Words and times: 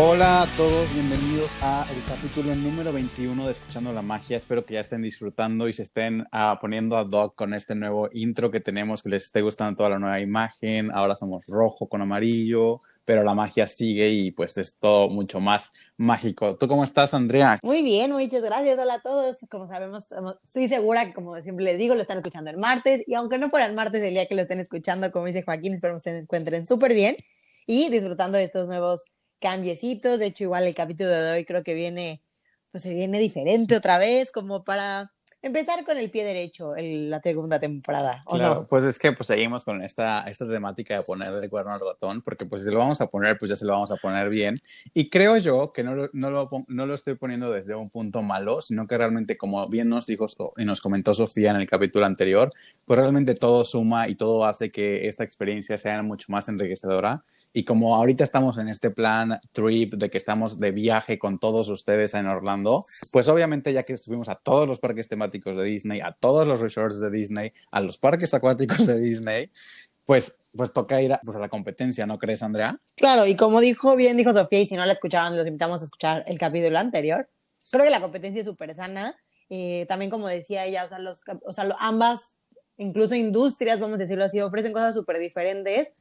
Hola 0.00 0.42
a 0.42 0.46
todos, 0.56 0.88
bienvenidos 0.94 1.50
a 1.60 1.84
el 1.92 2.04
capítulo 2.04 2.54
número 2.54 2.92
21 2.92 3.46
de 3.46 3.50
Escuchando 3.50 3.92
la 3.92 4.00
Magia. 4.00 4.36
Espero 4.36 4.64
que 4.64 4.74
ya 4.74 4.80
estén 4.80 5.02
disfrutando 5.02 5.66
y 5.66 5.72
se 5.72 5.82
estén 5.82 6.20
uh, 6.20 6.56
poniendo 6.60 6.96
a 6.96 7.02
doc 7.02 7.34
con 7.34 7.52
este 7.52 7.74
nuevo 7.74 8.08
intro 8.12 8.52
que 8.52 8.60
tenemos, 8.60 9.02
que 9.02 9.08
les 9.08 9.24
esté 9.24 9.42
gustando 9.42 9.76
toda 9.78 9.90
la 9.90 9.98
nueva 9.98 10.20
imagen. 10.20 10.92
Ahora 10.92 11.16
somos 11.16 11.46
rojo 11.48 11.88
con 11.88 12.00
amarillo, 12.00 12.78
pero 13.04 13.24
la 13.24 13.34
magia 13.34 13.66
sigue 13.66 14.08
y 14.08 14.30
pues 14.30 14.56
es 14.58 14.78
todo 14.78 15.08
mucho 15.08 15.40
más 15.40 15.72
mágico. 15.96 16.56
¿Tú 16.56 16.68
cómo 16.68 16.84
estás, 16.84 17.12
Andrea? 17.12 17.58
Muy 17.64 17.82
bien, 17.82 18.12
muchas 18.12 18.44
gracias. 18.44 18.78
Hola 18.78 18.94
a 18.94 19.00
todos. 19.00 19.36
Como 19.50 19.66
sabemos, 19.66 20.06
estoy 20.44 20.68
segura 20.68 21.06
que, 21.06 21.12
como 21.12 21.42
siempre 21.42 21.64
les 21.64 21.76
digo, 21.76 21.96
lo 21.96 22.02
están 22.02 22.18
escuchando 22.18 22.50
el 22.50 22.56
martes 22.56 23.02
y 23.04 23.14
aunque 23.14 23.38
no 23.38 23.50
por 23.50 23.62
el 23.62 23.74
martes, 23.74 24.00
el 24.00 24.14
día 24.14 24.26
que 24.26 24.36
lo 24.36 24.42
estén 24.42 24.60
escuchando, 24.60 25.10
como 25.10 25.26
dice 25.26 25.42
Joaquín, 25.42 25.74
esperemos 25.74 26.02
que 26.02 26.10
se 26.10 26.18
encuentren 26.18 26.68
súper 26.68 26.94
bien 26.94 27.16
y 27.66 27.90
disfrutando 27.90 28.38
de 28.38 28.44
estos 28.44 28.68
nuevos 28.68 29.02
cambiecitos. 29.40 30.18
De 30.18 30.26
hecho, 30.26 30.44
igual 30.44 30.64
el 30.64 30.74
capítulo 30.74 31.10
de 31.10 31.32
hoy 31.32 31.44
creo 31.44 31.62
que 31.62 31.74
viene, 31.74 32.22
pues 32.70 32.82
se 32.82 32.94
viene 32.94 33.18
diferente 33.18 33.76
otra 33.76 33.98
vez, 33.98 34.32
como 34.32 34.64
para 34.64 35.12
empezar 35.40 35.84
con 35.84 35.96
el 35.96 36.10
pie 36.10 36.24
derecho 36.24 36.76
en 36.76 37.10
la 37.10 37.20
segunda 37.20 37.60
temporada. 37.60 38.20
¿o 38.26 38.36
claro, 38.36 38.66
pues 38.68 38.84
es 38.84 38.98
que 38.98 39.12
pues 39.12 39.28
seguimos 39.28 39.64
con 39.64 39.82
esta, 39.82 40.22
esta 40.22 40.48
temática 40.48 40.96
de 40.96 41.02
poner 41.04 41.32
el 41.32 41.50
cuerno 41.50 41.72
al 41.72 41.80
ratón, 41.80 42.22
porque 42.22 42.44
pues 42.44 42.64
si 42.64 42.70
lo 42.70 42.78
vamos 42.78 43.00
a 43.00 43.06
poner, 43.06 43.38
pues 43.38 43.50
ya 43.50 43.56
se 43.56 43.64
lo 43.64 43.72
vamos 43.72 43.90
a 43.92 43.96
poner 43.96 44.28
bien. 44.28 44.60
Y 44.94 45.08
creo 45.08 45.36
yo 45.36 45.72
que 45.72 45.84
no, 45.84 46.08
no, 46.12 46.30
lo, 46.30 46.50
no 46.66 46.86
lo 46.86 46.94
estoy 46.94 47.14
poniendo 47.14 47.52
desde 47.52 47.74
un 47.74 47.90
punto 47.90 48.22
malo, 48.22 48.60
sino 48.60 48.86
que 48.86 48.98
realmente, 48.98 49.36
como 49.36 49.68
bien 49.68 49.88
nos 49.88 50.06
dijo 50.06 50.26
y 50.56 50.64
nos 50.64 50.80
comentó 50.80 51.14
Sofía 51.14 51.50
en 51.50 51.56
el 51.56 51.68
capítulo 51.68 52.06
anterior, 52.06 52.52
pues 52.84 52.98
realmente 52.98 53.34
todo 53.34 53.64
suma 53.64 54.08
y 54.08 54.16
todo 54.16 54.44
hace 54.44 54.72
que 54.72 55.06
esta 55.08 55.24
experiencia 55.24 55.78
sea 55.78 56.02
mucho 56.02 56.26
más 56.32 56.48
enriquecedora 56.48 57.24
y 57.52 57.64
como 57.64 57.96
ahorita 57.96 58.24
estamos 58.24 58.58
en 58.58 58.68
este 58.68 58.90
plan 58.90 59.40
trip 59.52 59.94
de 59.94 60.10
que 60.10 60.18
estamos 60.18 60.58
de 60.58 60.70
viaje 60.70 61.18
con 61.18 61.38
todos 61.38 61.68
ustedes 61.68 62.14
en 62.14 62.26
Orlando, 62.26 62.84
pues 63.12 63.28
obviamente 63.28 63.72
ya 63.72 63.82
que 63.82 63.94
estuvimos 63.94 64.28
a 64.28 64.36
todos 64.36 64.68
los 64.68 64.80
parques 64.80 65.08
temáticos 65.08 65.56
de 65.56 65.64
Disney, 65.64 66.00
a 66.00 66.12
todos 66.12 66.46
los 66.46 66.60
resorts 66.60 67.00
de 67.00 67.10
Disney, 67.10 67.52
a 67.70 67.80
los 67.80 67.98
parques 67.98 68.34
acuáticos 68.34 68.86
de 68.86 69.00
Disney, 69.00 69.50
pues, 70.04 70.38
pues 70.56 70.72
toca 70.72 71.00
ir 71.02 71.12
a, 71.12 71.20
pues 71.24 71.36
a 71.36 71.40
la 71.40 71.48
competencia, 71.48 72.06
¿no 72.06 72.18
crees, 72.18 72.42
Andrea? 72.42 72.80
Claro, 72.96 73.26
y 73.26 73.36
como 73.36 73.60
dijo 73.60 73.96
bien, 73.96 74.16
dijo 74.16 74.32
Sofía, 74.32 74.60
y 74.60 74.66
si 74.66 74.76
no 74.76 74.84
la 74.86 74.92
escuchaban, 74.92 75.36
los 75.36 75.46
invitamos 75.46 75.80
a 75.80 75.84
escuchar 75.84 76.24
el 76.26 76.38
capítulo 76.38 76.78
anterior. 76.78 77.28
Creo 77.70 77.84
que 77.84 77.90
la 77.90 78.00
competencia 78.00 78.40
es 78.40 78.46
súper 78.46 78.74
sana. 78.74 79.16
Eh, 79.50 79.84
también, 79.88 80.10
como 80.10 80.28
decía 80.28 80.64
ella, 80.64 80.84
o 80.84 80.88
sea, 80.88 80.98
los, 80.98 81.22
o 81.44 81.52
sea, 81.52 81.68
ambas, 81.78 82.32
incluso 82.76 83.14
industrias, 83.14 83.80
vamos 83.80 84.00
a 84.00 84.04
decirlo 84.04 84.24
así, 84.24 84.40
ofrecen 84.40 84.72
cosas 84.72 84.94
súper 84.94 85.18
diferentes 85.18 85.92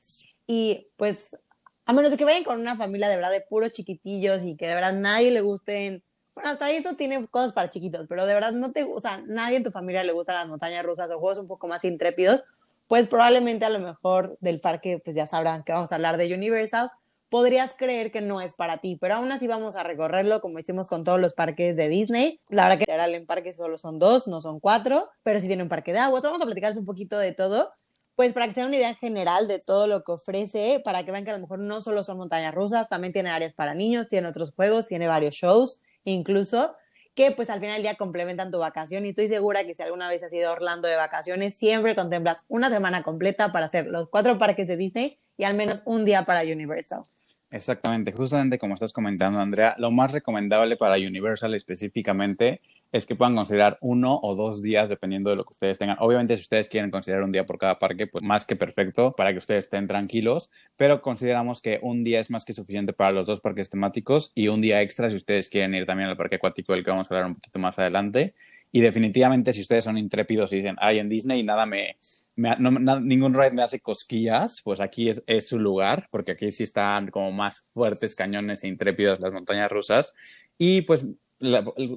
y 0.47 0.87
pues, 0.95 1.37
a 1.85 1.93
menos 1.93 2.15
que 2.15 2.25
vayan 2.25 2.45
con 2.45 2.59
una 2.59 2.75
familia 2.75 3.09
de 3.09 3.17
verdad 3.17 3.31
de 3.31 3.41
puros 3.41 3.73
chiquitillos 3.73 4.43
y 4.43 4.55
que 4.55 4.67
de 4.67 4.75
verdad 4.75 4.93
nadie 4.93 5.31
le 5.31 5.41
gusten, 5.41 6.03
bueno, 6.33 6.49
hasta 6.49 6.71
eso 6.71 6.95
tiene 6.95 7.27
cosas 7.27 7.53
para 7.53 7.69
chiquitos, 7.69 8.07
pero 8.07 8.25
de 8.25 8.33
verdad 8.33 8.53
no 8.53 8.71
te, 8.71 8.83
o 8.83 8.99
sea, 9.01 9.21
nadie 9.27 9.57
en 9.57 9.63
tu 9.63 9.71
familia 9.71 10.03
le 10.03 10.13
gustan 10.13 10.35
las 10.35 10.47
montañas 10.47 10.85
rusas 10.85 11.09
o 11.11 11.19
juegos 11.19 11.37
un 11.37 11.47
poco 11.47 11.67
más 11.67 11.83
intrépidos, 11.83 12.43
pues 12.87 13.07
probablemente 13.07 13.65
a 13.65 13.69
lo 13.69 13.79
mejor 13.79 14.37
del 14.39 14.61
parque, 14.61 15.01
pues 15.03 15.15
ya 15.15 15.27
sabrán 15.27 15.63
que 15.63 15.73
vamos 15.73 15.91
a 15.91 15.95
hablar 15.95 16.15
de 16.17 16.33
Universal, 16.33 16.91
podrías 17.29 17.75
creer 17.77 18.11
que 18.11 18.21
no 18.21 18.39
es 18.39 18.53
para 18.53 18.77
ti, 18.77 18.97
pero 18.99 19.15
aún 19.15 19.31
así 19.31 19.47
vamos 19.47 19.75
a 19.75 19.83
recorrerlo 19.83 20.39
como 20.39 20.59
hicimos 20.59 20.87
con 20.87 21.03
todos 21.03 21.19
los 21.19 21.33
parques 21.33 21.75
de 21.75 21.89
Disney. 21.89 22.39
La 22.47 22.69
verdad 22.69 22.85
que 22.85 23.15
en 23.15 23.25
parque 23.25 23.51
solo 23.51 23.77
son 23.77 23.99
dos, 23.99 24.27
no 24.27 24.41
son 24.41 24.61
cuatro, 24.61 25.09
pero 25.23 25.39
sí 25.41 25.47
tiene 25.47 25.63
un 25.63 25.69
parque 25.69 25.91
de 25.91 25.99
aguas. 25.99 26.23
Vamos 26.23 26.41
a 26.41 26.45
platicarles 26.45 26.77
un 26.77 26.85
poquito 26.85 27.17
de 27.17 27.33
todo 27.33 27.73
pues 28.17 28.33
para 28.33 28.47
que 28.47 28.53
se 28.53 28.61
den 28.61 28.69
una 28.69 28.77
idea 28.77 28.95
general 28.95 29.47
de 29.47 29.59
todo 29.59 29.85
lo 29.85 30.03
que 30.03 30.13
ofrece, 30.13 30.81
para 30.83 31.03
que 31.03 31.11
vean 31.11 31.23
que 31.23 31.29
a 31.29 31.35
lo 31.35 31.39
mejor 31.39 31.59
no 31.59 31.81
solo 31.81 32.01
son 32.01 32.17
montañas 32.17 32.51
rusas, 32.51 32.89
también 32.89 33.13
tiene 33.13 33.29
áreas 33.29 33.53
para 33.53 33.75
niños, 33.75 34.07
tiene 34.07 34.27
otros 34.27 34.53
juegos, 34.53 34.87
tiene 34.87 35.07
varios 35.07 35.35
shows, 35.35 35.81
incluso, 36.03 36.75
que 37.13 37.29
pues 37.29 37.51
al 37.51 37.59
final 37.59 37.75
del 37.75 37.83
día 37.83 37.93
complementan 37.93 38.49
tu 38.49 38.57
vacación 38.57 39.05
y 39.05 39.09
estoy 39.09 39.27
segura 39.27 39.65
que 39.65 39.75
si 39.75 39.83
alguna 39.83 40.09
vez 40.09 40.23
has 40.23 40.33
ido 40.33 40.49
a 40.49 40.53
Orlando 40.53 40.87
de 40.87 40.95
vacaciones, 40.95 41.55
siempre 41.55 41.93
contemplas 41.93 42.43
una 42.47 42.71
semana 42.71 43.03
completa 43.03 43.51
para 43.51 43.67
hacer 43.67 43.85
los 43.85 44.09
cuatro 44.09 44.39
parques 44.39 44.67
de 44.67 44.77
Disney 44.77 45.19
y 45.37 45.43
al 45.43 45.53
menos 45.55 45.83
un 45.85 46.03
día 46.03 46.25
para 46.25 46.41
Universal. 46.41 47.03
Exactamente, 47.51 48.11
justamente 48.13 48.57
como 48.57 48.73
estás 48.73 48.93
comentando, 48.93 49.39
Andrea, 49.39 49.75
lo 49.77 49.91
más 49.91 50.11
recomendable 50.11 50.75
para 50.75 50.95
Universal 50.95 51.53
específicamente 51.53 52.61
es 52.91 53.05
que 53.05 53.15
puedan 53.15 53.35
considerar 53.35 53.77
uno 53.81 54.19
o 54.21 54.35
dos 54.35 54.61
días 54.61 54.89
dependiendo 54.89 55.29
de 55.29 55.35
lo 55.35 55.43
que 55.43 55.51
ustedes 55.51 55.77
tengan. 55.77 55.97
Obviamente, 55.99 56.35
si 56.35 56.41
ustedes 56.41 56.69
quieren 56.69 56.91
considerar 56.91 57.23
un 57.23 57.31
día 57.31 57.45
por 57.45 57.57
cada 57.57 57.79
parque, 57.79 58.07
pues 58.07 58.23
más 58.23 58.45
que 58.45 58.55
perfecto 58.55 59.13
para 59.15 59.31
que 59.31 59.39
ustedes 59.39 59.65
estén 59.65 59.87
tranquilos, 59.87 60.49
pero 60.77 61.01
consideramos 61.01 61.61
que 61.61 61.79
un 61.81 62.03
día 62.03 62.19
es 62.19 62.29
más 62.29 62.45
que 62.45 62.53
suficiente 62.53 62.93
para 62.93 63.11
los 63.11 63.25
dos 63.25 63.41
parques 63.41 63.69
temáticos 63.69 64.31
y 64.35 64.47
un 64.47 64.61
día 64.61 64.81
extra 64.81 65.09
si 65.09 65.15
ustedes 65.15 65.49
quieren 65.49 65.75
ir 65.75 65.85
también 65.85 66.09
al 66.09 66.17
parque 66.17 66.35
acuático 66.35 66.73
del 66.73 66.83
que 66.83 66.91
vamos 66.91 67.11
a 67.11 67.15
hablar 67.15 67.29
un 67.29 67.35
poquito 67.35 67.59
más 67.59 67.77
adelante. 67.79 68.33
Y 68.71 68.81
definitivamente, 68.81 69.53
si 69.53 69.61
ustedes 69.61 69.85
son 69.85 69.97
intrépidos 69.97 70.51
y 70.51 70.57
dicen, 70.57 70.75
ay, 70.79 70.99
en 70.99 71.09
Disney 71.09 71.41
nada 71.41 71.65
me, 71.65 71.95
ningún 72.35 73.33
ride 73.33 73.51
me 73.51 73.63
hace 73.63 73.79
cosquillas, 73.79 74.61
pues 74.63 74.79
aquí 74.79 75.09
es, 75.09 75.23
es, 75.25 75.47
su 75.47 75.59
lugar, 75.59 76.07
porque 76.11 76.33
aquí 76.33 76.51
sí 76.51 76.63
están 76.63 77.09
como 77.09 77.31
más 77.31 77.67
fuertes 77.73 78.13
cañones 78.13 78.63
e 78.63 78.67
intrépidos 78.67 79.19
las 79.19 79.33
montañas 79.33 79.71
rusas. 79.71 80.13
Y 80.57 80.81
pues 80.81 81.07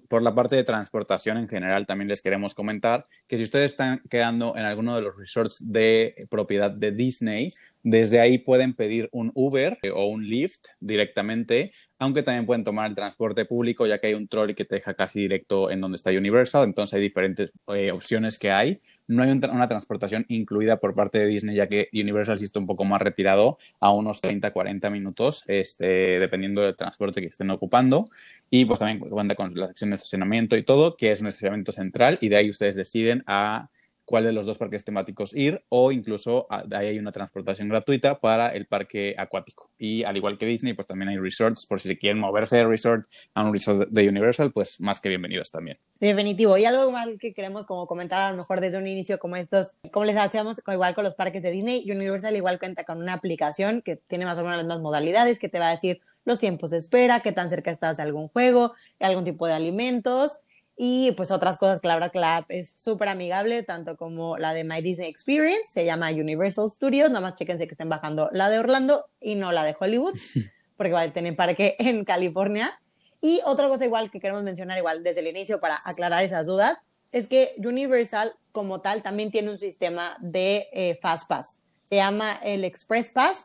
por 0.09 0.23
la 0.23 0.35
parte 0.35 0.57
de 0.57 0.65
transportación 0.65 1.39
en 1.39 1.49
general, 1.49 1.87
también 1.87 2.09
les 2.09 2.23
queremos 2.23 2.55
comentar 2.55 3.05
que 3.27 3.39
si 3.39 3.45
ustedes 3.45 3.73
están 3.73 4.03
quedando 4.11 4.57
en 4.57 4.65
alguno 4.65 4.95
de 4.95 5.03
los 5.03 5.17
resorts 5.17 5.59
de 5.61 6.27
propiedad 6.29 6.71
de 6.71 6.93
Disney, 6.93 7.53
desde 7.83 8.21
ahí 8.21 8.39
pueden 8.39 8.75
pedir 8.75 9.09
un 9.13 9.33
Uber 9.35 9.79
o 9.95 10.07
un 10.07 10.27
Lyft 10.27 10.67
directamente, 10.81 11.73
aunque 11.99 12.23
también 12.23 12.47
pueden 12.47 12.65
tomar 12.65 12.89
el 12.89 12.95
transporte 12.95 13.45
público, 13.47 13.87
ya 13.87 13.99
que 13.99 14.09
hay 14.09 14.15
un 14.15 14.29
trolley 14.29 14.55
que 14.55 14.65
te 14.65 14.77
deja 14.77 14.95
casi 14.95 15.21
directo 15.21 15.71
en 15.71 15.81
donde 15.81 15.97
está 15.97 16.11
Universal, 16.11 16.65
entonces 16.65 16.95
hay 16.95 17.01
diferentes 17.01 17.51
eh, 17.69 17.91
opciones 17.93 18.39
que 18.39 18.51
hay. 18.51 18.81
No 19.07 19.25
hay 19.25 19.31
una 19.31 19.67
transportación 19.67 20.25
incluida 20.29 20.79
por 20.79 20.95
parte 20.95 21.19
de 21.19 21.27
Disney, 21.27 21.57
ya 21.57 21.67
que 21.67 21.89
Universal 21.93 22.39
sí 22.39 22.45
está 22.45 22.61
un 22.61 22.67
poco 22.67 22.85
más 22.85 23.03
retirado, 23.03 23.59
a 23.81 23.91
unos 23.93 24.21
30, 24.21 24.53
40 24.53 24.89
minutos, 24.89 25.43
este, 25.49 26.21
dependiendo 26.21 26.63
del 26.63 26.77
transporte 26.77 27.21
que 27.21 27.27
estén 27.27 27.51
ocupando. 27.51 28.07
Y 28.51 28.65
pues 28.65 28.81
también 28.81 28.99
cuenta 28.99 29.35
con 29.37 29.49
la 29.55 29.69
sección 29.69 29.91
de 29.91 29.97
estacionamiento 29.97 30.57
y 30.57 30.65
todo, 30.65 30.97
que 30.97 31.13
es 31.13 31.21
un 31.21 31.29
estacionamiento 31.29 31.73
central, 31.73 32.19
y 32.21 32.29
de 32.29 32.37
ahí 32.37 32.51
ustedes 32.51 32.75
deciden 32.75 33.23
a 33.27 33.71
cuál 34.11 34.25
de 34.25 34.33
los 34.33 34.45
dos 34.45 34.59
parques 34.59 34.85
temáticos 34.85 35.33
ir 35.37 35.65
o 35.69 35.93
incluso 35.93 36.49
ah, 36.51 36.65
ahí 36.73 36.89
hay 36.89 36.99
una 36.99 37.13
transportación 37.13 37.69
gratuita 37.69 38.19
para 38.19 38.49
el 38.49 38.67
parque 38.67 39.15
acuático. 39.17 39.71
Y 39.79 40.03
al 40.03 40.17
igual 40.17 40.37
que 40.37 40.47
Disney, 40.47 40.75
pues 40.75 40.89
también 40.89 41.11
hay 41.11 41.17
resorts 41.17 41.65
por 41.65 41.79
si 41.79 41.97
quieren 41.97 42.19
moverse 42.19 42.57
de 42.57 42.67
resort 42.67 43.07
a 43.35 43.45
un 43.45 43.53
resort 43.55 43.89
de 43.89 44.09
Universal, 44.09 44.51
pues 44.51 44.81
más 44.81 45.01
que 45.01 45.11
bienvenidos 45.11 45.53
también. 45.53 45.79
Definitivo. 46.01 46.59
Y 46.59 46.65
algo 46.65 46.91
más 46.91 47.09
que 47.21 47.33
queremos 47.33 47.67
como 47.67 47.87
comentar 47.87 48.21
a 48.21 48.33
lo 48.33 48.39
mejor 48.39 48.61
desde 48.61 48.79
un 48.79 48.89
inicio 48.89 49.21
como 49.21 49.37
estos, 49.37 49.75
como 49.93 50.05
les 50.05 50.17
hacíamos 50.17 50.61
igual 50.67 50.93
con 50.97 51.05
los 51.05 51.15
parques 51.15 51.41
de 51.45 51.53
Disney, 51.53 51.89
Universal 51.89 52.35
igual 52.35 52.59
cuenta 52.59 52.83
con 52.83 52.99
una 52.99 53.13
aplicación 53.13 53.81
que 53.81 53.95
tiene 53.95 54.25
más 54.25 54.37
o 54.39 54.43
menos 54.43 54.57
las 54.57 54.65
mismas 54.65 54.81
modalidades 54.81 55.39
que 55.39 55.49
te 55.49 55.61
va 55.61 55.69
a 55.69 55.75
decir 55.77 56.01
los 56.25 56.39
tiempos 56.39 56.71
de 56.71 56.79
espera, 56.79 57.21
qué 57.21 57.33
tan 57.33 57.51
cerca 57.51 57.71
estás 57.71 57.97
de 57.97 58.03
algún 58.03 58.29
juego, 58.29 58.75
algún 58.99 59.25
tipo 59.25 59.47
de 59.47 59.55
alimentos 59.55 60.39
y 60.83 61.13
pues 61.13 61.31
otras 61.31 61.59
cosas 61.59 61.79
que 61.81 61.89
la 61.89 61.95
verdad 61.95 62.11
que 62.11 62.21
la 62.21 62.39
app 62.39 62.51
es 62.51 62.73
súper 62.75 63.09
amigable, 63.09 63.63
tanto 63.65 63.99
como 63.99 64.39
la 64.39 64.55
de 64.55 64.65
My 64.65 64.81
Disney 64.81 65.11
Experience, 65.11 65.65
se 65.71 65.85
llama 65.85 66.09
Universal 66.09 66.71
Studios, 66.71 67.11
nada 67.11 67.21
más 67.21 67.35
chequense 67.35 67.67
que 67.67 67.75
estén 67.75 67.91
bajando 67.91 68.31
la 68.33 68.49
de 68.49 68.59
Orlando 68.59 69.05
y 69.21 69.35
no 69.35 69.53
la 69.53 69.63
de 69.65 69.77
Hollywood, 69.79 70.15
porque 70.79 70.89
igual 70.89 71.13
tienen 71.13 71.37
parque 71.37 71.77
en 71.79 72.07
California. 72.07 72.81
Y 73.21 73.43
otra 73.45 73.69
cosa 73.69 73.85
igual 73.85 74.11
que 74.11 74.21
queremos 74.21 74.43
mencionar 74.43 74.79
igual 74.79 75.03
desde 75.03 75.21
el 75.21 75.27
inicio 75.27 75.61
para 75.61 75.77
aclarar 75.85 76.25
esas 76.25 76.47
dudas, 76.47 76.79
es 77.13 77.27
que 77.27 77.55
Universal 77.59 78.33
como 78.51 78.81
tal 78.81 79.03
también 79.03 79.31
tiene 79.31 79.51
un 79.51 79.59
sistema 79.59 80.17
de 80.21 80.69
eh, 80.73 80.99
Fast 81.03 81.29
Pass. 81.29 81.57
Se 81.85 81.97
llama 81.97 82.41
el 82.43 82.65
Express 82.65 83.11
Pass. 83.11 83.45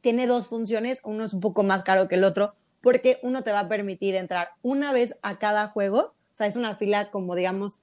Tiene 0.00 0.26
dos 0.26 0.46
funciones, 0.46 1.00
uno 1.04 1.24
es 1.24 1.32
un 1.32 1.40
poco 1.40 1.62
más 1.62 1.82
caro 1.82 2.08
que 2.08 2.16
el 2.16 2.24
otro, 2.24 2.54
porque 2.80 3.18
uno 3.22 3.42
te 3.42 3.52
va 3.52 3.60
a 3.60 3.68
permitir 3.68 4.14
entrar 4.14 4.50
una 4.62 4.92
vez 4.92 5.16
a 5.22 5.38
cada 5.38 5.68
juego 5.68 6.14
sea, 6.40 6.46
es 6.46 6.56
una 6.56 6.74
fila 6.74 7.10
como, 7.10 7.34
digamos, 7.34 7.78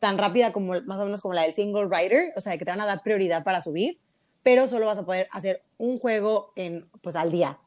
tan 0.00 0.18
rápida 0.18 0.52
como 0.52 0.80
más 0.82 0.98
o 0.98 1.04
menos 1.04 1.20
como 1.20 1.34
la 1.34 1.42
del 1.42 1.54
single 1.54 1.88
rider, 1.90 2.32
o 2.36 2.40
sea, 2.40 2.58
que 2.58 2.64
te 2.64 2.70
van 2.70 2.80
a 2.80 2.86
dar 2.86 3.02
prioridad 3.02 3.44
para 3.44 3.62
subir, 3.62 4.00
pero 4.42 4.66
solo 4.66 4.86
vas 4.86 4.98
a 4.98 5.04
poder 5.04 5.28
hacer 5.32 5.62
un 5.78 5.98
juego 5.98 6.52
en, 6.56 6.88
pues, 7.02 7.14
al 7.14 7.30
día. 7.30 7.58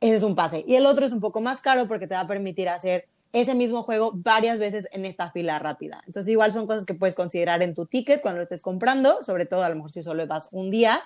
Ese 0.00 0.16
es 0.16 0.22
un 0.22 0.36
pase. 0.36 0.64
Y 0.66 0.76
el 0.76 0.86
otro 0.86 1.06
es 1.06 1.12
un 1.12 1.20
poco 1.20 1.40
más 1.40 1.60
caro 1.60 1.88
porque 1.88 2.06
te 2.06 2.14
va 2.14 2.20
a 2.20 2.26
permitir 2.28 2.68
hacer 2.68 3.08
ese 3.32 3.54
mismo 3.54 3.82
juego 3.82 4.12
varias 4.14 4.58
veces 4.58 4.86
en 4.92 5.04
esta 5.04 5.30
fila 5.30 5.58
rápida. 5.58 6.02
Entonces, 6.06 6.30
igual 6.30 6.52
son 6.52 6.66
cosas 6.66 6.84
que 6.84 6.94
puedes 6.94 7.14
considerar 7.14 7.62
en 7.62 7.74
tu 7.74 7.86
ticket 7.86 8.20
cuando 8.22 8.38
lo 8.38 8.44
estés 8.44 8.62
comprando, 8.62 9.24
sobre 9.24 9.46
todo 9.46 9.62
a 9.62 9.68
lo 9.68 9.76
mejor 9.76 9.92
si 9.92 10.02
solo 10.02 10.26
vas 10.26 10.48
un 10.52 10.70
día. 10.70 11.00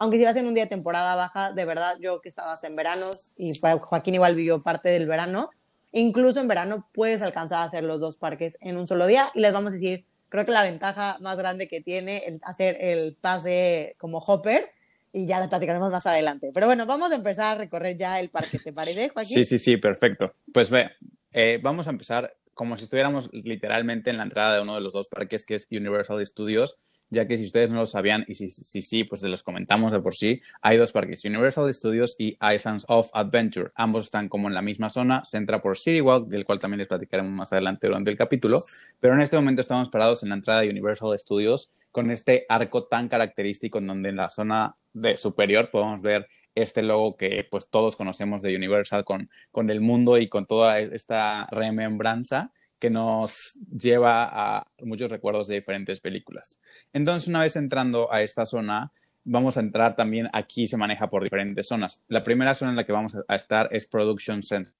Aunque 0.00 0.16
si 0.16 0.24
vas 0.24 0.34
en 0.36 0.46
un 0.46 0.54
día 0.54 0.64
de 0.64 0.70
temporada 0.70 1.14
baja, 1.14 1.52
de 1.52 1.64
verdad, 1.66 1.98
yo 2.00 2.22
que 2.22 2.30
estabas 2.30 2.64
en 2.64 2.74
veranos 2.74 3.32
y 3.36 3.52
Joaquín 3.60 4.14
igual 4.14 4.34
vivió 4.34 4.62
parte 4.62 4.88
del 4.88 5.06
verano, 5.06 5.50
incluso 5.92 6.40
en 6.40 6.48
verano 6.48 6.88
puedes 6.94 7.20
alcanzar 7.20 7.58
a 7.58 7.64
hacer 7.64 7.84
los 7.84 8.00
dos 8.00 8.16
parques 8.16 8.56
en 8.62 8.78
un 8.78 8.88
solo 8.88 9.06
día. 9.06 9.30
Y 9.34 9.40
les 9.40 9.52
vamos 9.52 9.72
a 9.72 9.74
decir, 9.74 10.06
creo 10.30 10.46
que 10.46 10.52
la 10.52 10.62
ventaja 10.62 11.18
más 11.20 11.36
grande 11.36 11.68
que 11.68 11.82
tiene 11.82 12.40
hacer 12.44 12.78
el 12.80 13.14
pase 13.20 13.94
como 13.98 14.20
hopper 14.20 14.70
y 15.12 15.26
ya 15.26 15.38
la 15.38 15.50
platicaremos 15.50 15.90
más 15.90 16.06
adelante. 16.06 16.50
Pero 16.54 16.64
bueno, 16.64 16.86
vamos 16.86 17.12
a 17.12 17.16
empezar 17.16 17.56
a 17.56 17.58
recorrer 17.58 17.94
ya 17.94 18.18
el 18.20 18.30
parque, 18.30 18.58
¿te 18.58 18.72
parece, 18.72 19.10
Joaquín? 19.10 19.36
Sí, 19.36 19.44
sí, 19.44 19.58
sí, 19.58 19.76
perfecto. 19.76 20.32
Pues 20.50 20.70
ve, 20.70 20.92
eh, 21.32 21.60
vamos 21.62 21.88
a 21.88 21.90
empezar 21.90 22.34
como 22.54 22.78
si 22.78 22.84
estuviéramos 22.84 23.28
literalmente 23.34 24.08
en 24.08 24.16
la 24.16 24.22
entrada 24.22 24.54
de 24.54 24.60
uno 24.62 24.76
de 24.76 24.80
los 24.80 24.94
dos 24.94 25.08
parques, 25.08 25.44
que 25.44 25.56
es 25.56 25.66
Universal 25.70 26.24
Studios, 26.24 26.78
ya 27.10 27.26
que 27.26 27.36
si 27.36 27.44
ustedes 27.44 27.70
no 27.70 27.80
lo 27.80 27.86
sabían, 27.86 28.24
y 28.28 28.34
si 28.34 28.50
sí, 28.50 28.80
sí, 28.80 29.04
pues 29.04 29.20
se 29.20 29.28
los 29.28 29.42
comentamos 29.42 29.92
de 29.92 30.00
por 30.00 30.14
sí, 30.14 30.40
hay 30.62 30.76
dos 30.76 30.92
parques, 30.92 31.24
Universal 31.24 31.72
Studios 31.74 32.14
y 32.18 32.38
Islands 32.40 32.84
of 32.88 33.10
Adventure. 33.12 33.72
Ambos 33.74 34.04
están 34.04 34.28
como 34.28 34.48
en 34.48 34.54
la 34.54 34.62
misma 34.62 34.90
zona, 34.90 35.24
se 35.24 35.36
entra 35.36 35.60
por 35.60 35.76
City 35.76 36.00
Walk, 36.00 36.28
del 36.28 36.44
cual 36.44 36.60
también 36.60 36.78
les 36.78 36.88
platicaremos 36.88 37.32
más 37.32 37.52
adelante 37.52 37.88
durante 37.88 38.10
el 38.10 38.16
capítulo, 38.16 38.62
pero 39.00 39.14
en 39.14 39.20
este 39.20 39.36
momento 39.36 39.60
estamos 39.60 39.88
parados 39.88 40.22
en 40.22 40.30
la 40.30 40.36
entrada 40.36 40.60
de 40.60 40.70
Universal 40.70 41.18
Studios 41.18 41.70
con 41.90 42.10
este 42.10 42.46
arco 42.48 42.84
tan 42.84 43.08
característico 43.08 43.78
en 43.78 43.88
donde 43.88 44.10
en 44.10 44.16
la 44.16 44.30
zona 44.30 44.76
de 44.92 45.16
superior 45.16 45.70
podemos 45.70 46.02
ver 46.02 46.28
este 46.54 46.82
logo 46.82 47.16
que 47.16 47.46
pues 47.50 47.68
todos 47.68 47.96
conocemos 47.96 48.42
de 48.42 48.54
Universal 48.56 49.04
con, 49.04 49.30
con 49.50 49.70
el 49.70 49.80
mundo 49.80 50.18
y 50.18 50.28
con 50.28 50.46
toda 50.46 50.78
esta 50.78 51.46
remembranza 51.50 52.52
que 52.80 52.90
nos 52.90 53.58
lleva 53.70 54.28
a 54.32 54.66
muchos 54.80 55.10
recuerdos 55.10 55.46
de 55.46 55.56
diferentes 55.56 56.00
películas. 56.00 56.58
Entonces, 56.92 57.28
una 57.28 57.42
vez 57.42 57.54
entrando 57.54 58.12
a 58.12 58.22
esta 58.22 58.46
zona, 58.46 58.92
vamos 59.22 59.56
a 59.56 59.60
entrar 59.60 59.94
también, 59.94 60.28
aquí 60.32 60.66
se 60.66 60.78
maneja 60.78 61.08
por 61.08 61.22
diferentes 61.22 61.68
zonas. 61.68 62.02
La 62.08 62.24
primera 62.24 62.54
zona 62.54 62.72
en 62.72 62.76
la 62.76 62.84
que 62.84 62.92
vamos 62.92 63.14
a 63.28 63.36
estar 63.36 63.68
es 63.70 63.86
Production 63.86 64.42
Center. 64.42 64.72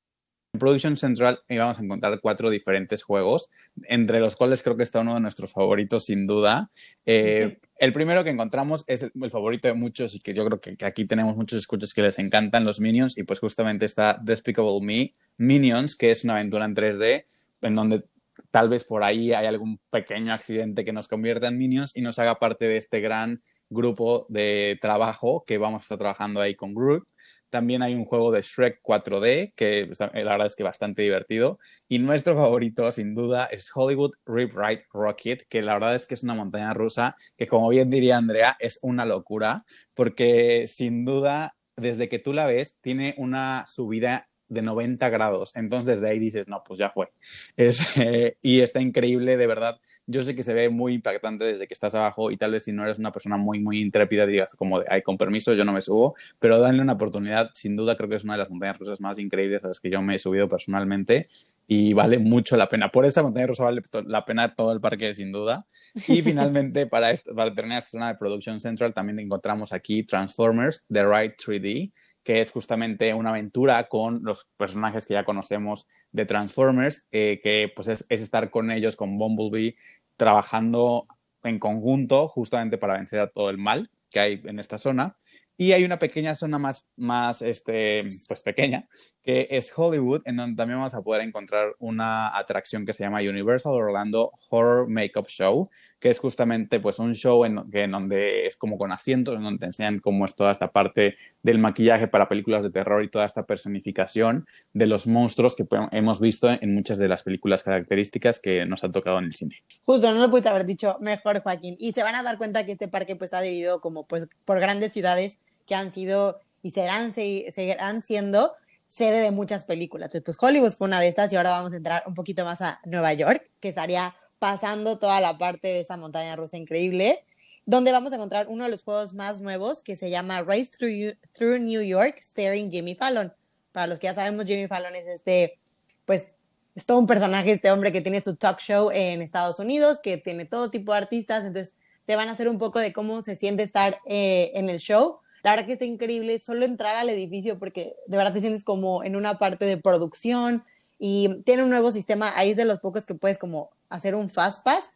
En 0.53 0.59
Production 0.59 0.97
Central 0.97 1.41
vamos 1.49 1.79
a 1.79 1.83
encontrar 1.83 2.19
cuatro 2.21 2.51
diferentes 2.51 3.05
juegos, 3.05 3.51
entre 3.85 4.19
los 4.19 4.35
cuales 4.35 4.63
creo 4.63 4.77
que 4.77 4.83
está 4.83 5.01
uno 5.01 5.15
de 5.15 5.21
nuestros 5.21 5.53
favoritos 5.53 6.07
sin 6.07 6.27
duda. 6.27 6.73
Eh, 7.07 7.61
el 7.77 7.93
primero 7.93 8.25
que 8.25 8.31
encontramos 8.31 8.83
es 8.89 9.03
el, 9.03 9.13
favorito 9.31 9.69
de 9.69 9.75
muchos 9.75 10.15
y 10.17 10.19
que 10.19 10.35
yo 10.35 10.45
creo 10.47 10.59
que, 10.61 10.77
que, 10.77 10.87
aquí 10.87 11.05
tenemos 11.05 11.37
muchos 11.37 11.61
escuchas 11.61 11.95
que 11.95 12.03
les 12.03 12.19
encantan 12.19 12.65
los 12.65 12.81
Minions 12.81 13.17
y 13.17 13.23
pues 13.23 13.39
justamente 13.39 13.87
está 13.87 14.19
Despicable 14.21 14.81
Me 14.83 15.15
Minions, 15.37 15.95
que 15.95 16.11
es 16.11 16.25
una 16.25 16.35
aventura 16.35 16.65
en 16.65 16.75
3D 16.75 17.27
en 17.63 17.75
donde 17.75 18.05
tal 18.51 18.69
vez 18.69 18.85
por 18.85 19.03
ahí 19.05 19.33
hay 19.33 19.47
algún 19.47 19.81
pequeño 19.91 20.33
accidente 20.33 20.85
que 20.85 20.93
nos 20.93 21.09
convierta 21.09 21.49
en 21.49 21.59
Minions 21.59 21.97
y 21.97 22.03
nos 22.03 22.19
haga 22.19 22.39
parte 22.39 22.67
de 22.67 22.77
este 22.77 23.01
gran 23.01 23.43
grupo 23.69 24.27
de 24.29 24.79
trabajo 24.81 25.45
que 25.47 25.59
vamos 25.59 25.81
a 25.81 25.83
estar 25.83 25.99
trabajando 25.99 26.41
ahí 26.41 26.57
con 26.57 26.75
Groot. 26.75 27.09
También 27.51 27.83
hay 27.83 27.95
un 27.95 28.05
juego 28.05 28.31
de 28.31 28.43
Shrek 28.43 28.81
4D, 28.83 29.55
que 29.57 29.87
pues, 29.87 29.99
la 29.99 30.09
verdad 30.13 30.47
es 30.47 30.55
que 30.55 30.63
bastante 30.63 31.03
divertido. 31.03 31.59
Y 31.89 31.99
nuestro 31.99 32.37
favorito, 32.37 32.91
sin 32.93 33.15
duda, 33.15 33.47
es 33.47 33.71
Hollywood 33.75 34.13
Rip 34.25 34.53
Ride 34.57 34.85
Rocket, 34.93 35.47
que 35.49 35.61
la 35.61 35.75
verdad 35.75 35.97
es 35.97 36.07
que 36.07 36.15
es 36.15 36.23
una 36.23 36.35
montaña 36.35 36.75
rusa 36.75 37.17
que, 37.37 37.49
como 37.49 37.69
bien 37.69 37.91
diría 37.91 38.19
Andrea, 38.19 38.57
es 38.61 38.79
una 38.83 39.05
locura, 39.05 39.65
porque 39.95 40.67
sin 40.69 41.05
duda, 41.05 41.57
desde 41.77 42.09
que 42.09 42.21
tú 42.21 42.33
la 42.33 42.47
ves, 42.47 42.77
tiene 42.81 43.15
una 43.19 43.65
subida 43.67 44.30
de 44.51 44.63
90 44.63 45.09
grados. 45.09 45.53
Entonces, 45.55 46.01
de 46.03 46.11
ahí 46.11 46.19
dices, 46.19 46.49
no, 46.49 46.63
pues 46.63 46.79
ya 46.79 46.91
fue. 46.91 47.11
Es, 47.57 47.97
eh, 47.97 48.37
y 48.43 48.61
está 48.61 48.81
increíble, 48.81 49.37
de 49.37 49.47
verdad 49.47 49.81
yo 50.11 50.23
sé 50.23 50.35
que 50.35 50.43
se 50.43 50.55
ve 50.55 50.69
muy 50.69 50.95
impactante 50.95 51.45
desde 51.45 51.69
que 51.69 51.75
estás 51.75 51.95
abajo 51.95 52.33
y 52.33 52.37
tal 52.37 52.51
vez 52.51 52.65
si 52.65 52.73
no 52.73 52.83
eres 52.83 52.99
una 52.99 53.13
persona 53.13 53.37
muy, 53.37 53.61
muy 53.61 53.81
intrépida 53.81 54.27
digas 54.27 54.57
como 54.57 54.81
de, 54.81 54.87
ay, 54.89 55.03
con 55.03 55.17
permiso, 55.17 55.55
yo 55.55 55.65
no 55.65 55.73
me 55.73 55.83
subo, 55.83 56.17
pero 56.41 56.59
danle 56.59 56.83
una 56.83 56.95
oportunidad, 56.95 57.51
sin 57.55 57.77
duda 57.77 57.97
creo 57.97 58.09
que 58.09 58.17
es 58.17 58.25
una 58.25 58.33
de 58.35 58.41
las 58.41 58.51
montañas 58.51 58.79
rusas 58.79 59.01
más 59.01 59.19
increíbles 59.19 59.63
a 59.63 59.69
las 59.69 59.79
que 59.79 59.89
yo 59.89 60.03
me 60.03 60.17
he 60.17 60.19
subido 60.19 60.49
personalmente 60.49 61.27
y 61.69 61.93
vale 61.93 62.19
mucho 62.19 62.57
la 62.57 62.69
pena. 62.69 62.91
Por 62.91 63.07
esa 63.07 63.23
montaña 63.23 63.47
rusa 63.47 63.63
vale 63.63 63.83
la 64.07 64.25
pena 64.25 64.57
todo 64.57 64.73
el 64.73 64.81
parque, 64.81 65.15
sin 65.15 65.31
duda. 65.31 65.61
Y 66.09 66.21
finalmente, 66.23 66.89
para, 66.89 67.15
para 67.37 67.55
terminar 67.55 67.79
esta 67.79 67.93
zona 67.93 68.09
de 68.09 68.17
Production 68.17 68.59
Central, 68.59 68.93
también 68.93 69.21
encontramos 69.21 69.73
aquí 69.73 70.03
Transformers, 70.03 70.85
The 70.93 71.05
Ride 71.05 71.37
3D, 71.37 71.93
que 72.23 72.41
es 72.41 72.53
justamente 72.53 73.15
una 73.15 73.31
aventura 73.31 73.89
con 73.89 74.23
los 74.23 74.47
personajes 74.57 75.07
que 75.07 75.15
ya 75.15 75.25
conocemos 75.25 75.89
de 76.13 76.27
Transformers, 76.27 77.07
eh, 77.13 77.41
que 77.43 77.73
pues 77.75 77.89
es, 77.89 78.07
es, 78.09 78.21
estar 78.21 78.51
con 78.51 78.71
ellos, 78.71 78.97
con 78.97 79.17
Bumblebee, 79.17 79.75
trabajando 80.17 81.07
en 81.43 81.59
conjunto 81.59 82.29
justamente 82.29 82.79
para 82.79 82.97
vencer 82.97 83.21
a 83.21 83.31
todo 83.31 83.51
el 83.51 83.59
mal 83.59 83.91
que 84.11 84.21
hay 84.21 84.43
en 84.45 84.59
esta 84.59 84.79
zona. 84.79 85.17
Y 85.57 85.73
hay 85.73 85.85
una 85.85 85.99
pequeña 85.99 86.35
zona 86.35 86.59
más, 86.59 86.87
más 86.97 87.43
este, 87.43 88.03
pues 88.27 88.43
pequeña, 88.43 88.89
que 89.23 89.47
es 89.51 89.71
Hollywood, 89.77 90.23
en 90.25 90.37
donde 90.37 90.57
también 90.57 90.79
vamos 90.79 90.95
a 90.95 91.03
poder 91.03 91.21
encontrar 91.21 91.75
una 91.79 92.35
atracción 92.35 92.87
que 92.87 92.95
se 92.95 93.05
llama 93.05 93.21
Universal 93.21 93.75
Orlando 93.75 94.33
Horror 94.49 94.89
Makeup 94.89 95.29
Show, 95.29 95.69
que 96.01 96.09
es 96.09 96.19
justamente 96.19 96.81
pues 96.81 96.99
un 96.99 97.15
show 97.15 97.45
en, 97.45 97.63
en 97.73 97.91
donde 97.91 98.47
es 98.47 98.57
como 98.57 98.79
con 98.79 98.91
asientos, 98.91 99.37
en 99.37 99.43
donde 99.43 99.59
te 99.61 99.67
enseñan 99.67 100.01
cómo 100.01 100.25
es 100.25 100.35
toda 100.35 100.51
esta 100.51 100.73
parte 100.73 101.17
del 101.43 101.59
maquillaje 101.59 102.09
para 102.09 102.29
películas 102.29 102.63
de 102.63 102.71
terror 102.71 103.05
y 103.05 103.11
toda 103.11 103.27
esta 103.27 103.45
personificación 103.45 104.47
de 104.73 104.87
los 104.87 105.07
monstruos 105.07 105.55
que 105.55 105.67
hemos 105.93 106.19
visto 106.19 106.49
en 106.51 106.75
muchas 106.75 106.97
de 106.97 107.07
las 107.07 107.23
películas 107.23 107.63
características 107.63 108.41
que 108.41 108.65
nos 108.65 108.83
han 108.83 108.93
tocado 108.93 109.19
en 109.19 109.27
el 109.27 109.35
cine. 109.35 109.57
Justo, 109.85 110.11
no 110.13 110.21
lo 110.21 110.31
puedes 110.31 110.47
haber 110.47 110.65
dicho 110.65 110.97
mejor, 111.01 111.43
Joaquín. 111.43 111.77
Y 111.79 111.93
se 111.93 112.03
van 112.03 112.15
a 112.15 112.23
dar 112.23 112.39
cuenta 112.39 112.65
que 112.65 112.73
este 112.73 112.89
parque 112.89 113.15
pues 113.15 113.29
está 113.29 113.43
dividido 113.43 113.83
como 113.83 114.07
pues 114.07 114.27
por 114.47 114.59
grandes 114.59 114.93
ciudades 114.93 115.39
que 115.67 115.75
han 115.75 115.93
sido 115.93 116.41
y 116.63 116.71
serán, 116.71 117.13
seguirán 117.13 118.03
siendo 118.03 118.53
sede 118.89 119.21
de 119.21 119.31
muchas 119.31 119.65
películas. 119.65 120.07
Entonces, 120.15 120.37
pues 120.39 120.51
Hollywood 120.51 120.73
fue 120.73 120.89
una 120.89 121.01
de 121.01 121.09
estas 121.09 121.33
y 121.33 121.37
ahora 121.37 121.51
vamos 121.51 121.73
a 121.73 121.77
entrar 121.77 122.03
un 122.07 122.15
poquito 122.15 122.45
más 122.45 122.61
a 122.61 122.81
Nueva 122.85 123.13
York, 123.13 123.51
que 123.61 123.69
estaría 123.69 124.15
pasando 124.41 124.99
toda 124.99 125.21
la 125.21 125.39
parte 125.39 125.69
de 125.69 125.81
esa 125.81 125.97
montaña 125.97 126.35
rusa 126.35 126.57
increíble, 126.57 127.25
donde 127.67 127.93
vamos 127.93 128.13
a 128.13 128.17
encontrar 128.17 128.49
uno 128.49 128.65
de 128.65 128.71
los 128.71 128.83
juegos 128.83 129.15
más 129.15 129.41
nuevos 129.41 129.83
que 129.83 129.95
se 129.95 130.11
llama 130.11 130.43
Race 130.43 130.71
Through, 130.77 131.17
Through 131.33 131.61
New 131.61 131.83
York, 131.83 132.19
starring 132.21 132.73
Jimmy 132.73 132.97
Fallon. 132.97 133.33
Para 133.71 133.87
los 133.87 134.01
que 134.01 134.09
ya 134.09 134.15
sabemos, 134.15 134.47
Jimmy 134.47 134.67
Fallon 134.67 134.97
es 134.97 135.07
este, 135.07 135.61
pues, 136.07 136.33
es 136.75 136.87
todo 136.87 136.99
un 136.99 137.07
personaje, 137.07 137.53
este 137.53 137.71
hombre 137.71 137.93
que 137.93 138.01
tiene 138.01 138.21
su 138.21 138.35
talk 138.35 138.59
show 138.61 138.91
en 138.91 139.21
Estados 139.21 139.59
Unidos, 139.59 140.01
que 140.03 140.17
tiene 140.17 140.47
todo 140.47 140.71
tipo 140.71 140.93
de 140.93 140.99
artistas, 140.99 141.45
entonces 141.45 141.75
te 142.07 142.17
van 142.17 142.29
a 142.29 142.33
hacer 142.33 142.49
un 142.49 142.59
poco 142.59 142.81
de 142.81 142.93
cómo 142.93 143.21
se 143.23 143.37
siente 143.37 143.63
estar 143.63 143.99
eh, 144.07 144.53
en 144.55 144.71
el 144.71 144.79
show. 144.79 145.19
La 145.43 145.51
verdad 145.51 145.67
que 145.67 145.75
está 145.75 145.85
increíble 145.85 146.39
solo 146.39 146.65
entrar 146.65 146.97
al 146.97 147.11
edificio 147.11 147.59
porque 147.59 147.95
de 148.07 148.17
verdad 148.17 148.33
te 148.33 148.41
sientes 148.41 148.65
como 148.65 149.05
en 149.05 149.17
una 149.17 149.39
parte 149.39 149.67
de 149.67 149.77
producción, 149.77 150.65
y 151.03 151.43
tiene 151.45 151.63
un 151.63 151.71
nuevo 151.71 151.91
sistema, 151.91 152.33
ahí 152.37 152.51
es 152.51 152.57
de 152.59 152.67
los 152.67 152.79
pocos 152.79 153.07
que 153.07 153.15
puedes 153.15 153.39
como 153.39 153.71
hacer 153.89 154.15
un 154.15 154.29
fast 154.29 154.63
pass, 154.63 154.91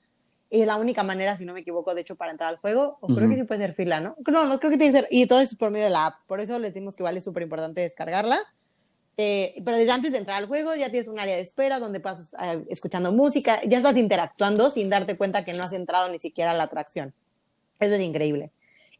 es 0.50 0.66
la 0.66 0.76
única 0.76 1.02
manera, 1.02 1.36
si 1.36 1.46
no 1.46 1.54
me 1.54 1.60
equivoco, 1.60 1.94
de 1.94 2.02
hecho, 2.02 2.14
para 2.14 2.30
entrar 2.30 2.50
al 2.50 2.58
juego, 2.58 2.98
o 3.00 3.08
creo 3.08 3.28
que 3.28 3.36
sí 3.36 3.44
puede 3.44 3.58
ser 3.58 3.74
fila, 3.74 4.00
¿no? 4.00 4.14
No, 4.30 4.44
no 4.46 4.60
creo 4.60 4.70
que 4.70 4.76
tiene 4.76 4.92
que 4.92 5.00
ser, 5.00 5.08
y 5.10 5.26
todo 5.26 5.40
es 5.40 5.56
por 5.56 5.70
medio 5.70 5.86
de 5.86 5.90
la 5.90 6.06
app, 6.06 6.18
por 6.26 6.40
eso 6.40 6.58
les 6.58 6.74
decimos 6.74 6.94
que 6.94 7.02
vale 7.02 7.22
súper 7.22 7.42
importante 7.42 7.80
descargarla, 7.80 8.38
eh, 9.16 9.62
pero 9.64 9.76
desde 9.78 9.92
antes 9.92 10.12
de 10.12 10.18
entrar 10.18 10.36
al 10.36 10.46
juego 10.46 10.74
ya 10.74 10.90
tienes 10.90 11.08
un 11.08 11.18
área 11.18 11.36
de 11.36 11.40
espera 11.42 11.78
donde 11.78 12.00
pasas 12.00 12.34
eh, 12.40 12.64
escuchando 12.68 13.10
música, 13.10 13.60
ya 13.64 13.78
estás 13.78 13.96
interactuando 13.96 14.70
sin 14.70 14.90
darte 14.90 15.16
cuenta 15.16 15.44
que 15.44 15.54
no 15.54 15.62
has 15.62 15.72
entrado 15.72 16.10
ni 16.10 16.18
siquiera 16.18 16.50
a 16.50 16.54
la 16.54 16.64
atracción. 16.64 17.14
Eso 17.80 17.94
es 17.94 18.00
increíble. 18.00 18.50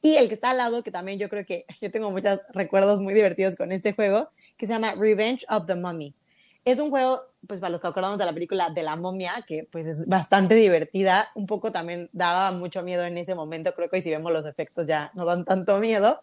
Y 0.01 0.17
el 0.17 0.29
que 0.29 0.35
está 0.35 0.51
al 0.51 0.59
lado, 0.59 0.83
que 0.83 0.91
también 0.91 1.19
yo 1.19 1.29
creo 1.29 1.45
que 1.45 1.67
yo 1.81 1.91
tengo 1.91 2.11
muchos 2.11 2.41
recuerdos 2.53 3.01
muy 3.01 3.13
divertidos 3.13 3.57
con 3.57 3.73
este 3.73 3.93
juego, 3.93 4.31
que 4.57 4.67
se 4.67 4.73
llama 4.73 4.95
Revenge 4.95 5.45
of 5.49 5.67
the 5.67 5.75
Mummy. 5.75 6.15
Es 6.64 6.78
un 6.78 6.88
juego, 6.88 7.21
pues 7.47 7.61
para 7.61 7.71
los 7.71 7.80
que 7.80 7.87
acordamos 7.87 8.18
de 8.18 8.25
la 8.25 8.33
película 8.33 8.71
de 8.71 8.83
la 8.83 8.97
momia, 8.97 9.33
que 9.47 9.68
pues 9.71 9.87
es 9.87 10.09
bastante 10.09 10.54
divertida, 10.54 11.28
un 11.35 11.47
poco 11.47 11.73
también 11.73 12.09
daba 12.12 12.52
mucho 12.52 12.83
miedo 12.83 13.04
en 13.04 13.18
ese 13.18 13.35
momento, 13.35 13.75
creo 13.75 13.90
que 13.90 13.97
hoy 13.97 14.02
si 14.02 14.11
vemos 14.11 14.33
los 14.33 14.47
efectos 14.47 14.87
ya 14.87 15.11
no 15.14 15.26
dan 15.26 15.44
tanto 15.44 15.76
miedo, 15.78 16.23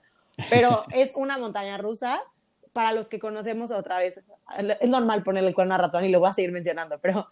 pero 0.50 0.84
es 0.92 1.14
una 1.16 1.38
montaña 1.38 1.78
rusa, 1.78 2.22
para 2.74 2.94
los 2.94 3.08
que 3.08 3.20
conocemos 3.20 3.70
otra 3.70 4.00
vez, 4.00 4.22
es 4.80 4.90
normal 4.90 5.24
ponerle 5.24 5.50
el 5.50 5.56
cuerno 5.56 5.76
a 5.76 5.78
ratón 5.78 6.06
y 6.06 6.10
lo 6.10 6.22
voy 6.22 6.30
a 6.30 6.34
seguir 6.34 6.54
mencionando, 6.54 7.00
pero 7.00 7.28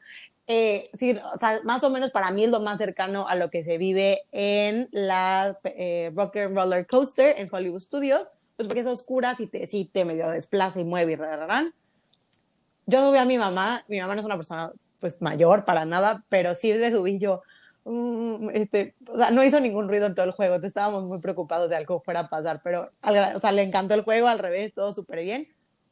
eh, 0.47 0.83
sí, 0.93 1.17
o 1.33 1.39
sea, 1.39 1.61
más 1.63 1.83
o 1.83 1.89
menos 1.89 2.11
para 2.11 2.29
mí 2.31 2.43
es 2.43 2.49
lo 2.51 2.59
más 2.59 2.77
cercano 2.77 3.27
a 3.27 3.35
lo 3.35 3.49
que 3.49 3.63
se 3.63 3.77
vive 3.77 4.23
en 4.31 4.89
la 4.91 5.57
eh, 5.63 6.11
Rocker 6.13 6.53
Roller 6.53 6.85
Coaster 6.85 7.39
en 7.39 7.49
Hollywood 7.51 7.79
Studios, 7.79 8.29
pues 8.57 8.67
porque 8.67 8.81
es 8.81 8.87
oscura, 8.87 9.33
si 9.35 9.47
te, 9.47 9.65
si 9.65 9.85
te 9.85 10.03
medio 10.03 10.29
desplaza 10.29 10.81
y 10.81 10.83
mueve 10.83 11.13
y 11.13 11.15
rararán 11.15 11.73
yo 12.89 13.07
subí 13.07 13.17
a 13.17 13.25
mi 13.25 13.37
mamá, 13.37 13.83
mi 13.87 13.99
mamá 13.99 14.15
no 14.15 14.21
es 14.21 14.25
una 14.25 14.35
persona 14.35 14.71
pues 14.99 15.21
mayor 15.21 15.65
para 15.65 15.85
nada, 15.85 16.25
pero 16.29 16.55
sí 16.55 16.73
le 16.73 16.91
subí 16.91 17.19
yo, 17.19 17.41
mm, 17.85 18.49
este, 18.53 18.95
o 19.07 19.17
sea, 19.17 19.31
no 19.31 19.43
hizo 19.43 19.59
ningún 19.59 19.87
ruido 19.87 20.07
en 20.07 20.15
todo 20.15 20.25
el 20.25 20.31
juego, 20.31 20.55
entonces 20.55 20.71
estábamos 20.71 21.05
muy 21.05 21.19
preocupados 21.19 21.69
de 21.69 21.77
algo 21.77 22.01
fuera 22.01 22.21
a 22.21 22.29
pasar, 22.29 22.61
pero, 22.63 22.91
o 23.01 23.39
sea, 23.39 23.51
le 23.51 23.63
encantó 23.63 23.93
el 23.93 24.01
juego, 24.03 24.27
al 24.27 24.39
revés, 24.39 24.73
todo 24.73 24.93
súper 24.93 25.23
bien. 25.23 25.47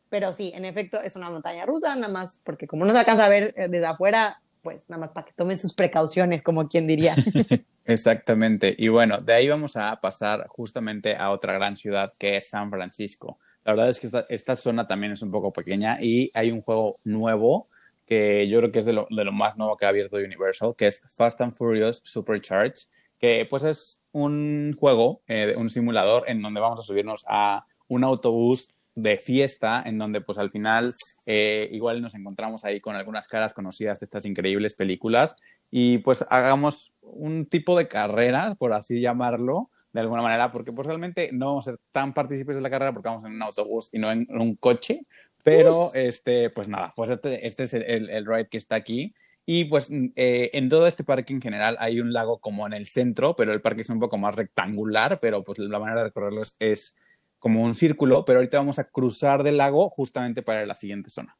Pero 0.09 0.31
sí, 0.31 0.53
en 0.55 0.63
efecto, 0.63 1.01
es 1.01 1.15
una 1.15 1.29
montaña 1.29 1.65
rusa, 1.65 1.95
nada 1.95 2.11
más, 2.11 2.39
porque 2.43 2.65
como 2.65 2.85
no 2.85 2.91
se 2.91 2.99
alcanza 2.99 3.25
a 3.25 3.29
ver 3.29 3.53
eh, 3.57 3.67
desde 3.67 3.87
afuera, 3.87 4.41
pues 4.61 4.83
nada 4.87 5.01
más 5.01 5.11
para 5.11 5.25
que 5.25 5.33
tomen 5.33 5.59
sus 5.59 5.73
precauciones, 5.73 6.41
como 6.43 6.67
quien 6.67 6.87
diría. 6.87 7.15
Exactamente. 7.85 8.75
Y 8.77 8.87
bueno, 8.87 9.17
de 9.17 9.33
ahí 9.33 9.49
vamos 9.49 9.75
a 9.75 9.99
pasar 9.99 10.47
justamente 10.47 11.15
a 11.15 11.31
otra 11.31 11.53
gran 11.53 11.77
ciudad 11.77 12.11
que 12.17 12.37
es 12.37 12.49
San 12.49 12.69
Francisco. 12.69 13.39
La 13.67 13.73
verdad 13.73 13.89
es 13.89 13.99
que 13.99 14.09
esta, 14.29 14.55
zona 14.55 14.87
también 14.87 15.11
es 15.11 15.21
un 15.21 15.29
poco 15.29 15.51
pequeña 15.51 16.01
y 16.01 16.31
hay 16.33 16.51
un 16.51 16.61
juego 16.61 16.99
nuevo 17.03 17.67
que 18.05 18.47
yo 18.47 18.59
creo 18.59 18.71
que 18.71 18.79
es 18.79 18.85
de 18.85 18.93
lo, 18.93 19.07
de 19.09 19.25
lo 19.25 19.33
más 19.33 19.57
nuevo 19.57 19.75
que 19.75 19.85
ha 19.85 19.89
abierto 19.89 20.15
Universal, 20.15 20.73
que 20.77 20.87
es 20.87 21.01
Fast 21.09 21.41
and 21.41 21.53
Furious 21.53 21.99
Supercharged, 22.05 22.87
que 23.19 23.45
pues 23.49 23.65
es 23.65 23.99
un 24.13 24.73
juego, 24.79 25.19
eh, 25.27 25.53
un 25.57 25.69
simulador 25.69 26.23
en 26.27 26.41
donde 26.41 26.61
vamos 26.61 26.79
a 26.79 26.83
subirnos 26.83 27.25
a 27.27 27.65
un 27.89 28.05
autobús 28.05 28.69
de 28.95 29.17
fiesta 29.17 29.83
en 29.85 29.97
donde 29.97 30.21
pues 30.21 30.37
al 30.37 30.49
final 30.49 30.93
eh, 31.25 31.67
igual 31.73 32.01
nos 32.01 32.15
encontramos 32.15 32.63
ahí 32.63 32.79
con 32.79 32.95
algunas 32.95 33.27
caras 33.27 33.53
conocidas 33.53 33.99
de 33.99 34.05
estas 34.05 34.25
increíbles 34.25 34.75
películas 34.75 35.35
y 35.69 35.97
pues 35.97 36.25
hagamos 36.29 36.93
un 37.01 37.45
tipo 37.45 37.77
de 37.77 37.89
carrera, 37.89 38.55
por 38.57 38.71
así 38.71 39.01
llamarlo, 39.01 39.71
de 39.97 40.01
alguna 40.01 40.21
manera, 40.21 40.51
porque 40.51 40.71
pues 40.71 40.85
realmente 40.85 41.31
no 41.33 41.47
vamos 41.47 41.67
a 41.67 41.71
ser 41.71 41.79
tan 41.91 42.13
partícipes 42.13 42.55
de 42.55 42.61
la 42.61 42.69
carrera 42.69 42.93
porque 42.93 43.09
vamos 43.09 43.25
en 43.25 43.31
un 43.31 43.41
autobús 43.41 43.89
y 43.91 43.97
no 43.97 44.11
en, 44.11 44.27
un 44.29 44.55
coche, 44.55 45.01
pero 45.43 45.91
este, 45.95 46.51
pues 46.51 46.69
nada, 46.69 46.93
pues 46.95 47.09
este, 47.09 47.47
este 47.47 47.63
es 47.63 47.73
el, 47.73 48.07
el, 48.11 48.23
ride 48.27 48.47
que 48.47 48.59
está 48.59 48.75
aquí. 48.75 49.15
Y 49.43 49.65
pues 49.65 49.89
eh, 50.15 50.51
en 50.53 50.69
todo 50.69 50.85
este 50.85 51.03
parque 51.03 51.33
en 51.33 51.41
general 51.41 51.77
hay 51.79 51.99
un 51.99 52.13
lago 52.13 52.37
como 52.37 52.67
en 52.67 52.73
el 52.73 52.85
centro, 52.85 53.35
pero 53.35 53.53
el 53.53 53.61
parque 53.61 53.81
es 53.81 53.89
un 53.89 53.99
poco 53.99 54.19
más 54.19 54.35
rectangular, 54.35 55.19
pero 55.19 55.43
pues 55.43 55.57
la 55.57 55.79
manera 55.79 56.01
de 56.01 56.07
recorrerlo 56.09 56.43
es 56.59 56.95
como 57.39 57.63
un 57.63 57.73
círculo, 57.73 58.23
pero 58.23 58.37
ahorita 58.37 58.59
vamos 58.59 58.77
a 58.77 58.83
cruzar 58.83 59.41
del 59.41 59.57
lago 59.57 59.89
justamente 59.89 60.43
para 60.43 60.63
la 60.67 60.75
siguiente 60.75 61.09
zona. 61.09 61.35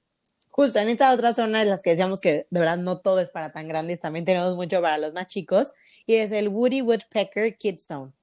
Justo, 0.49 0.79
en 0.79 0.89
esta 0.89 1.13
otra 1.13 1.35
zona 1.35 1.59
de 1.59 1.65
las 1.65 1.83
que 1.83 1.91
decíamos 1.91 2.19
que 2.19 2.47
de 2.49 2.59
verdad 2.59 2.77
no 2.77 2.97
todo 3.01 3.19
es 3.19 3.29
para 3.29 3.51
tan 3.51 3.67
grandes, 3.67 3.99
también 3.99 4.25
tenemos 4.25 4.55
mucho 4.55 4.81
para 4.81 4.97
los 4.97 5.13
más 5.13 5.27
chicos, 5.27 5.69
y 6.07 6.15
es 6.15 6.31
el 6.31 6.47
Woody 6.47 6.81
Woodpecker 6.81 7.55
Kids 7.55 7.85
Zone. 7.85 8.13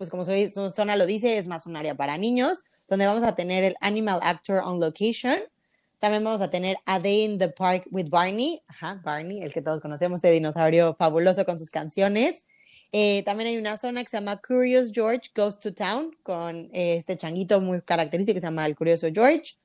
Pues 0.00 0.08
como 0.08 0.24
su 0.24 0.70
zona 0.74 0.96
lo 0.96 1.04
dice, 1.04 1.36
es 1.36 1.46
más 1.46 1.66
un 1.66 1.76
área 1.76 1.94
para 1.94 2.16
niños, 2.16 2.64
donde 2.88 3.04
vamos 3.04 3.22
a 3.22 3.34
tener 3.34 3.64
el 3.64 3.76
Animal 3.82 4.18
Actor 4.22 4.62
on 4.64 4.80
Location, 4.80 5.36
también 5.98 6.24
vamos 6.24 6.40
a 6.40 6.48
tener 6.48 6.78
A 6.86 6.98
Day 6.98 7.24
in 7.24 7.38
the 7.38 7.50
Park 7.50 7.84
with 7.90 8.08
Barney, 8.08 8.62
ajá, 8.66 9.02
Barney, 9.04 9.42
el 9.42 9.52
que 9.52 9.60
todos 9.60 9.82
conocemos, 9.82 10.24
ese 10.24 10.32
dinosaurio 10.32 10.96
fabuloso 10.98 11.44
con 11.44 11.58
sus 11.58 11.68
canciones, 11.68 12.44
eh, 12.92 13.22
también 13.24 13.48
hay 13.48 13.58
una 13.58 13.76
zona 13.76 14.02
que 14.02 14.08
se 14.08 14.16
llama 14.16 14.40
Curious 14.40 14.90
George 14.90 15.28
Goes 15.36 15.58
to 15.58 15.74
Town, 15.74 16.16
con 16.22 16.70
eh, 16.72 16.96
este 16.96 17.18
changuito 17.18 17.60
muy 17.60 17.82
característico 17.82 18.36
que 18.36 18.40
se 18.40 18.46
llama 18.46 18.64
el 18.64 18.76
Curioso 18.76 19.08
George. 19.12 19.59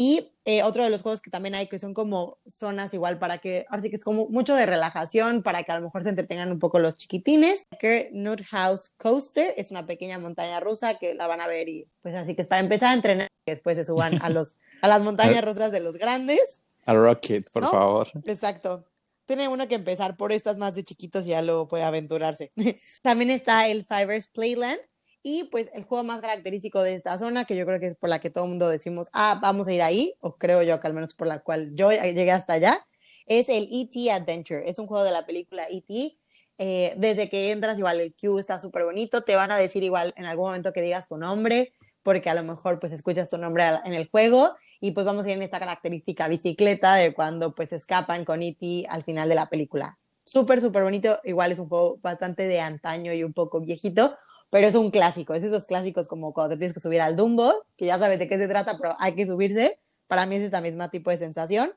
Y 0.00 0.32
eh, 0.44 0.62
otro 0.62 0.84
de 0.84 0.90
los 0.90 1.02
juegos 1.02 1.20
que 1.20 1.28
también 1.28 1.56
hay 1.56 1.66
que 1.66 1.80
son 1.80 1.92
como 1.92 2.38
zonas 2.46 2.94
igual 2.94 3.18
para 3.18 3.38
que, 3.38 3.66
ahora 3.68 3.82
sí 3.82 3.90
que 3.90 3.96
es 3.96 4.04
como 4.04 4.28
mucho 4.28 4.54
de 4.54 4.64
relajación, 4.64 5.42
para 5.42 5.64
que 5.64 5.72
a 5.72 5.74
lo 5.74 5.86
mejor 5.86 6.04
se 6.04 6.10
entretengan 6.10 6.52
un 6.52 6.60
poco 6.60 6.78
los 6.78 6.96
chiquitines. 6.96 7.66
Que 7.80 8.08
Nut 8.12 8.40
House 8.44 8.92
Coaster 8.96 9.52
es 9.56 9.72
una 9.72 9.86
pequeña 9.86 10.20
montaña 10.20 10.60
rusa 10.60 10.94
que 10.94 11.14
la 11.14 11.26
van 11.26 11.40
a 11.40 11.48
ver 11.48 11.68
y 11.68 11.88
pues 12.00 12.14
así 12.14 12.36
que 12.36 12.42
es 12.42 12.46
para 12.46 12.60
empezar 12.60 12.90
a 12.90 12.94
entrenar 12.94 13.26
que 13.44 13.50
después 13.50 13.76
se 13.76 13.84
suban 13.84 14.22
a, 14.22 14.30
los, 14.30 14.54
a 14.82 14.86
las 14.86 15.02
montañas 15.02 15.42
rusas 15.44 15.72
de 15.72 15.80
los 15.80 15.96
grandes. 15.96 16.62
A 16.86 16.94
Rocket, 16.94 17.50
por 17.50 17.68
favor. 17.68 18.06
Exacto 18.24 18.84
tiene 19.26 19.46
uno 19.46 19.68
que 19.68 19.74
empezar 19.74 20.16
por 20.16 20.32
estas 20.32 20.56
más 20.56 20.74
de 20.74 20.84
chiquitos 20.84 21.26
y 21.26 21.30
ya 21.30 21.42
luego 21.42 21.68
puede 21.68 21.84
aventurarse. 21.84 22.50
También 23.02 23.30
está 23.30 23.68
el 23.68 23.84
Fivers 23.84 24.28
Playland 24.28 24.80
y 25.22 25.44
pues 25.50 25.70
el 25.74 25.84
juego 25.84 26.04
más 26.04 26.20
característico 26.20 26.82
de 26.82 26.94
esta 26.94 27.18
zona, 27.18 27.44
que 27.44 27.56
yo 27.56 27.66
creo 27.66 27.80
que 27.80 27.88
es 27.88 27.96
por 27.96 28.08
la 28.08 28.18
que 28.18 28.30
todo 28.30 28.44
el 28.44 28.50
mundo 28.50 28.68
decimos, 28.68 29.08
ah, 29.12 29.38
vamos 29.42 29.68
a 29.68 29.72
ir 29.72 29.82
ahí, 29.82 30.14
o 30.20 30.36
creo 30.36 30.62
yo 30.62 30.80
que 30.80 30.86
al 30.86 30.94
menos 30.94 31.14
por 31.14 31.26
la 31.26 31.40
cual 31.40 31.72
yo 31.74 31.90
llegué 31.90 32.30
hasta 32.30 32.54
allá, 32.54 32.86
es 33.28 33.48
el 33.48 33.68
ET 33.70 34.10
Adventure. 34.10 34.68
Es 34.68 34.78
un 34.78 34.86
juego 34.86 35.04
de 35.04 35.12
la 35.12 35.26
película 35.26 35.64
ET. 35.70 36.18
Eh, 36.60 36.94
desde 36.96 37.28
que 37.28 37.52
entras, 37.52 37.78
igual 37.78 38.00
el 38.00 38.14
queue 38.14 38.40
está 38.40 38.58
súper 38.58 38.84
bonito. 38.84 39.22
Te 39.22 39.36
van 39.36 39.52
a 39.52 39.56
decir 39.56 39.82
igual 39.82 40.12
en 40.16 40.24
algún 40.24 40.46
momento 40.46 40.72
que 40.72 40.82
digas 40.82 41.08
tu 41.08 41.16
nombre, 41.16 41.72
porque 42.02 42.30
a 42.30 42.34
lo 42.34 42.42
mejor 42.42 42.80
pues 42.80 42.92
escuchas 42.92 43.28
tu 43.28 43.38
nombre 43.38 43.64
en 43.84 43.94
el 43.94 44.08
juego 44.08 44.56
y 44.80 44.92
pues 44.92 45.04
vamos 45.04 45.26
a 45.26 45.30
ir 45.30 45.36
en 45.36 45.42
esta 45.42 45.58
característica 45.58 46.26
bicicleta 46.26 46.94
de 46.94 47.12
cuando 47.12 47.54
pues 47.54 47.72
escapan 47.72 48.24
con 48.24 48.42
E.T. 48.42 48.86
al 48.88 49.04
final 49.04 49.28
de 49.28 49.34
la 49.34 49.48
película. 49.48 49.98
Súper, 50.24 50.60
súper 50.60 50.82
bonito, 50.82 51.20
igual 51.24 51.52
es 51.52 51.58
un 51.58 51.68
juego 51.68 51.98
bastante 52.02 52.48
de 52.48 52.60
antaño 52.60 53.12
y 53.14 53.24
un 53.24 53.32
poco 53.32 53.60
viejito, 53.60 54.16
pero 54.50 54.66
es 54.66 54.74
un 54.74 54.90
clásico, 54.90 55.34
es 55.34 55.44
esos 55.44 55.66
clásicos 55.66 56.08
como 56.08 56.32
cuando 56.32 56.54
te 56.54 56.58
tienes 56.58 56.74
que 56.74 56.80
subir 56.80 57.00
al 57.00 57.16
Dumbo, 57.16 57.66
que 57.76 57.86
ya 57.86 57.98
sabes 57.98 58.18
de 58.18 58.28
qué 58.28 58.38
se 58.38 58.48
trata, 58.48 58.78
pero 58.78 58.96
hay 58.98 59.14
que 59.14 59.26
subirse, 59.26 59.78
para 60.06 60.26
mí 60.26 60.36
es 60.36 60.42
esta 60.42 60.60
misma 60.60 60.90
tipo 60.90 61.10
de 61.10 61.18
sensación. 61.18 61.72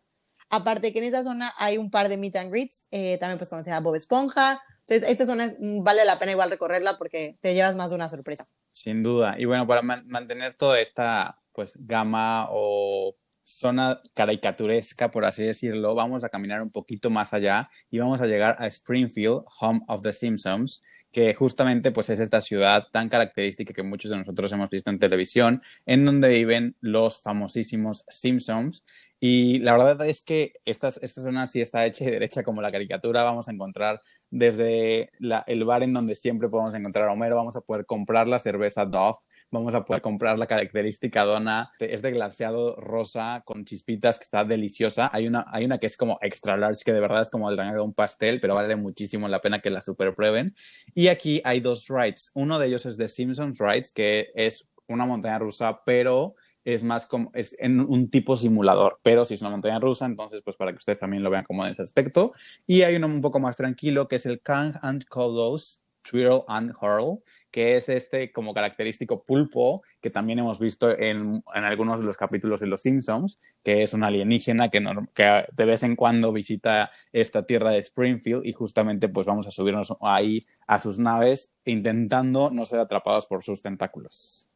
Aparte 0.49 0.91
que 0.91 0.99
en 0.99 1.05
esta 1.05 1.23
zona 1.23 1.53
hay 1.57 1.77
un 1.77 1.89
par 1.89 2.09
de 2.09 2.17
meet 2.17 2.35
and 2.35 2.51
greets, 2.51 2.87
eh, 2.91 3.17
también 3.19 3.37
pues 3.37 3.49
conocer 3.49 3.73
a 3.73 3.79
Bob 3.79 3.95
Esponja, 3.95 4.61
entonces 4.81 5.09
esta 5.09 5.25
zona 5.25 5.53
mm, 5.57 5.83
vale 5.83 6.03
la 6.05 6.19
pena 6.19 6.33
igual 6.33 6.49
recorrerla 6.49 6.97
porque 6.97 7.37
te 7.41 7.53
llevas 7.53 7.75
más 7.75 7.91
de 7.91 7.95
una 7.95 8.09
sorpresa. 8.09 8.45
Sin 8.71 9.03
duda, 9.03 9.35
y 9.37 9.45
bueno, 9.45 9.65
para 9.65 9.81
mantener 9.81 10.53
toda 10.55 10.79
esta 10.79 11.39
pues 11.53 11.73
gama 11.77 12.47
o 12.51 13.15
zona 13.43 14.01
caricaturesca, 14.13 15.11
por 15.11 15.25
así 15.25 15.43
decirlo, 15.43 15.95
vamos 15.95 16.23
a 16.23 16.29
caminar 16.29 16.61
un 16.61 16.71
poquito 16.71 17.09
más 17.09 17.33
allá 17.33 17.69
y 17.89 17.99
vamos 17.99 18.21
a 18.21 18.27
llegar 18.27 18.55
a 18.59 18.67
Springfield, 18.67 19.43
home 19.59 19.81
of 19.87 20.01
the 20.01 20.13
Simpsons, 20.13 20.83
que 21.11 21.33
justamente 21.33 21.91
pues 21.91 22.09
es 22.09 22.19
esta 22.19 22.41
ciudad 22.41 22.87
tan 22.91 23.09
característica 23.09 23.73
que 23.73 23.83
muchos 23.83 24.11
de 24.11 24.17
nosotros 24.17 24.51
hemos 24.51 24.69
visto 24.69 24.89
en 24.89 24.99
televisión, 24.99 25.61
en 25.85 26.05
donde 26.05 26.29
viven 26.29 26.75
los 26.79 27.21
famosísimos 27.21 28.05
Simpsons. 28.07 28.85
Y 29.19 29.59
la 29.59 29.77
verdad 29.77 30.07
es 30.07 30.21
que 30.23 30.53
esta, 30.65 30.87
esta 30.87 31.21
zona 31.21 31.47
sí 31.47 31.61
está 31.61 31.85
hecha 31.85 32.05
y 32.05 32.09
derecha 32.09 32.43
como 32.43 32.61
la 32.61 32.71
caricatura. 32.71 33.23
Vamos 33.23 33.47
a 33.47 33.51
encontrar 33.51 34.01
desde 34.31 35.11
el 35.45 35.63
bar 35.65 35.83
en 35.83 35.93
donde 35.93 36.15
siempre 36.15 36.49
podemos 36.49 36.73
encontrar 36.73 37.09
a 37.09 37.11
Homero, 37.11 37.35
vamos 37.35 37.55
a 37.57 37.61
poder 37.61 37.85
comprar 37.85 38.27
la 38.27 38.39
cerveza 38.39 38.85
Dove, 38.85 39.19
vamos 39.51 39.75
a 39.75 39.83
poder 39.85 40.01
comprar 40.01 40.39
la 40.39 40.47
característica 40.47 41.23
dona. 41.23 41.71
Es 41.79 42.01
de 42.01 42.11
glaseado 42.11 42.75
rosa 42.77 43.43
con 43.45 43.65
chispitas 43.65 44.17
que 44.17 44.23
está 44.23 44.43
deliciosa. 44.43 45.09
Hay 45.13 45.27
una, 45.27 45.45
hay 45.51 45.65
una 45.65 45.77
que 45.77 45.87
es 45.87 45.97
como 45.97 46.17
extra 46.21 46.57
large, 46.57 46.83
que 46.83 46.93
de 46.93 47.01
verdad 47.01 47.21
es 47.21 47.29
como 47.29 47.49
el 47.49 47.57
tamaño 47.57 47.75
de 47.75 47.83
un 47.83 47.93
pastel, 47.93 48.39
pero 48.39 48.53
vale 48.55 48.75
muchísimo 48.75 49.27
la 49.27 49.39
pena 49.39 49.59
que 49.59 49.69
la 49.69 49.81
super 49.81 50.15
prueben. 50.15 50.55
Y 50.95 51.09
aquí 51.09 51.41
hay 51.43 51.59
dos 51.59 51.87
rides. 51.89 52.31
Uno 52.33 52.57
de 52.57 52.67
ellos 52.67 52.85
es 52.85 52.97
de 52.97 53.09
Simpsons 53.09 53.59
Rides, 53.59 53.91
que 53.91 54.31
es 54.35 54.69
una 54.87 55.05
montaña 55.05 55.39
rusa, 55.39 55.81
pero 55.85 56.35
es 56.63 56.83
más 56.83 57.07
como, 57.07 57.31
es 57.33 57.55
en 57.59 57.79
un 57.79 58.09
tipo 58.09 58.35
simulador, 58.35 58.99
pero 59.01 59.25
si 59.25 59.33
es 59.33 59.41
una 59.41 59.49
montaña 59.49 59.79
rusa, 59.79 60.05
entonces 60.05 60.41
pues 60.43 60.55
para 60.57 60.71
que 60.71 60.77
ustedes 60.77 60.99
también 60.99 61.23
lo 61.23 61.29
vean 61.29 61.43
como 61.43 61.65
en 61.65 61.71
ese 61.71 61.81
aspecto. 61.81 62.31
Y 62.67 62.83
hay 62.83 62.95
uno 62.95 63.07
un 63.07 63.21
poco 63.21 63.39
más 63.39 63.57
tranquilo 63.57 64.07
que 64.07 64.17
es 64.17 64.25
el 64.25 64.41
Kang 64.41 64.75
and 64.81 65.05
Kodos 65.05 65.81
Twirl 66.03 66.43
and 66.47 66.73
Hurl, 66.79 67.21
que 67.51 67.75
es 67.75 67.89
este 67.89 68.31
como 68.31 68.53
característico 68.53 69.23
pulpo 69.23 69.83
que 70.01 70.09
también 70.09 70.39
hemos 70.39 70.57
visto 70.57 70.89
en, 70.89 71.43
en, 71.53 71.63
algunos 71.63 71.99
de 71.99 72.05
los 72.05 72.17
capítulos 72.17 72.61
de 72.61 72.67
Los 72.67 72.81
Simpsons, 72.81 73.39
que 73.63 73.83
es 73.83 73.93
un 73.93 74.03
alienígena 74.03 74.69
que, 74.69 74.83
que, 75.13 75.45
de 75.51 75.65
vez 75.65 75.83
en 75.83 75.95
cuando 75.95 76.31
visita 76.31 76.91
esta 77.11 77.45
tierra 77.45 77.71
de 77.71 77.79
Springfield 77.79 78.45
y 78.45 78.53
justamente 78.53 79.09
pues 79.09 79.27
vamos 79.27 79.45
a 79.47 79.51
subirnos 79.51 79.93
ahí 80.01 80.47
a 80.65 80.79
sus 80.79 80.97
naves 80.97 81.53
intentando 81.65 82.49
no 82.49 82.65
ser 82.65 82.79
atrapados 82.79 83.27
por 83.27 83.43
sus 83.43 83.61
tentáculos. 83.61 84.47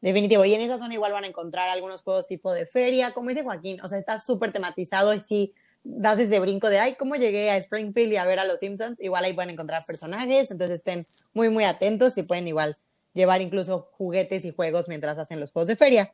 Definitivo, 0.00 0.46
y 0.46 0.54
en 0.54 0.62
esa 0.62 0.78
zona 0.78 0.94
igual 0.94 1.12
van 1.12 1.24
a 1.24 1.26
encontrar 1.26 1.68
algunos 1.68 2.02
juegos 2.02 2.26
tipo 2.26 2.54
de 2.54 2.64
feria, 2.64 3.12
como 3.12 3.28
dice 3.28 3.42
Joaquín, 3.42 3.80
o 3.82 3.88
sea, 3.88 3.98
está 3.98 4.18
súper 4.18 4.50
tematizado 4.50 5.12
y 5.12 5.20
sí 5.20 5.52
das 5.84 6.18
ese 6.18 6.38
brinco 6.40 6.68
de, 6.68 6.78
ay, 6.78 6.94
¿cómo 6.94 7.16
llegué 7.16 7.50
a 7.50 7.56
Springfield 7.56 8.12
y 8.12 8.16
a 8.16 8.26
ver 8.26 8.38
a 8.38 8.44
los 8.44 8.58
Simpsons? 8.58 9.00
Igual 9.00 9.24
ahí 9.24 9.32
pueden 9.32 9.50
encontrar 9.50 9.84
personajes, 9.86 10.50
entonces 10.50 10.78
estén 10.78 11.06
muy, 11.32 11.48
muy 11.48 11.64
atentos 11.64 12.16
y 12.18 12.22
pueden 12.22 12.46
igual 12.48 12.76
llevar 13.12 13.40
incluso 13.42 13.88
juguetes 13.92 14.44
y 14.44 14.52
juegos 14.52 14.88
mientras 14.88 15.18
hacen 15.18 15.40
los 15.40 15.52
juegos 15.52 15.68
de 15.68 15.76
feria. 15.76 16.12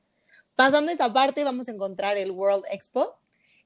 Pasando 0.54 0.90
esta 0.90 1.12
parte, 1.12 1.44
vamos 1.44 1.68
a 1.68 1.72
encontrar 1.72 2.16
el 2.16 2.30
World 2.30 2.64
Expo. 2.70 3.18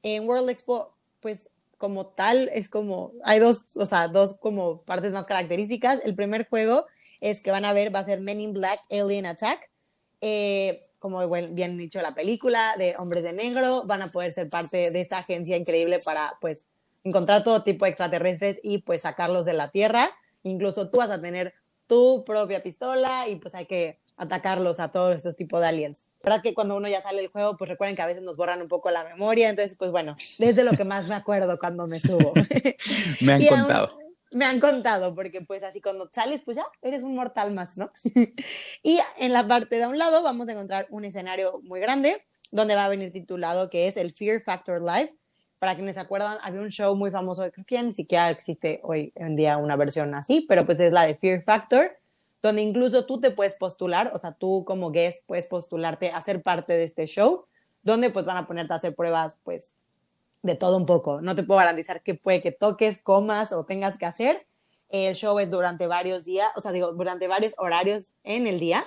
En 0.03 0.29
World 0.29 0.51
Expo, 0.51 0.97
pues 1.21 1.49
como 1.79 2.09
tal, 2.09 2.51
es 2.53 2.69
como, 2.69 3.13
hay 3.25 3.39
dos, 3.39 3.77
o 3.77 3.87
sea, 3.87 4.09
dos 4.09 4.35
como 4.35 4.83
partes 4.83 5.13
más 5.13 5.25
características. 5.27 6.01
El 6.05 6.15
primer 6.15 6.49
juego 6.49 6.87
es 7.21 7.41
que 7.41 7.51
van 7.51 7.65
a 7.65 7.73
ver, 7.73 7.95
va 7.95 8.01
a 8.01 8.05
ser 8.05 8.21
Men 8.21 8.41
in 8.41 8.53
Black 8.53 8.81
Alien 8.91 9.27
Attack. 9.27 9.71
Eh, 10.21 10.79
como 11.01 11.27
bien 11.29 11.77
dicho 11.77 12.01
la 12.01 12.15
película, 12.15 12.75
de 12.79 12.95
hombres 12.99 13.25
de 13.25 13.33
negro, 13.33 13.83
van 13.87 14.03
a 14.03 14.09
poder 14.09 14.33
ser 14.33 14.49
parte 14.49 14.91
de 14.91 15.01
esta 15.01 15.19
agencia 15.19 15.57
increíble 15.57 15.99
para, 16.05 16.35
pues, 16.41 16.67
encontrar 17.03 17.43
todo 17.43 17.65
tipo 17.65 17.87
de 17.87 17.91
extraterrestres 17.91 18.61
y, 18.63 18.79
pues, 18.79 19.03
sacarlos 19.03 19.47
de 19.47 19.55
la 19.55 19.71
Tierra. 19.71 20.11
Incluso 20.43 20.91
tú 20.91 20.99
vas 20.99 21.11
a 21.11 21.21
tener 21.21 21.55
tu 21.87 22.23
propia 22.25 22.63
pistola 22.63 23.27
y, 23.29 23.37
pues, 23.37 23.55
hay 23.55 23.67
que 23.67 23.99
atacarlos 24.21 24.79
a 24.79 24.91
todos 24.91 25.17
estos 25.17 25.35
tipos 25.35 25.61
de 25.63 25.69
aliens. 25.69 26.05
verdad 26.23 26.43
que 26.43 26.53
cuando 26.53 26.77
uno 26.77 26.87
ya 26.89 27.01
sale 27.01 27.23
del 27.23 27.31
juego, 27.31 27.57
pues 27.57 27.71
recuerden 27.71 27.97
que 27.97 28.03
a 28.03 28.07
veces 28.07 28.23
nos 28.23 28.37
borran 28.37 28.61
un 28.61 28.69
poco 28.69 28.91
la 28.91 29.03
memoria, 29.03 29.49
entonces, 29.49 29.77
pues 29.77 29.91
bueno, 29.91 30.15
desde 30.37 30.63
lo 30.63 30.73
que 30.73 30.85
más 30.85 31.09
me 31.09 31.15
acuerdo 31.15 31.59
cuando 31.59 31.87
me 31.87 31.99
subo. 31.99 32.35
me 33.23 33.33
han 33.33 33.47
contado. 33.47 34.00
Me 34.31 34.45
han 34.45 34.61
contado, 34.61 35.15
porque 35.15 35.41
pues 35.41 35.63
así 35.63 35.81
cuando 35.81 36.09
sales, 36.13 36.43
pues 36.45 36.57
ya 36.57 36.65
eres 36.83 37.03
un 37.03 37.15
mortal 37.15 37.53
más, 37.53 37.77
¿no? 37.77 37.91
y 38.83 38.99
en 39.19 39.33
la 39.33 39.47
parte 39.47 39.77
de 39.77 39.87
un 39.87 39.99
lado 39.99 40.23
vamos 40.23 40.49
a 40.49 40.53
encontrar 40.53 40.87
un 40.91 41.05
escenario 41.05 41.61
muy 41.65 41.81
grande, 41.81 42.17
donde 42.53 42.75
va 42.75 42.85
a 42.85 42.89
venir 42.89 43.13
titulado 43.13 43.71
que 43.71 43.89
es 43.89 43.97
el 43.97 44.13
Fear 44.13 44.41
Factor 44.43 44.81
Live. 44.81 45.17
Para 45.59 45.75
quienes 45.75 45.95
se 45.95 46.01
acuerdan, 46.01 46.39
había 46.43 46.61
un 46.61 46.71
show 46.71 46.95
muy 46.97 47.11
famoso, 47.11 47.51
creo 47.53 47.67
que 47.67 47.75
ya 47.75 47.83
ni 47.83 47.93
siquiera 47.93 48.31
existe 48.31 48.81
hoy 48.83 49.13
en 49.15 49.37
día 49.37 49.59
una 49.59 49.77
versión 49.77 50.15
así, 50.15 50.47
pero 50.49 50.65
pues 50.65 50.81
es 50.81 50.93
la 50.93 51.05
de 51.05 51.17
Fear 51.17 51.43
Factor, 51.45 51.99
donde 52.41 52.63
incluso 52.63 53.05
tú 53.05 53.21
te 53.21 53.31
puedes 53.31 53.55
postular, 53.57 54.11
o 54.15 54.19
sea, 54.19 54.33
tú 54.33 54.65
como 54.65 54.91
guest 54.91 55.23
puedes 55.27 55.47
postularte 55.47 56.11
a 56.13 56.23
ser 56.23 56.43
parte 56.43 56.73
de 56.73 56.85
este 56.85 57.07
show, 57.07 57.45
donde 57.83 58.11
pues 58.11 58.25
van 58.25 58.39
a 58.39 58.47
ponerte 58.47 58.73
a 58.73 58.77
hacer 58.77 58.95
pruebas 58.95 59.37
pues 59.43 59.73
de 60.43 60.55
todo 60.55 60.77
un 60.77 60.87
poco. 60.87 61.21
No 61.21 61.35
te 61.35 61.43
puedo 61.43 61.61
garantizar 61.61 62.03
que 62.03 62.15
puede 62.15 62.41
que 62.41 62.53
toques, 62.53 63.03
comas 63.03 63.53
o 63.53 63.65
tengas 63.65 63.99
que 63.99 64.07
hacer. 64.07 64.47
El 64.89 65.15
show 65.15 65.39
es 65.39 65.51
durante 65.51 65.87
varios 65.87 66.25
días, 66.25 66.49
o 66.57 66.61
sea, 66.61 66.73
digo, 66.73 66.93
durante 66.93 67.29
varios 67.29 67.55
horarios 67.59 68.15
en 68.25 68.47
el 68.47 68.59
día. 68.59 68.85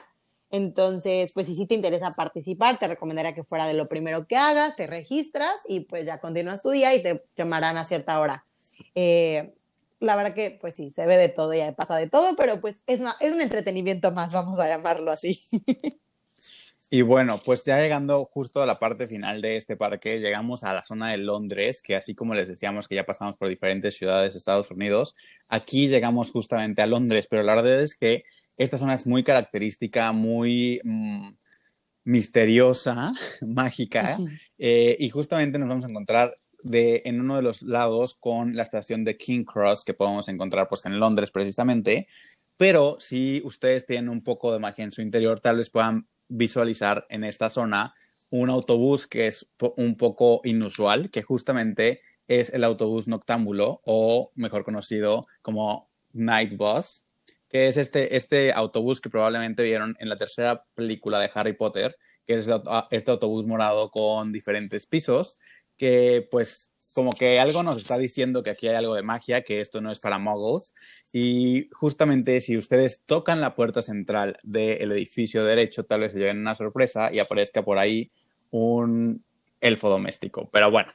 Entonces, 0.50 1.32
pues 1.34 1.48
si 1.48 1.56
sí 1.56 1.66
te 1.66 1.76
interesa 1.76 2.12
participar, 2.12 2.78
te 2.78 2.88
recomendaría 2.88 3.34
que 3.34 3.44
fuera 3.44 3.66
de 3.66 3.74
lo 3.74 3.88
primero 3.88 4.28
que 4.28 4.36
hagas, 4.36 4.76
te 4.76 4.86
registras 4.86 5.56
y 5.68 5.82
pues 5.82 6.06
ya 6.06 6.20
continúas 6.20 6.62
tu 6.62 6.70
día 6.70 6.94
y 6.94 7.02
te 7.02 7.24
llamarán 7.36 7.78
a 7.78 7.86
cierta 7.86 8.20
hora. 8.20 8.46
Eh, 8.94 9.56
la 10.00 10.16
verdad 10.16 10.36
que, 10.36 10.58
pues 10.60 10.76
sí, 10.76 10.92
se 10.92 11.06
ve 11.06 11.18
de 11.18 11.30
todo, 11.30 11.54
ya 11.54 11.72
pasa 11.72 11.96
de 11.96 12.10
todo, 12.10 12.36
pero 12.36 12.60
pues 12.60 12.76
es, 12.86 13.00
es 13.20 13.34
un 13.34 13.42
entretenimiento 13.42 14.12
más, 14.12 14.32
vamos 14.34 14.60
a 14.60 14.68
llamarlo 14.68 15.12
así. 15.12 15.42
Y 16.94 17.02
bueno, 17.02 17.42
pues 17.44 17.66
ya 17.66 17.80
llegando 17.80 18.26
justo 18.26 18.62
a 18.62 18.68
la 18.68 18.78
parte 18.78 19.08
final 19.08 19.42
de 19.42 19.56
este 19.56 19.76
parque, 19.76 20.20
llegamos 20.20 20.64
a 20.64 20.76
la 20.76 20.84
zona 20.84 21.10
de 21.10 21.18
Londres, 21.18 21.82
que 21.82 21.96
así 21.96 22.14
como 22.14 22.36
les 22.36 22.48
decíamos 22.48 22.88
que 22.88 22.94
ya 22.94 23.04
pasamos 23.04 23.36
por 23.36 23.50
diferentes 23.50 23.98
ciudades 23.98 24.36
de 24.36 24.38
Estados 24.38 24.70
Unidos, 24.70 25.16
aquí 25.48 25.88
llegamos 25.88 26.30
justamente 26.30 26.84
a 26.84 26.86
Londres, 26.86 27.26
pero 27.28 27.42
la 27.42 27.56
verdad 27.56 27.82
es 27.82 27.98
que 27.98 28.26
esta 28.58 28.78
zona 28.78 28.94
es 28.94 29.08
muy 29.08 29.24
característica, 29.24 30.12
muy 30.12 30.82
mmm, 30.84 31.32
misteriosa, 32.04 33.12
mágica, 33.42 34.16
eh, 34.60 34.96
y 35.00 35.10
justamente 35.10 35.58
nos 35.58 35.70
vamos 35.70 35.86
a 35.86 35.90
encontrar 35.90 36.38
de, 36.62 37.02
en 37.06 37.20
uno 37.22 37.38
de 37.38 37.42
los 37.42 37.64
lados 37.64 38.14
con 38.14 38.56
la 38.56 38.62
estación 38.62 39.04
de 39.04 39.18
King 39.18 39.46
Cross 39.46 39.84
que 39.84 39.96
podemos 39.96 40.28
encontrar 40.28 40.70
pues, 40.70 40.86
en 40.86 41.00
Londres 41.00 41.32
precisamente, 41.32 42.08
pero 42.56 42.98
si 43.00 43.42
ustedes 43.46 43.88
tienen 43.88 44.10
un 44.10 44.22
poco 44.22 44.54
de 44.54 44.60
magia 44.60 44.84
en 44.84 44.92
su 44.92 45.02
interior, 45.02 45.40
tal 45.40 45.58
vez 45.58 45.72
puedan 45.72 46.08
visualizar 46.34 47.06
en 47.10 47.24
esta 47.24 47.50
zona 47.50 47.94
un 48.32 48.50
autobús 48.50 49.06
que 49.08 49.28
es 49.28 49.48
un 49.78 49.96
poco 49.96 50.42
inusual, 50.44 51.12
que 51.12 51.22
justamente 51.22 52.02
es 52.28 52.52
el 52.54 52.64
autobús 52.64 53.08
noctámbulo 53.08 53.82
o 53.86 54.32
mejor 54.36 54.64
conocido 54.64 55.28
como 55.44 55.90
Night 56.14 56.58
Bus, 56.58 57.06
que 57.48 57.68
es 57.68 57.78
este, 57.78 58.16
este 58.16 58.52
autobús 58.52 59.00
que 59.00 59.12
probablemente 59.12 59.62
vieron 59.62 59.96
en 60.00 60.10
la 60.10 60.18
tercera 60.18 60.66
película 60.74 61.20
de 61.20 61.30
Harry 61.36 61.54
Potter, 61.54 61.96
que 62.26 62.36
es 62.36 62.50
este 62.90 63.12
autobús 63.12 63.46
morado 63.46 63.92
con 63.92 64.32
diferentes 64.32 64.88
pisos, 64.88 65.38
que 65.78 66.28
pues 66.32 66.72
como 66.94 67.12
que 67.12 67.40
algo 67.40 67.64
nos 67.64 67.78
está 67.78 67.98
diciendo 67.98 68.44
que 68.44 68.52
aquí 68.52 68.68
hay 68.68 68.76
algo 68.76 68.96
de 68.96 69.04
magia, 69.04 69.44
que 69.44 69.62
esto 69.62 69.82
no 69.82 69.92
es 69.92 70.00
para 70.00 70.20
muggles. 70.20 70.74
Y 71.12 71.70
justamente 71.72 72.42
si 72.42 72.58
ustedes 72.58 73.04
tocan 73.06 73.42
la 73.42 73.56
puerta 73.56 73.82
central 73.82 74.38
del 74.44 74.92
edificio 74.92 75.44
derecho, 75.44 75.86
tal 75.86 76.02
vez 76.02 76.14
se 76.14 76.20
lleven 76.20 76.40
una 76.40 76.56
sorpresa 76.56 77.10
y 77.14 77.20
aparezca 77.20 77.64
por 77.64 77.78
ahí 77.78 78.12
un 78.52 79.24
elfo 79.62 79.90
doméstico. 79.90 80.50
Pero 80.52 80.70
bueno, 80.72 80.92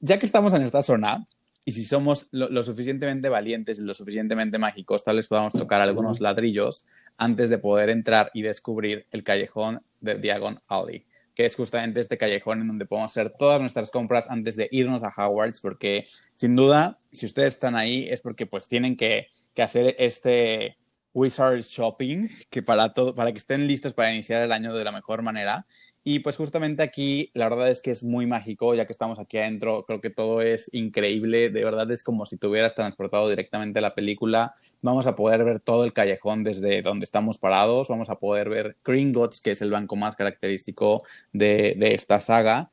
ya 0.00 0.18
que 0.18 0.26
estamos 0.26 0.52
en 0.54 0.62
esta 0.62 0.82
zona, 0.82 1.26
y 1.64 1.72
si 1.72 1.84
somos 1.84 2.28
lo, 2.30 2.48
lo, 2.48 2.62
suficientemente 2.62 3.28
valientes 3.28 3.78
y 3.78 3.82
lo 3.82 3.92
suficientemente 3.92 4.58
mágicos, 4.58 5.04
tal 5.04 5.16
vez 5.16 5.28
podamos 5.28 5.52
tocar 5.52 5.82
algunos 5.82 6.20
ladrillos 6.20 6.86
antes 7.18 7.50
de 7.50 7.58
poder 7.58 7.90
entrar 7.90 8.30
y 8.32 8.42
descubrir 8.42 9.06
el 9.10 9.22
callejón 9.22 9.82
de 10.00 10.14
Diagon 10.14 10.62
Alley, 10.66 11.04
que 11.38 11.46
es 11.46 11.54
justamente 11.56 12.00
este 12.00 12.18
callejón 12.18 12.60
en 12.60 12.66
donde 12.66 12.84
podemos 12.84 13.12
hacer 13.12 13.30
todas 13.30 13.62
nuestras 13.62 13.90
compras 13.90 14.26
antes 14.28 14.56
de 14.56 14.68
irnos 14.72 15.04
a 15.04 15.12
Hogwarts, 15.16 15.60
porque 15.60 16.06
sin 16.34 16.56
duda, 16.56 16.98
si 17.12 17.26
ustedes 17.26 17.54
están 17.54 17.76
ahí 17.76 18.08
es 18.10 18.20
porque 18.20 18.44
pues 18.44 18.68
tienen 18.68 18.96
que 18.96 19.28
que 19.58 19.62
hacer 19.62 19.96
este 19.98 20.76
Wizard 21.12 21.62
Shopping, 21.62 22.28
que 22.48 22.62
para, 22.62 22.94
todo, 22.94 23.12
para 23.12 23.32
que 23.32 23.38
estén 23.38 23.66
listos 23.66 23.92
para 23.92 24.12
iniciar 24.14 24.40
el 24.40 24.52
año 24.52 24.72
de 24.72 24.84
la 24.84 24.92
mejor 24.92 25.22
manera. 25.22 25.66
Y 26.04 26.20
pues 26.20 26.36
justamente 26.36 26.84
aquí 26.84 27.32
la 27.34 27.48
verdad 27.48 27.68
es 27.68 27.82
que 27.82 27.90
es 27.90 28.04
muy 28.04 28.24
mágico, 28.24 28.76
ya 28.76 28.86
que 28.86 28.92
estamos 28.92 29.18
aquí 29.18 29.36
adentro, 29.36 29.84
creo 29.84 30.00
que 30.00 30.10
todo 30.10 30.42
es 30.42 30.72
increíble, 30.72 31.50
de 31.50 31.64
verdad 31.64 31.90
es 31.90 32.04
como 32.04 32.24
si 32.24 32.36
te 32.36 32.46
hubieras 32.46 32.76
transportado 32.76 33.28
directamente 33.28 33.80
a 33.80 33.82
la 33.82 33.96
película. 33.96 34.54
Vamos 34.80 35.06
a 35.06 35.16
poder 35.16 35.44
ver 35.44 35.60
todo 35.60 35.84
el 35.84 35.92
callejón 35.92 36.44
desde 36.44 36.82
donde 36.82 37.04
estamos 37.04 37.38
parados, 37.38 37.88
vamos 37.88 38.10
a 38.10 38.18
poder 38.18 38.48
ver 38.48 38.76
Gringotts, 38.84 39.40
que 39.40 39.50
es 39.52 39.62
el 39.62 39.70
banco 39.70 39.96
más 39.96 40.16
característico 40.16 41.02
de, 41.32 41.74
de 41.76 41.94
esta 41.94 42.20
saga, 42.20 42.70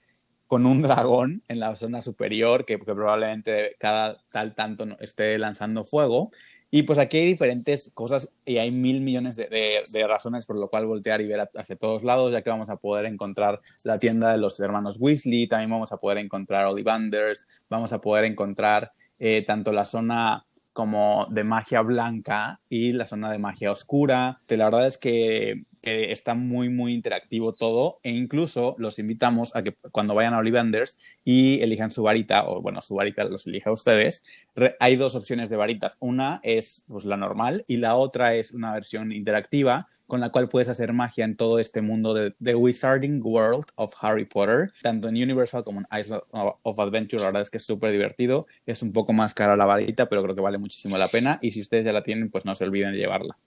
con 0.47 0.65
un 0.65 0.81
dragón 0.81 1.43
en 1.47 1.59
la 1.59 1.75
zona 1.75 2.01
superior 2.01 2.65
que, 2.65 2.77
probablemente 2.77 3.75
cada 3.79 4.17
tal 4.31 4.55
tanto 4.55 4.85
esté 4.99 5.37
lanzando 5.37 5.85
fuego. 5.85 6.31
Y 6.71 6.83
pues 6.83 6.99
aquí 6.99 7.17
hay 7.17 7.27
diferentes 7.27 7.91
cosas 7.93 8.33
y 8.43 8.57
hay 8.57 8.69
mil 8.71 8.99
millones 8.99 9.37
de, 9.37 10.07
razones 10.07 10.45
por 10.45 10.57
lo 10.57 10.67
cual 10.69 10.85
voltear 10.85 11.21
y 11.21 11.27
ver 11.27 11.49
hacia 11.55 11.75
todos 11.75 12.03
lados, 12.03 12.31
ya 12.31 12.41
que 12.41 12.49
vamos 12.49 12.69
a 12.69 12.75
poder 12.75 13.05
encontrar 13.05 13.61
la 13.83 13.97
tienda 13.97 14.31
de 14.31 14.37
los 14.37 14.59
hermanos 14.59 14.97
Weasley, 14.99 15.47
también 15.47 15.69
vamos 15.69 15.91
a 15.93 15.97
poder 15.97 16.17
encontrar 16.17 16.65
Ollivanders, 16.65 17.47
vamos 17.69 17.93
a 17.93 18.01
poder 18.01 18.25
encontrar 18.25 18.91
eh, 19.19 19.43
tanto 19.45 19.71
la 19.71 19.85
zona 19.85 20.45
como 20.75 21.25
de 21.29 21.45
magia 21.45 21.79
blanca 21.79 22.59
y 22.67 22.91
la 22.91 23.07
zona 23.07 23.31
de 23.31 23.37
magia 23.37 23.71
oscura. 23.71 24.41
La 24.49 24.65
verdad 24.65 24.87
es 24.87 24.97
que, 24.97 25.63
que, 25.81 26.11
está 26.11 26.35
muy, 26.35 26.67
muy 26.67 26.91
interactivo 26.91 27.53
todo 27.53 28.01
e 28.03 28.11
incluso 28.11 28.75
los 28.77 28.99
invitamos 28.99 29.55
a 29.55 29.63
que 29.63 29.73
cuando 29.93 30.15
vayan 30.15 30.33
a 30.33 30.39
Ollivanders 30.39 30.99
y 31.23 31.61
elijan 31.61 31.91
su 31.91 32.03
varita, 32.03 32.45
o 32.45 32.61
bueno, 32.61 32.81
su 32.81 32.93
varita 32.93 33.23
los 33.23 33.47
elija 33.47 33.71
ustedes, 33.71 34.25
hay 34.81 34.97
dos 34.97 35.15
opciones 35.15 35.49
de 35.49 35.55
varitas. 35.55 35.95
Una 36.01 36.41
es 36.43 36.83
pues, 36.89 37.05
la 37.05 37.15
normal 37.15 37.63
y 37.69 37.77
la 37.77 37.95
otra 37.95 38.35
es 38.35 38.51
una 38.51 38.73
versión 38.73 39.13
interactiva 39.13 39.87
con 40.07 40.19
la 40.19 40.29
cual 40.29 40.49
puedes 40.49 40.69
hacer 40.69 40.93
magia 40.93 41.25
en 41.25 41.35
todo 41.35 41.59
este 41.59 41.81
mundo 41.81 42.13
de 42.13 42.35
The 42.43 42.55
Wizarding 42.55 43.21
World 43.23 43.65
of 43.75 43.93
Harry 44.01 44.25
Potter, 44.25 44.71
tanto 44.81 45.07
en 45.07 45.15
Universal 45.15 45.63
como 45.63 45.81
en 45.81 45.99
Island 45.99 46.21
of 46.31 46.79
Adventure. 46.79 47.21
La 47.21 47.27
verdad 47.27 47.41
es 47.41 47.49
que 47.49 47.57
es 47.57 47.65
súper 47.65 47.91
divertido. 47.91 48.45
Es 48.65 48.81
un 48.81 48.93
poco 48.93 49.13
más 49.13 49.33
cara 49.33 49.55
la 49.55 49.65
varita, 49.65 50.07
pero 50.09 50.23
creo 50.23 50.35
que 50.35 50.41
vale 50.41 50.57
muchísimo 50.57 50.97
la 50.97 51.07
pena. 51.07 51.39
Y 51.41 51.51
si 51.51 51.61
ustedes 51.61 51.85
ya 51.85 51.93
la 51.93 52.03
tienen, 52.03 52.29
pues 52.29 52.45
no 52.45 52.55
se 52.55 52.63
olviden 52.63 52.91
de 52.91 52.99
llevarla. 52.99 53.37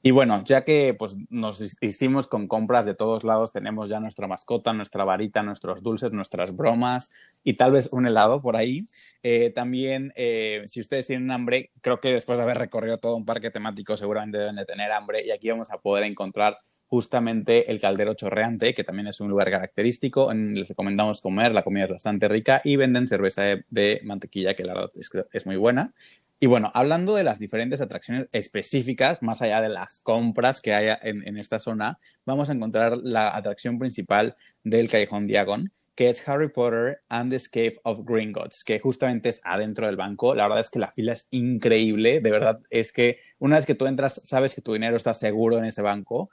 Y 0.00 0.12
bueno, 0.12 0.44
ya 0.44 0.64
que 0.64 0.94
pues, 0.94 1.18
nos 1.28 1.60
hicimos 1.82 2.28
con 2.28 2.46
compras 2.46 2.86
de 2.86 2.94
todos 2.94 3.24
lados, 3.24 3.52
tenemos 3.52 3.88
ya 3.88 3.98
nuestra 3.98 4.28
mascota, 4.28 4.72
nuestra 4.72 5.04
varita, 5.04 5.42
nuestros 5.42 5.82
dulces, 5.82 6.12
nuestras 6.12 6.54
bromas 6.54 7.10
y 7.42 7.54
tal 7.54 7.72
vez 7.72 7.88
un 7.90 8.06
helado 8.06 8.40
por 8.40 8.56
ahí. 8.56 8.86
Eh, 9.24 9.50
también, 9.50 10.12
eh, 10.14 10.62
si 10.66 10.78
ustedes 10.78 11.08
tienen 11.08 11.32
hambre, 11.32 11.72
creo 11.80 11.98
que 11.98 12.12
después 12.12 12.38
de 12.38 12.44
haber 12.44 12.58
recorrido 12.58 12.98
todo 12.98 13.16
un 13.16 13.24
parque 13.24 13.50
temático, 13.50 13.96
seguramente 13.96 14.38
deben 14.38 14.56
de 14.56 14.66
tener 14.66 14.92
hambre 14.92 15.24
y 15.26 15.32
aquí 15.32 15.50
vamos 15.50 15.70
a 15.72 15.78
poder 15.78 16.04
encontrar 16.04 16.58
justamente 16.88 17.70
el 17.70 17.80
caldero 17.80 18.14
chorreante, 18.14 18.74
que 18.74 18.84
también 18.84 19.08
es 19.08 19.20
un 19.20 19.28
lugar 19.28 19.50
característico. 19.50 20.32
Les 20.32 20.68
recomendamos 20.68 21.20
comer, 21.20 21.52
la 21.52 21.62
comida 21.62 21.84
es 21.84 21.90
bastante 21.90 22.28
rica 22.28 22.60
y 22.64 22.76
venden 22.76 23.06
cerveza 23.08 23.42
de, 23.68 24.00
mantequilla, 24.04 24.54
que 24.54 24.64
la 24.64 24.74
verdad 24.74 24.90
es, 25.32 25.46
muy 25.46 25.56
buena. 25.56 25.94
Y 26.40 26.46
bueno, 26.46 26.70
hablando 26.74 27.14
de 27.14 27.24
las 27.24 27.38
diferentes 27.38 27.80
atracciones 27.80 28.28
específicas, 28.32 29.22
más 29.22 29.42
allá 29.42 29.60
de 29.60 29.68
las 29.68 30.00
compras 30.00 30.60
que 30.60 30.72
haya 30.72 30.98
en, 31.02 31.26
en, 31.26 31.36
esta 31.36 31.58
zona, 31.58 31.98
vamos 32.24 32.48
a 32.48 32.52
encontrar 32.52 32.96
la 32.96 33.36
atracción 33.36 33.78
principal 33.78 34.36
del 34.62 34.88
Callejón 34.88 35.26
Diagon, 35.26 35.72
que 35.98 36.08
es 36.08 36.26
Harry 36.28 36.48
Potter 36.48 37.00
and 37.08 37.30
the 37.30 37.36
Escape 37.36 37.80
of 37.82 38.04
Gringotts, 38.04 38.62
que 38.62 38.78
justamente 38.78 39.30
es 39.30 39.40
adentro 39.42 39.88
del 39.88 39.96
banco. 39.96 40.32
La 40.32 40.44
verdad 40.44 40.60
es 40.60 40.70
que 40.70 40.78
la 40.78 40.92
fila 40.92 41.12
es 41.12 41.26
increíble, 41.32 42.20
de 42.20 42.30
verdad 42.30 42.60
es 42.70 42.92
que 42.92 43.18
una 43.40 43.56
vez 43.56 43.66
que 43.66 43.74
tú 43.74 43.84
entras, 43.86 44.22
sabes 44.24 44.54
que 44.54 44.62
tu 44.62 44.74
dinero 44.74 44.96
está 44.96 45.12
seguro 45.12 45.58
en 45.58 45.64
ese 45.64 45.82
banco, 45.82 46.28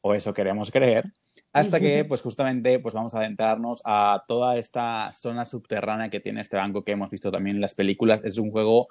o 0.00 0.14
eso 0.14 0.34
queremos 0.34 0.70
creer, 0.70 1.12
hasta 1.52 1.80
que 1.80 2.04
pues 2.04 2.22
justamente 2.22 2.78
pues 2.78 2.94
vamos 2.94 3.14
a 3.14 3.18
adentrarnos 3.18 3.82
a 3.84 4.24
toda 4.28 4.56
esta 4.56 5.12
zona 5.12 5.44
subterránea 5.44 6.08
que 6.08 6.20
tiene 6.20 6.40
este 6.40 6.56
banco 6.56 6.84
que 6.84 6.92
hemos 6.92 7.10
visto 7.10 7.32
también 7.32 7.56
en 7.56 7.62
las 7.62 7.74
películas. 7.74 8.22
Es 8.24 8.38
un 8.38 8.50
juego 8.50 8.88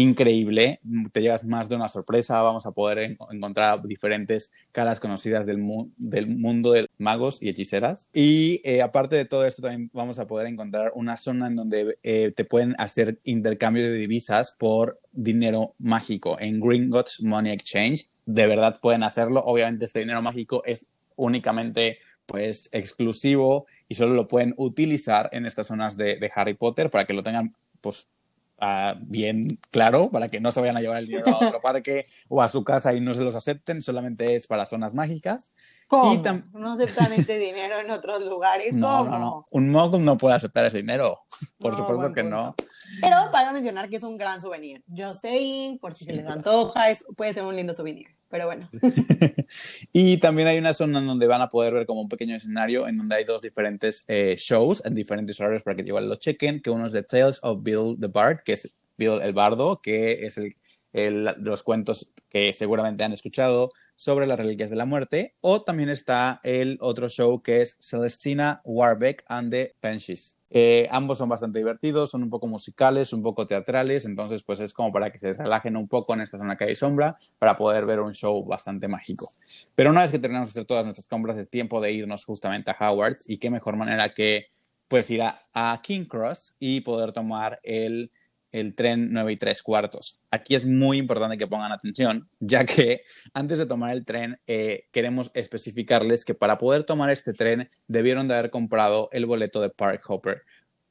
increíble, 0.00 0.80
te 1.12 1.22
llevas 1.22 1.44
más 1.44 1.68
de 1.68 1.76
una 1.76 1.88
sorpresa, 1.88 2.42
vamos 2.42 2.66
a 2.66 2.72
poder 2.72 2.98
en 2.98 3.18
encontrar 3.30 3.82
diferentes 3.86 4.52
caras 4.72 5.00
conocidas 5.00 5.46
del, 5.46 5.58
mu 5.58 5.88
del, 5.96 6.26
mundo 6.26 6.72
de 6.72 6.86
magos 6.98 7.42
y 7.42 7.48
hechiceras. 7.48 8.10
Y 8.12 8.60
eh, 8.64 8.82
aparte 8.82 9.16
de 9.16 9.24
todo 9.24 9.46
esto, 9.46 9.62
también 9.62 9.90
vamos 9.92 10.18
a 10.18 10.26
poder 10.26 10.46
encontrar 10.48 10.92
una 10.94 11.16
zona 11.16 11.46
en 11.46 11.56
donde 11.56 11.98
eh, 12.02 12.32
te 12.34 12.44
pueden 12.44 12.74
hacer 12.78 13.18
intercambio 13.24 13.84
de 13.84 13.94
divisas 13.94 14.54
por 14.58 15.00
dinero 15.12 15.74
mágico 15.78 16.38
en 16.38 16.60
Gringotts 16.60 17.22
Money 17.22 17.52
Exchange. 17.52 18.10
De 18.26 18.46
verdad 18.46 18.78
pueden 18.80 19.02
hacerlo. 19.02 19.42
Obviamente 19.46 19.86
este 19.86 20.00
dinero 20.00 20.20
mágico 20.20 20.62
es 20.66 20.86
únicamente 21.16 21.98
pues 22.26 22.68
exclusivo 22.72 23.66
y 23.88 23.94
solo 23.94 24.14
lo 24.14 24.28
pueden 24.28 24.52
utilizar 24.56 25.30
en 25.32 25.46
estas 25.46 25.68
zonas 25.68 25.96
de, 25.96 26.16
de 26.16 26.30
Harry 26.34 26.54
Potter 26.54 26.90
para 26.90 27.06
que 27.06 27.14
lo 27.14 27.22
tengan 27.22 27.54
pues 27.80 28.08
ah, 28.58 28.94
bien 29.00 29.58
claro 29.70 30.10
para 30.10 30.28
que 30.28 30.40
no 30.40 30.50
se 30.52 30.60
vayan 30.60 30.76
a 30.76 30.80
llevar 30.80 30.98
el 30.98 31.06
dinero 31.06 31.28
a 31.40 31.46
otro 31.46 31.60
parque 31.60 32.06
o 32.28 32.42
a 32.42 32.48
su 32.48 32.64
casa 32.64 32.94
y 32.94 33.00
no 33.00 33.14
se 33.14 33.22
los 33.24 33.34
acepten, 33.36 33.82
solamente 33.82 34.34
es 34.34 34.46
para 34.46 34.66
zonas 34.66 34.94
mágicas. 34.94 35.52
¿Cómo? 35.88 36.20
¿No 36.52 36.72
aceptan 36.72 37.12
este 37.12 37.38
dinero 37.38 37.78
en 37.78 37.90
otros 37.92 38.24
lugares? 38.24 38.72
No, 38.72 38.98
¿Cómo? 38.98 39.10
no, 39.10 39.18
no. 39.18 39.46
Un 39.52 39.70
mogul 39.70 40.04
no 40.04 40.18
puede 40.18 40.34
aceptar 40.34 40.64
ese 40.64 40.78
dinero. 40.78 41.20
Por 41.58 41.72
No, 41.72 41.78
supuesto 41.78 42.12
que 42.12 42.22
punto. 42.22 42.36
no. 42.36 42.54
Pero 43.00 43.16
para 43.30 43.52
mencionar 43.52 43.88
que 43.88 43.96
es 43.96 44.02
un 44.02 44.16
gran 44.18 44.40
souvenir. 44.40 44.82
Yo 44.88 45.14
sé, 45.14 45.78
por 45.80 45.94
si 45.94 46.04
se 46.04 46.12
les 46.12 46.26
antoja, 46.26 46.90
es, 46.90 47.04
puede 47.16 47.34
ser 47.34 47.44
un 47.44 47.54
lindo 47.54 47.72
souvenir. 47.72 48.15
Pero 48.28 48.46
bueno, 48.46 48.68
Y 49.92 50.16
también 50.18 50.48
hay 50.48 50.58
una 50.58 50.74
zona 50.74 51.00
donde 51.00 51.26
van 51.26 51.42
a 51.42 51.48
poder 51.48 51.72
ver 51.74 51.86
como 51.86 52.00
un 52.00 52.08
pequeño 52.08 52.34
escenario 52.36 52.88
en 52.88 52.96
donde 52.96 53.16
hay 53.16 53.24
dos 53.24 53.40
diferentes 53.42 54.04
eh, 54.08 54.34
shows 54.36 54.84
en 54.84 54.94
diferentes 54.94 55.38
horarios 55.40 55.62
para 55.62 55.76
que 55.76 55.82
igual 55.82 56.08
lo 56.08 56.16
chequen, 56.16 56.60
que 56.60 56.70
uno 56.70 56.86
es 56.86 56.92
The 56.92 57.02
Tales 57.04 57.38
of 57.42 57.62
Bill 57.62 57.96
the 58.00 58.08
Bard, 58.08 58.40
que 58.44 58.54
es 58.54 58.70
Bill 58.98 59.20
el 59.22 59.32
Bardo, 59.32 59.80
que 59.80 60.26
es 60.26 60.38
el, 60.38 60.56
el- 60.92 61.24
los 61.38 61.62
cuentos 61.62 62.10
que 62.28 62.52
seguramente 62.52 63.04
han 63.04 63.12
escuchado 63.12 63.70
sobre 63.94 64.26
las 64.26 64.38
reliquias 64.38 64.70
de 64.70 64.76
la 64.76 64.84
muerte, 64.86 65.36
o 65.40 65.62
también 65.62 65.88
está 65.88 66.40
el 66.42 66.76
otro 66.80 67.08
show 67.08 67.42
que 67.42 67.62
es 67.62 67.78
Celestina 67.80 68.60
Warbeck 68.64 69.24
and 69.28 69.50
the 69.50 69.74
Banshees. 69.80 70.35
Eh, 70.50 70.88
ambos 70.90 71.18
son 71.18 71.28
bastante 71.28 71.58
divertidos, 71.58 72.10
son 72.10 72.22
un 72.22 72.30
poco 72.30 72.46
musicales, 72.46 73.12
un 73.12 73.22
poco 73.22 73.46
teatrales, 73.46 74.04
entonces 74.06 74.42
pues 74.42 74.60
es 74.60 74.72
como 74.72 74.92
para 74.92 75.10
que 75.10 75.18
se 75.18 75.32
relajen 75.32 75.76
un 75.76 75.88
poco 75.88 76.14
en 76.14 76.20
esta 76.20 76.38
zona 76.38 76.56
que 76.56 76.64
hay 76.64 76.74
sombra 76.74 77.18
para 77.38 77.56
poder 77.56 77.84
ver 77.84 78.00
un 78.00 78.14
show 78.14 78.44
bastante 78.44 78.88
mágico. 78.88 79.32
Pero 79.74 79.90
una 79.90 80.02
vez 80.02 80.12
que 80.12 80.18
terminamos 80.18 80.48
de 80.48 80.60
hacer 80.60 80.66
todas 80.66 80.84
nuestras 80.84 81.06
compras, 81.06 81.36
es 81.36 81.50
tiempo 81.50 81.80
de 81.80 81.92
irnos 81.92 82.24
justamente 82.24 82.70
a 82.70 82.76
Howard's 82.78 83.28
y 83.28 83.38
qué 83.38 83.50
mejor 83.50 83.76
manera 83.76 84.14
que 84.14 84.46
pues 84.88 85.10
ir 85.10 85.22
a, 85.22 85.46
a 85.52 85.80
King 85.82 86.04
Cross 86.04 86.54
y 86.60 86.80
poder 86.82 87.12
tomar 87.12 87.58
el, 87.64 88.12
el 88.56 88.74
tren 88.74 89.12
9 89.12 89.32
y 89.32 89.36
3 89.36 89.62
cuartos. 89.62 90.22
Aquí 90.30 90.54
es 90.54 90.64
muy 90.64 90.98
importante 90.98 91.36
que 91.36 91.46
pongan 91.46 91.72
atención, 91.72 92.28
ya 92.40 92.64
que 92.64 93.02
antes 93.34 93.58
de 93.58 93.66
tomar 93.66 93.92
el 93.92 94.04
tren 94.04 94.38
eh, 94.46 94.86
queremos 94.92 95.30
especificarles 95.34 96.24
que 96.24 96.34
para 96.34 96.58
poder 96.58 96.84
tomar 96.84 97.10
este 97.10 97.32
tren 97.32 97.70
debieron 97.86 98.28
de 98.28 98.34
haber 98.34 98.50
comprado 98.50 99.08
el 99.12 99.26
boleto 99.26 99.60
de 99.60 99.70
Park 99.70 100.02
Hopper. 100.08 100.42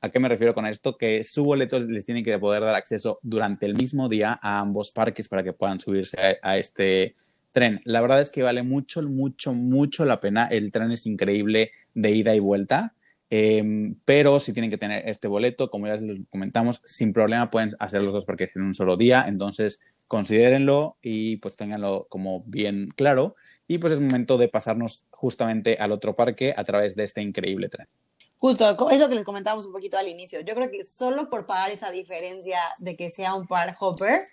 ¿A 0.01 0.11
qué 0.11 0.19
me 0.19 0.29
refiero 0.29 0.53
con 0.53 0.67
esto? 0.67 0.97
Que 0.97 1.23
su 1.23 1.43
boleto 1.43 1.79
les 1.79 2.05
tiene 2.05 2.23
que 2.23 2.37
poder 2.37 2.61
dar 2.61 2.75
acceso 2.75 3.19
durante 3.23 3.65
el 3.65 3.73
mismo 3.73 4.07
día 4.07 4.39
a 4.41 4.59
ambos 4.59 4.91
parques 4.91 5.27
para 5.27 5.43
que 5.43 5.53
puedan 5.53 5.79
subirse 5.79 6.17
a, 6.21 6.51
a 6.51 6.57
este 6.57 7.15
tren. 7.51 7.81
La 7.85 8.01
verdad 8.01 8.21
es 8.21 8.29
que 8.29 8.43
vale 8.43 8.61
mucho, 8.61 9.01
mucho, 9.01 9.53
mucho 9.53 10.05
la 10.05 10.19
pena. 10.19 10.47
El 10.47 10.71
tren 10.71 10.91
es 10.91 11.07
increíble 11.07 11.71
de 11.95 12.11
ida 12.11 12.35
y 12.35 12.39
vuelta. 12.39 12.93
Eh, 13.37 13.93
pero 14.05 14.39
si 14.39 14.53
tienen 14.53 14.71
que 14.71 14.77
tener 14.77 15.09
este 15.09 15.27
boleto, 15.27 15.69
como 15.69 15.87
ya 15.87 15.97
les 15.97 16.21
comentamos, 16.29 16.81
sin 16.85 17.11
problema 17.11 17.51
pueden 17.51 17.75
hacer 17.79 18.01
los 18.01 18.13
dos 18.13 18.23
parques 18.23 18.55
en 18.55 18.61
un 18.61 18.73
solo 18.73 18.95
día. 18.95 19.25
Entonces, 19.27 19.81
considérenlo 20.07 20.95
y 21.01 21.35
pues 21.37 21.57
ténganlo 21.57 22.07
como 22.07 22.43
bien 22.45 22.93
claro. 22.95 23.35
Y 23.67 23.79
pues 23.79 23.91
es 23.91 23.99
momento 23.99 24.37
de 24.37 24.47
pasarnos 24.47 25.03
justamente 25.09 25.75
al 25.77 25.91
otro 25.91 26.15
parque 26.15 26.53
a 26.55 26.63
través 26.63 26.95
de 26.95 27.03
este 27.03 27.21
increíble 27.21 27.67
tren. 27.67 27.89
justo 28.37 28.89
es 28.89 28.99
lo 29.01 29.09
que 29.09 29.15
les 29.15 29.25
comentábamos 29.25 29.65
un 29.65 29.73
poquito 29.73 29.97
al 29.97 30.07
inicio. 30.07 30.39
Yo 30.39 30.55
creo 30.55 30.71
que 30.71 30.85
solo 30.85 31.29
por 31.29 31.45
pagar 31.45 31.71
esa 31.71 31.91
diferencia 31.91 32.59
de 32.77 32.95
que 32.95 33.09
sea 33.09 33.33
un 33.33 33.47
par 33.47 33.75
hopper, 33.77 34.29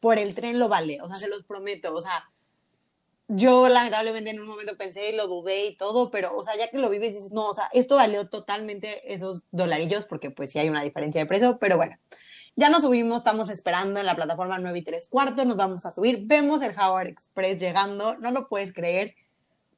por 0.00 0.18
el 0.18 0.34
tren 0.34 0.58
lo 0.58 0.70
vale. 0.70 0.98
O 1.02 1.08
sea, 1.08 1.16
se 1.16 1.28
los 1.28 1.44
prometo. 1.44 1.94
O 1.94 2.00
sea, 2.00 2.24
yo 3.32 3.68
lamentablemente 3.68 4.30
en 4.30 4.40
un 4.40 4.48
momento 4.48 4.76
pensé 4.76 5.10
y 5.10 5.16
lo 5.16 5.28
dudé 5.28 5.66
y 5.66 5.76
todo, 5.76 6.10
pero, 6.10 6.36
o 6.36 6.42
sea, 6.42 6.56
ya 6.56 6.68
que 6.68 6.78
lo 6.78 6.90
vives, 6.90 7.14
dices, 7.14 7.30
no, 7.30 7.46
o 7.46 7.54
sea, 7.54 7.68
esto 7.72 7.94
valió 7.94 8.28
totalmente 8.28 9.14
esos 9.14 9.42
dolarillos, 9.52 10.04
porque 10.06 10.32
pues 10.32 10.50
sí 10.50 10.58
hay 10.58 10.68
una 10.68 10.82
diferencia 10.82 11.20
de 11.20 11.26
precio, 11.26 11.58
pero 11.60 11.76
bueno. 11.76 11.96
Ya 12.56 12.68
nos 12.68 12.82
subimos, 12.82 13.18
estamos 13.18 13.48
esperando 13.48 14.00
en 14.00 14.06
la 14.06 14.16
plataforma 14.16 14.58
9 14.58 14.80
y 14.80 14.82
3 14.82 15.08
cuartos, 15.08 15.46
nos 15.46 15.56
vamos 15.56 15.86
a 15.86 15.92
subir, 15.92 16.24
vemos 16.26 16.60
el 16.62 16.76
Howard 16.76 17.06
Express 17.06 17.58
llegando, 17.58 18.16
no 18.18 18.32
lo 18.32 18.48
puedes 18.48 18.72
creer, 18.72 19.14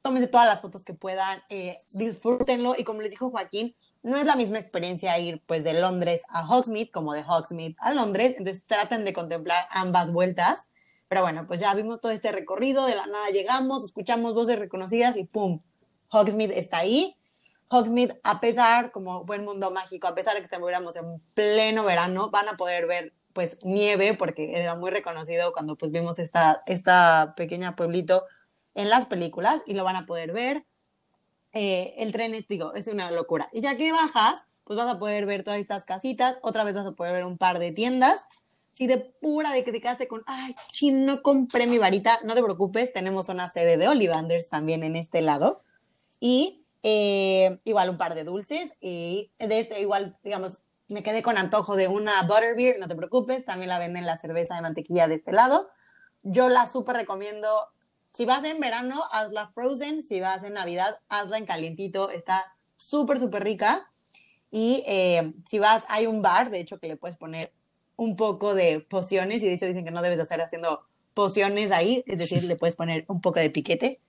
tómense 0.01 0.27
todas 0.27 0.47
las 0.47 0.61
fotos 0.61 0.83
que 0.83 0.95
puedan, 0.95 1.43
eh, 1.51 1.77
disfrútenlo 1.93 2.73
y 2.75 2.83
como 2.83 3.01
les 3.01 3.11
dijo 3.11 3.29
Joaquín, 3.29 3.75
no 4.01 4.17
es 4.17 4.25
la 4.25 4.35
misma 4.35 4.57
experiencia 4.57 5.17
ir 5.19 5.43
pues 5.45 5.63
de 5.63 5.73
Londres 5.79 6.23
a 6.29 6.45
Hogsmeade 6.47 6.89
como 6.89 7.13
de 7.13 7.23
Hogsmeade 7.23 7.75
a 7.77 7.93
Londres, 7.93 8.33
entonces 8.37 8.63
traten 8.65 9.05
de 9.05 9.13
contemplar 9.13 9.67
ambas 9.69 10.11
vueltas, 10.11 10.65
pero 11.13 11.21
bueno, 11.21 11.45
pues 11.45 11.59
ya 11.59 11.71
vimos 11.75 12.01
todo 12.01 12.11
este 12.11 12.31
recorrido, 12.31 12.87
de 12.87 12.95
la 12.95 13.05
nada 13.05 13.27
llegamos, 13.27 13.85
escuchamos 13.85 14.33
voces 14.33 14.57
reconocidas 14.57 15.15
y 15.15 15.25
¡pum! 15.25 15.61
Hogsmeade 16.09 16.57
está 16.57 16.79
ahí. 16.79 17.15
Hogsmeade, 17.67 18.19
a 18.23 18.39
pesar, 18.39 18.91
como 18.91 19.23
buen 19.23 19.45
mundo 19.45 19.69
mágico, 19.69 20.07
a 20.07 20.15
pesar 20.15 20.33
de 20.33 20.39
que 20.39 20.45
estuviéramos 20.45 20.95
en 20.95 21.21
pleno 21.35 21.83
verano, 21.83 22.31
van 22.31 22.49
a 22.49 22.57
poder 22.57 22.87
ver 22.87 23.13
pues 23.31 23.59
nieve, 23.61 24.15
porque 24.15 24.59
era 24.59 24.73
muy 24.73 24.89
reconocido 24.89 25.53
cuando 25.53 25.75
pues 25.75 25.91
vimos 25.91 26.17
esta, 26.17 26.63
esta 26.65 27.35
pequeña 27.37 27.75
pueblito 27.75 28.23
en 28.73 28.89
las 28.89 29.05
películas 29.05 29.61
y 29.67 29.75
lo 29.75 29.83
van 29.83 29.97
a 29.97 30.07
poder 30.07 30.31
ver. 30.31 30.65
Eh, 31.51 31.93
el 31.99 32.11
tren 32.11 32.33
es, 32.33 32.47
digo, 32.47 32.73
es 32.73 32.87
una 32.87 33.11
locura. 33.11 33.49
Y 33.53 33.61
ya 33.61 33.77
que 33.77 33.91
bajas, 33.91 34.41
pues 34.63 34.77
vas 34.77 34.87
a 34.87 34.97
poder 34.97 35.27
ver 35.27 35.43
todas 35.43 35.59
estas 35.59 35.85
casitas, 35.85 36.39
otra 36.41 36.63
vez 36.63 36.73
vas 36.73 36.87
a 36.87 36.93
poder 36.93 37.13
ver 37.13 37.25
un 37.25 37.37
par 37.37 37.59
de 37.59 37.71
tiendas. 37.71 38.25
Si 38.73 38.87
de 38.87 38.97
pura 38.97 39.51
de 39.51 39.63
que 39.63 39.71
te 39.71 39.79
quedaste 39.79 40.07
con, 40.07 40.23
ay, 40.25 40.55
chin, 40.71 41.05
no 41.05 41.21
compré 41.21 41.67
mi 41.67 41.77
varita, 41.77 42.19
no 42.23 42.33
te 42.33 42.43
preocupes, 42.43 42.91
tenemos 42.91 43.29
una 43.29 43.49
sede 43.49 43.77
de 43.77 43.87
Ollivanders 43.87 44.49
también 44.49 44.83
en 44.83 44.95
este 44.95 45.21
lado. 45.21 45.61
Y 46.19 46.65
eh, 46.81 47.59
igual 47.63 47.89
un 47.89 47.97
par 47.97 48.15
de 48.15 48.23
dulces 48.23 48.73
y 48.81 49.31
de 49.39 49.59
este 49.59 49.79
igual, 49.79 50.17
digamos, 50.23 50.59
me 50.87 51.03
quedé 51.03 51.21
con 51.21 51.37
antojo 51.37 51.75
de 51.75 51.87
una 51.87 52.21
butterbeer, 52.23 52.79
no 52.79 52.87
te 52.87 52.95
preocupes, 52.95 53.45
también 53.45 53.69
la 53.69 53.79
venden 53.79 54.05
la 54.05 54.17
cerveza 54.17 54.55
de 54.55 54.61
mantequilla 54.61 55.07
de 55.07 55.15
este 55.15 55.31
lado. 55.31 55.69
Yo 56.23 56.49
la 56.49 56.67
súper 56.67 56.95
recomiendo. 56.95 57.47
Si 58.13 58.25
vas 58.25 58.43
en 58.43 58.59
verano, 58.59 59.03
hazla 59.11 59.49
frozen. 59.49 60.03
Si 60.03 60.19
vas 60.19 60.43
en 60.43 60.53
Navidad, 60.53 60.99
hazla 61.09 61.37
en 61.37 61.45
calientito. 61.45 62.09
Está 62.09 62.45
súper, 62.75 63.19
súper 63.19 63.43
rica. 63.43 63.91
Y 64.51 64.83
eh, 64.87 65.33
si 65.47 65.59
vas, 65.59 65.85
hay 65.89 66.05
un 66.05 66.21
bar, 66.21 66.49
de 66.49 66.59
hecho, 66.59 66.79
que 66.79 66.87
le 66.87 66.95
puedes 66.95 67.17
poner 67.17 67.51
un 67.95 68.15
poco 68.15 68.53
de 68.55 68.79
pociones. 68.79 69.41
Y 69.41 69.47
de 69.47 69.53
hecho 69.53 69.65
dicen 69.65 69.85
que 69.85 69.91
no 69.91 70.01
debes 70.01 70.17
de 70.17 70.23
hacer 70.23 70.41
haciendo 70.41 70.85
pociones 71.13 71.71
ahí. 71.71 72.03
Es 72.07 72.19
decir, 72.19 72.43
le 72.43 72.55
puedes 72.55 72.75
poner 72.75 73.05
un 73.07 73.21
poco 73.21 73.39
de 73.39 73.49
piquete 73.49 73.99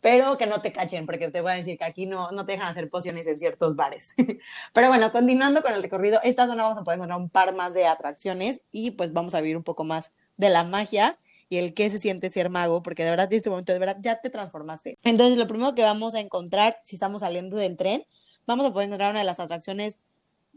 pero 0.00 0.36
que 0.38 0.46
no 0.46 0.60
te 0.60 0.72
cachen, 0.72 1.06
porque 1.06 1.28
te 1.28 1.40
voy 1.40 1.52
a 1.52 1.54
decir 1.54 1.78
que 1.78 1.84
aquí 1.84 2.06
no, 2.06 2.30
no 2.30 2.46
te 2.46 2.52
dejan 2.52 2.68
hacer 2.68 2.88
pociones 2.88 3.26
en 3.26 3.38
ciertos 3.38 3.76
bares. 3.76 4.14
pero 4.72 4.88
bueno, 4.88 5.10
continuando 5.12 5.62
con 5.62 5.72
el 5.72 5.82
recorrido, 5.82 6.20
esta 6.22 6.46
zona 6.46 6.64
vamos 6.64 6.78
a 6.78 6.84
poder 6.84 6.98
encontrar 6.98 7.20
un 7.20 7.30
par 7.30 7.54
más 7.54 7.74
de 7.74 7.86
atracciones 7.86 8.62
y 8.70 8.92
pues 8.92 9.12
vamos 9.12 9.34
a 9.34 9.40
vivir 9.40 9.56
un 9.56 9.64
poco 9.64 9.84
más 9.84 10.12
de 10.36 10.50
la 10.50 10.64
magia 10.64 11.18
y 11.48 11.56
el 11.56 11.72
que 11.74 11.90
se 11.90 11.98
siente 11.98 12.28
ser 12.28 12.50
mago, 12.50 12.82
porque 12.82 13.04
de 13.04 13.10
verdad 13.10 13.32
en 13.32 13.38
este 13.38 13.50
momento 13.50 13.72
de 13.72 13.78
verdad 13.78 13.96
ya 14.00 14.20
te 14.20 14.30
transformaste. 14.30 14.98
Entonces 15.02 15.38
lo 15.38 15.46
primero 15.46 15.74
que 15.74 15.82
vamos 15.82 16.14
a 16.14 16.20
encontrar 16.20 16.78
si 16.84 16.96
estamos 16.96 17.20
saliendo 17.20 17.56
del 17.56 17.76
tren, 17.76 18.04
vamos 18.46 18.66
a 18.66 18.72
poder 18.72 18.88
encontrar 18.88 19.10
una 19.10 19.20
de 19.20 19.24
las 19.24 19.40
atracciones 19.40 19.98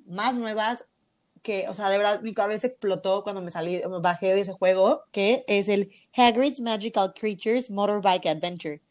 más 0.05 0.37
nuevas 0.37 0.85
que, 1.41 1.67
o 1.67 1.73
sea, 1.73 1.89
de 1.89 1.97
verdad 1.97 2.21
mi 2.21 2.33
cabeza 2.33 2.67
explotó 2.67 3.23
cuando 3.23 3.41
me 3.41 3.51
salí, 3.51 3.81
me 3.89 3.99
bajé 3.99 4.33
de 4.33 4.41
ese 4.41 4.53
juego, 4.53 5.03
que 5.11 5.43
es 5.47 5.67
el 5.67 5.91
Hagrid's 6.15 6.59
Magical 6.59 7.13
Creatures 7.13 7.69
Motorbike 7.69 8.27
Adventure. 8.27 8.81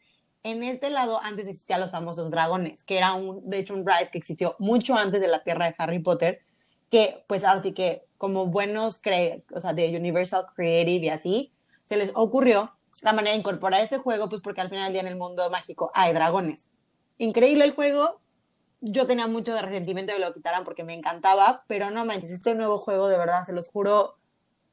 En 0.43 0.63
este 0.63 0.89
lado 0.89 1.19
antes 1.23 1.47
existían 1.47 1.81
los 1.81 1.91
famosos 1.91 2.31
dragones, 2.31 2.83
que 2.83 2.97
era 2.97 3.13
un, 3.13 3.47
de 3.49 3.59
hecho 3.59 3.73
un 3.73 3.85
ride 3.85 4.09
que 4.11 4.17
existió 4.17 4.55
mucho 4.59 4.95
antes 4.95 5.21
de 5.21 5.27
la 5.27 5.43
tierra 5.43 5.67
de 5.67 5.75
Harry 5.77 5.99
Potter, 5.99 6.41
que 6.89 7.23
pues 7.27 7.43
ahora 7.43 7.61
sí 7.61 7.73
que 7.73 8.03
como 8.17 8.47
buenos, 8.47 8.99
cre 8.99 9.43
o 9.53 9.61
sea, 9.61 9.73
de 9.73 9.95
Universal 9.95 10.45
Creative 10.55 11.05
y 11.05 11.09
así, 11.09 11.53
se 11.85 11.97
les 11.97 12.11
ocurrió 12.15 12.73
la 13.01 13.13
manera 13.13 13.31
de 13.33 13.39
incorporar 13.39 13.81
este 13.81 13.97
juego, 13.97 14.29
pues 14.29 14.41
porque 14.41 14.61
al 14.61 14.69
final 14.69 14.85
del 14.85 14.93
día 14.93 15.01
en 15.01 15.07
el 15.07 15.15
mundo 15.15 15.49
mágico 15.49 15.91
hay 15.93 16.13
dragones. 16.13 16.67
Increíble 17.17 17.65
el 17.65 17.71
juego, 17.71 18.20
yo 18.81 19.05
tenía 19.07 19.27
mucho 19.27 19.53
de 19.53 19.61
resentimiento 19.61 20.11
de 20.11 20.19
que 20.19 20.25
lo 20.25 20.33
quitaran 20.33 20.63
porque 20.63 20.83
me 20.83 20.93
encantaba, 20.93 21.63
pero 21.67 21.91
no 21.91 22.03
manches, 22.03 22.31
este 22.31 22.55
nuevo 22.55 22.79
juego 22.79 23.07
de 23.07 23.17
verdad, 23.17 23.45
se 23.45 23.53
los 23.53 23.69
juro, 23.69 24.17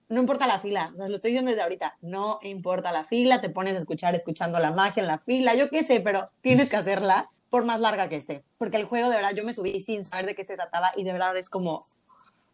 no 0.09 0.21
importa 0.21 0.47
la 0.47 0.59
fila, 0.59 0.91
o 0.95 0.97
sea, 0.97 1.09
lo 1.09 1.17
estoy 1.17 1.33
diciendo 1.33 1.51
desde 1.51 1.63
ahorita, 1.63 1.99
no 2.01 2.41
importa 2.43 2.91
la 2.91 3.05
fila, 3.05 3.41
te 3.41 3.51
pones 3.51 3.75
a 3.75 3.79
escuchar 3.79 4.15
escuchando 4.15 4.59
la 4.59 4.73
magia 4.73 5.03
en 5.03 5.07
la 5.07 5.19
fila, 5.19 5.55
yo 5.55 5.69
qué 5.69 5.85
sé, 5.85 6.01
pero 6.01 6.31
tienes 6.41 6.71
que 6.71 6.77
hacerla 6.79 7.31
por 7.51 7.65
más 7.65 7.81
larga 7.81 8.09
que 8.09 8.17
esté, 8.17 8.45
porque 8.57 8.79
el 8.79 8.87
juego 8.87 9.11
de 9.11 9.17
verdad 9.17 9.35
yo 9.35 9.45
me 9.45 9.55
subí 9.55 9.81
sin 9.83 10.05
saber 10.05 10.27
de 10.27 10.35
qué 10.35 10.45
se 10.45 10.57
trataba 10.57 10.93
y 10.97 11.05
de 11.05 11.13
verdad 11.13 11.37
es 11.37 11.51
como, 11.51 11.85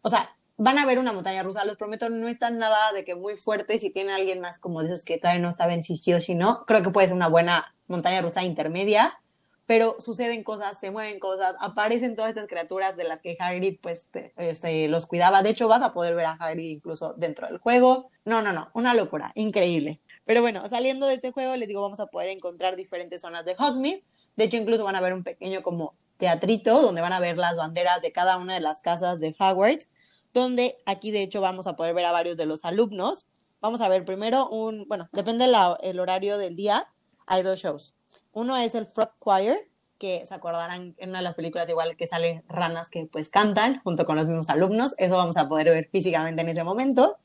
o 0.01 0.09
sea, 0.09 0.35
van 0.57 0.77
a 0.77 0.85
ver 0.85 0.99
una 0.99 1.13
montaña 1.13 1.43
rusa, 1.43 1.65
los 1.65 1.77
prometo, 1.77 2.09
no 2.09 2.27
están 2.27 2.57
nada 2.57 2.93
de 2.93 3.03
que 3.03 3.15
muy 3.15 3.37
fuerte, 3.37 3.79
si 3.79 3.89
tiene 3.89 4.13
alguien 4.13 4.41
más 4.41 4.59
como 4.59 4.81
de 4.81 4.87
esos 4.87 5.03
que 5.03 5.17
todavía 5.17 5.41
no 5.41 5.51
saben 5.53 5.83
si 5.83 5.97
sí 5.97 6.13
o 6.13 6.21
si 6.21 6.35
no, 6.35 6.65
creo 6.65 6.81
que 6.81 6.91
puede 6.91 7.07
ser 7.07 7.15
una 7.15 7.27
buena 7.27 7.75
montaña 7.87 8.21
rusa 8.21 8.43
intermedia, 8.43 9.19
pero 9.65 9.97
suceden 9.99 10.43
cosas, 10.43 10.79
se 10.79 10.91
mueven 10.91 11.19
cosas, 11.19 11.55
aparecen 11.59 12.15
todas 12.15 12.29
estas 12.29 12.47
criaturas 12.47 12.95
de 12.95 13.03
las 13.03 13.21
que 13.21 13.35
Hagrid 13.39 13.79
pues 13.81 14.05
te, 14.11 14.33
este, 14.37 14.87
los 14.87 15.07
cuidaba. 15.07 15.41
De 15.41 15.49
hecho, 15.49 15.67
vas 15.67 15.81
a 15.81 15.91
poder 15.91 16.15
ver 16.15 16.25
a 16.25 16.33
Hagrid 16.33 16.69
incluso 16.69 17.13
dentro 17.13 17.47
del 17.47 17.57
juego. 17.57 18.09
No, 18.25 18.41
no, 18.41 18.53
no, 18.53 18.69
una 18.73 18.93
locura, 18.93 19.31
increíble. 19.35 19.99
Pero 20.25 20.41
bueno, 20.41 20.67
saliendo 20.69 21.07
de 21.07 21.15
este 21.15 21.31
juego, 21.31 21.55
les 21.55 21.67
digo, 21.67 21.81
vamos 21.81 21.99
a 21.99 22.07
poder 22.07 22.29
encontrar 22.29 22.75
diferentes 22.75 23.21
zonas 23.21 23.45
de 23.45 23.55
Hogsmeade. 23.57 24.03
De 24.35 24.43
hecho, 24.43 24.57
incluso 24.57 24.83
van 24.83 24.95
a 24.95 25.01
ver 25.01 25.13
un 25.13 25.23
pequeño 25.23 25.63
como 25.63 25.95
teatrito 26.17 26.81
donde 26.81 27.01
van 27.01 27.13
a 27.13 27.19
ver 27.19 27.37
las 27.37 27.57
banderas 27.57 28.01
de 28.01 28.11
cada 28.11 28.37
una 28.37 28.53
de 28.53 28.59
las 28.61 28.81
casas 28.81 29.19
de 29.19 29.35
Hogwarts. 29.37 29.89
donde 30.33 30.77
aquí 30.85 31.11
de 31.11 31.23
hecho 31.23 31.39
vamos 31.39 31.65
a 31.65 31.77
poder 31.77 31.93
ver 31.93 32.05
a 32.05 32.11
varios 32.11 32.37
de 32.37 32.45
los 32.45 32.65
alumnos. 32.65 33.25
Vamos 33.61 33.81
a 33.81 33.87
ver 33.87 34.05
primero 34.05 34.49
un, 34.49 34.85
bueno, 34.87 35.09
depende 35.13 35.45
del 35.45 35.99
horario 35.99 36.37
del 36.37 36.55
día, 36.55 36.87
hay 37.25 37.41
dos 37.41 37.59
shows. 37.59 37.95
Uno 38.35 38.57
es 38.57 38.75
el 38.75 38.85
Frog 38.85 39.13
Choir, 39.23 39.55
que 39.97 40.25
se 40.25 40.33
acordarán 40.33 40.93
en 40.97 41.09
una 41.09 41.19
de 41.19 41.23
las 41.23 41.35
películas 41.35 41.69
igual 41.69 41.95
que 41.95 42.05
salen 42.05 42.43
ranas 42.49 42.89
que 42.89 43.07
pues 43.09 43.29
cantan 43.29 43.79
junto 43.79 44.05
con 44.05 44.17
los 44.17 44.27
mismos 44.27 44.49
alumnos, 44.49 44.93
eso 44.97 45.15
vamos 45.15 45.37
a 45.37 45.47
poder 45.47 45.69
ver 45.69 45.87
físicamente 45.89 46.41
en 46.41 46.49
ese 46.49 46.65
momento. 46.65 47.15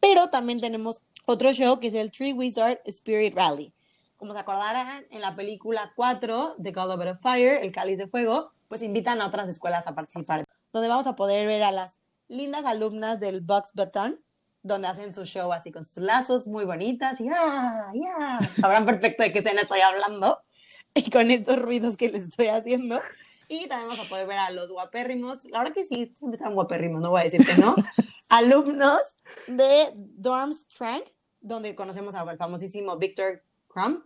Pero 0.00 0.28
también 0.28 0.60
tenemos 0.60 1.00
otro 1.24 1.50
show 1.54 1.80
que 1.80 1.86
es 1.86 1.94
el 1.94 2.12
Tree 2.12 2.34
Wizard 2.34 2.78
Spirit 2.84 3.34
Rally. 3.34 3.72
Como 4.18 4.34
se 4.34 4.40
acordarán, 4.40 5.06
en 5.10 5.22
la 5.22 5.34
película 5.34 5.94
4 5.96 6.56
de 6.58 6.72
Call 6.72 6.90
of 6.90 7.20
Fire, 7.22 7.64
El 7.64 7.72
Cáliz 7.72 7.96
de 7.96 8.06
Fuego, 8.06 8.52
pues 8.68 8.82
invitan 8.82 9.22
a 9.22 9.28
otras 9.28 9.48
escuelas 9.48 9.86
a 9.86 9.94
participar, 9.94 10.44
donde 10.74 10.88
vamos 10.88 11.06
a 11.06 11.16
poder 11.16 11.46
ver 11.46 11.62
a 11.62 11.72
las 11.72 11.96
lindas 12.28 12.66
alumnas 12.66 13.18
del 13.18 13.40
Box 13.40 13.70
Button, 13.72 14.20
donde 14.62 14.88
hacen 14.88 15.14
su 15.14 15.24
show 15.24 15.50
así 15.54 15.72
con 15.72 15.86
sus 15.86 16.02
lazos 16.02 16.46
muy 16.46 16.66
bonitas 16.66 17.18
y 17.18 17.28
¡ah! 17.30 17.90
¡ya! 17.94 18.46
Sabrán 18.46 18.84
perfecto 18.84 19.22
de 19.22 19.32
qué 19.32 19.38
escena 19.38 19.62
estoy 19.62 19.80
hablando 19.80 20.42
y 20.94 21.10
con 21.10 21.30
estos 21.30 21.60
ruidos 21.60 21.96
que 21.96 22.10
les 22.10 22.24
estoy 22.24 22.48
haciendo. 22.48 23.00
Y 23.48 23.66
también 23.66 23.88
vamos 23.88 24.06
a 24.06 24.08
poder 24.08 24.26
ver 24.26 24.38
a 24.38 24.50
los 24.50 24.70
guapérrimos, 24.70 25.44
la 25.46 25.58
verdad 25.58 25.74
que 25.74 25.84
sí, 25.84 26.14
siempre 26.16 26.36
están 26.36 26.54
guapérrimos, 26.54 27.00
no 27.00 27.10
voy 27.10 27.22
a 27.22 27.24
decir 27.24 27.44
que 27.44 27.60
no, 27.60 27.74
alumnos 28.28 29.00
de 29.48 29.90
Dorm 29.94 30.52
Strength, 30.52 31.08
donde 31.40 31.74
conocemos 31.74 32.14
al 32.14 32.38
famosísimo 32.38 32.96
Victor 32.96 33.42
Crumb, 33.66 34.04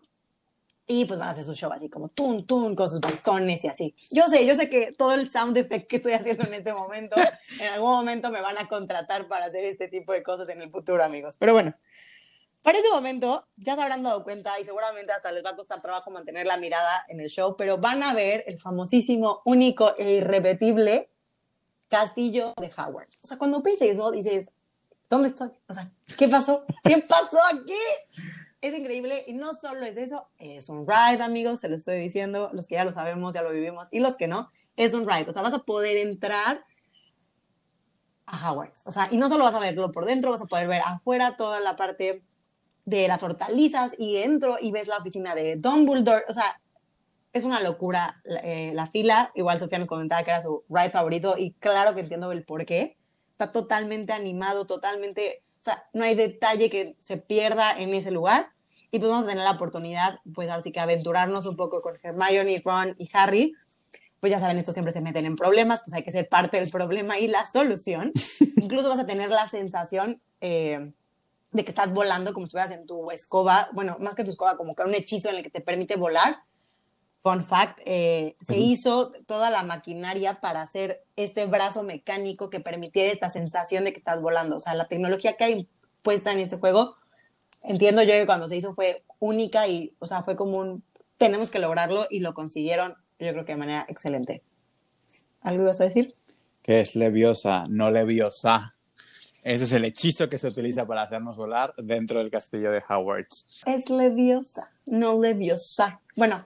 y 0.87 1.07
pues 1.07 1.19
van 1.19 1.29
a 1.29 1.33
hacer 1.33 1.45
su 1.45 1.55
show 1.55 1.73
así 1.73 1.89
como 1.89 2.09
tun, 2.09 2.47
tun, 2.47 2.75
con 2.75 2.89
sus 2.89 3.01
bastones 3.01 3.65
y 3.65 3.69
así. 3.69 3.95
Yo 4.11 4.29
sé, 4.29 4.47
yo 4.47 4.55
sé 4.55 4.69
que 4.69 4.93
todo 4.93 5.15
el 5.15 5.31
sound 5.31 5.57
effect 5.57 5.89
que 5.89 5.97
estoy 5.97 6.13
haciendo 6.13 6.45
en 6.45 6.55
este 6.55 6.75
momento, 6.75 7.17
en 7.61 7.69
algún 7.69 7.91
momento 7.91 8.31
me 8.31 8.43
van 8.43 8.59
a 8.59 8.69
contratar 8.69 9.27
para 9.27 9.47
hacer 9.47 9.65
este 9.65 9.89
tipo 9.89 10.13
de 10.13 10.23
cosas 10.23 10.49
en 10.51 10.61
el 10.61 10.71
futuro, 10.71 11.03
amigos. 11.03 11.37
Pero 11.39 11.55
bueno, 11.55 11.75
para 12.65 12.79
ese 12.79 12.91
momento 12.91 13.47
ya 13.57 13.77
se 13.77 13.83
habrán 13.83 14.03
dado 14.03 14.25
cuenta 14.25 14.59
y 14.59 14.65
seguramente 14.65 15.13
hasta 15.13 15.31
les 15.33 15.45
va 15.45 15.51
a 15.51 15.57
costar 15.57 15.83
trabajo 15.83 16.11
mantener 16.11 16.47
la 16.47 16.57
mirada 16.57 17.05
en 17.09 17.21
el 17.21 17.29
show, 17.29 17.57
pero 17.59 17.77
van 17.77 18.03
a 18.03 18.15
ver 18.15 18.43
el 18.47 18.59
famosísimo, 18.59 19.43
único 19.45 19.95
e 19.99 20.13
irrepetible 20.15 21.11
castillo 21.89 22.55
de 22.59 22.73
Howard. 22.75 23.09
O 23.23 23.27
sea, 23.27 23.37
cuando 23.37 23.63
piensas 23.63 23.89
eso, 23.89 24.11
dices, 24.11 24.49
¿dónde 25.11 25.29
estoy? 25.29 25.51
O 25.69 25.75
sea, 25.75 25.93
¿qué 26.17 26.27
pasó? 26.27 26.65
¿Qué 26.85 27.05
pasó 27.07 27.37
aquí? 27.53 27.77
Es 28.63 28.79
increíble 28.79 29.25
y 29.27 29.35
no 29.35 29.55
solo 29.55 29.85
es 29.85 29.99
eso, 29.99 30.27
es 30.39 30.71
un 30.71 30.87
ride, 30.89 31.23
amigos, 31.23 31.61
se 31.61 31.69
lo 31.69 31.77
estoy 31.77 31.99
diciendo, 31.99 32.49
los 32.55 32.67
que 32.67 32.77
ya 32.77 32.87
lo 32.87 32.93
sabemos, 32.93 33.35
ya 33.35 33.43
lo 33.43 33.51
vivimos, 33.51 33.89
y 33.91 34.01
los 34.01 34.17
que 34.17 34.27
no, 34.27 34.51
es 34.77 34.95
un 34.95 35.07
ride. 35.07 35.29
O 35.29 35.35
sea, 35.35 35.43
vas 35.43 35.53
a 35.53 35.65
poder 35.65 35.99
entrar 35.99 36.65
a 38.25 38.51
Hogwarts. 38.51 38.87
O 38.87 38.93
sea, 38.93 39.09
y 39.11 39.19
no 39.19 39.29
solo 39.29 39.45
vas 39.45 39.55
a 39.55 39.59
verlo 39.59 39.93
por 39.93 40.07
dentro, 40.07 40.31
vas 40.31 40.41
a 40.41 40.47
poder 40.47 40.67
ver 40.67 40.81
afuera 40.83 41.37
toda 41.37 41.61
la 41.61 41.77
parte 41.77 42.25
de 42.85 43.09
las 43.09 43.23
hortalizas 43.23 43.93
y 43.99 44.15
dentro 44.15 44.57
y 44.61 44.71
ves 44.71 44.89
la 44.89 44.99
oficina 44.99 45.35
de 45.35 45.57
Dumbledore. 45.57 46.25
O 46.29 46.35
sea, 46.35 46.61
es 47.33 47.45
una 47.45 47.61
locura 47.61 48.23
eh, 48.25 48.73
la 48.75 48.87
fila. 48.87 49.33
Igual 49.35 49.59
Sofía 49.59 49.79
nos 49.79 49.89
comentaba 49.89 50.23
que 50.23 50.31
era 50.31 50.43
su 50.43 50.65
ride 50.69 50.91
favorito 50.91 51.37
y 51.37 51.53
claro 51.53 51.95
que 51.95 52.03
entiendo 52.03 52.31
el 52.33 52.45
por 52.45 52.65
qué. 52.65 52.97
Está 53.33 53.53
totalmente 53.53 54.13
animado, 54.13 54.67
totalmente... 54.67 55.43
O 55.59 55.65
sea, 55.65 55.89
no 55.95 56.05
hay 56.05 56.15
detalle 56.15 56.69
que 56.69 56.97
se 57.01 57.17
pierda 57.17 57.73
en 57.73 57.95
ese 57.95 58.11
lugar 58.11 58.55
y 58.95 59.01
pues 59.01 59.11
vamos 59.11 59.27
a 59.27 59.31
tener 59.31 59.43
la 59.43 59.51
oportunidad, 59.51 60.21
pues 60.35 60.49
ahora 60.49 60.63
sí 60.63 60.71
que 60.71 60.79
aventurarnos 60.79 61.47
un 61.47 61.57
poco 61.57 61.83
con 61.83 61.95
Hermione, 62.01 62.63
Ron 62.65 62.95
y 62.97 63.09
Harry. 63.13 63.53
Pues 64.21 64.31
ya 64.31 64.39
saben, 64.39 64.57
estos 64.59 64.75
siempre 64.75 64.93
se 64.93 65.01
meten 65.01 65.27
en 65.27 65.35
problemas, 65.35 65.83
pues 65.85 65.95
hay 65.95 66.05
que 66.05 66.13
ser 66.13 66.29
parte 66.29 66.61
del 66.61 66.71
problema 66.71 67.19
y 67.19 67.27
la 67.27 67.45
solución. 67.51 68.13
Incluso 68.57 68.89
vas 68.89 69.01
a 69.01 69.07
tener 69.07 69.31
la 69.31 69.49
sensación 69.49 70.23
eh, 70.41 70.93
de 71.55 71.65
que 71.65 71.71
estás 71.71 71.95
volando 71.95 72.35
como 72.35 72.45
si 72.45 72.49
estuvieras 72.49 72.73
en 72.73 72.87
tu 72.87 73.11
escoba, 73.11 73.71
bueno, 73.73 73.97
más 74.01 74.15
que 74.15 74.25
tu 74.25 74.31
escoba, 74.31 74.59
como 74.59 74.75
que 74.75 74.83
un 74.83 74.95
hechizo 74.95 75.31
en 75.31 75.37
el 75.37 75.43
que 75.43 75.51
te 75.51 75.63
permite 75.63 75.97
volar. 75.97 76.43
Fun 77.23 77.43
fact, 77.43 77.79
eh, 77.87 78.37
se 78.43 78.59
hizo 78.59 79.13
toda 79.27 79.49
la 79.49 79.63
maquinaria 79.63 80.41
para 80.43 80.61
hacer 80.61 81.05
este 81.17 81.47
brazo 81.47 81.83
mecánico 81.83 82.51
que 82.51 82.61
permitiera 82.61 83.11
esta 83.11 83.31
sensación 83.31 83.85
de 83.85 83.93
que 83.95 83.99
estás 83.99 84.21
volando. 84.21 84.57
O 84.57 84.61
sea, 84.61 84.75
la 84.75 84.89
tecnología 84.89 85.39
que 85.39 85.45
hay 85.45 85.69
puesta 86.03 86.33
en 86.33 86.41
este 86.41 86.59
juego 86.59 86.97
entiendo 87.65 88.03
yo 88.03 88.13
que 88.13 88.27
cuando 88.27 88.49
se 88.49 88.57
hizo 88.57 88.75
fue 88.75 89.05
única 89.19 89.67
y, 89.67 89.95
o 89.99 90.07
sea, 90.07 90.23
fue 90.23 90.37
como 90.37 90.59
un, 90.59 90.85
tenemos 91.17 91.51
que 91.51 91.59
lograrlo 91.59 92.07
y 92.11 92.21
lo 92.21 92.35
consiguieron, 92.35 92.95
yo 93.19 93.33
creo 93.33 93.45
que 93.45 93.53
de 93.53 93.59
manera 93.59 93.87
excelente. 93.89 94.43
¿Algo 95.41 95.63
ibas 95.63 95.81
a 95.81 95.85
decir? 95.85 96.15
Que 96.63 96.81
es 96.81 96.95
leviosa, 96.95 97.67
no 97.69 97.91
leviosa. 97.91 98.74
Ese 99.45 99.65
es 99.65 99.73
el 99.73 99.85
hechizo 99.85 100.31
que 100.31 100.39
se 100.39 100.49
utiliza 100.49 100.87
para 100.87 101.03
hacernos 101.03 101.37
volar 101.37 101.75
dentro 101.77 102.19
del 102.19 102.31
castillo 102.31 102.71
de 102.71 102.83
Hogwarts. 102.89 103.61
Es 103.67 103.91
leviosa, 103.91 104.73
no 104.87 105.21
leviosa. 105.21 106.01
Bueno, 106.17 106.43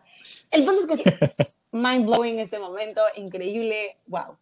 el 0.50 0.64
punto 0.64 0.94
es 0.94 1.04
que 1.04 1.32
mind 1.70 2.06
blowing 2.06 2.40
este 2.40 2.58
momento, 2.58 3.00
increíble, 3.14 3.98
wow. 4.08 4.36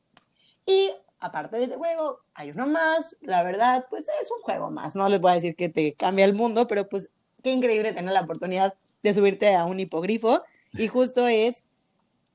Y 0.64 0.90
aparte 1.20 1.58
de 1.58 1.64
ese 1.64 1.76
juego, 1.76 2.20
hay 2.32 2.50
uno 2.50 2.66
más, 2.66 3.14
la 3.20 3.42
verdad, 3.42 3.84
pues 3.90 4.04
es 4.22 4.30
un 4.34 4.40
juego 4.40 4.70
más, 4.70 4.94
no 4.94 5.06
les 5.10 5.20
voy 5.20 5.32
a 5.32 5.34
decir 5.34 5.54
que 5.54 5.68
te 5.68 5.92
cambia 5.92 6.24
el 6.24 6.32
mundo, 6.32 6.66
pero 6.66 6.88
pues 6.88 7.10
qué 7.42 7.52
increíble 7.52 7.92
tener 7.92 8.14
la 8.14 8.22
oportunidad 8.22 8.72
de 9.02 9.12
subirte 9.12 9.54
a 9.54 9.66
un 9.66 9.80
hipogrifo, 9.80 10.42
y 10.72 10.88
justo 10.88 11.28
es 11.28 11.62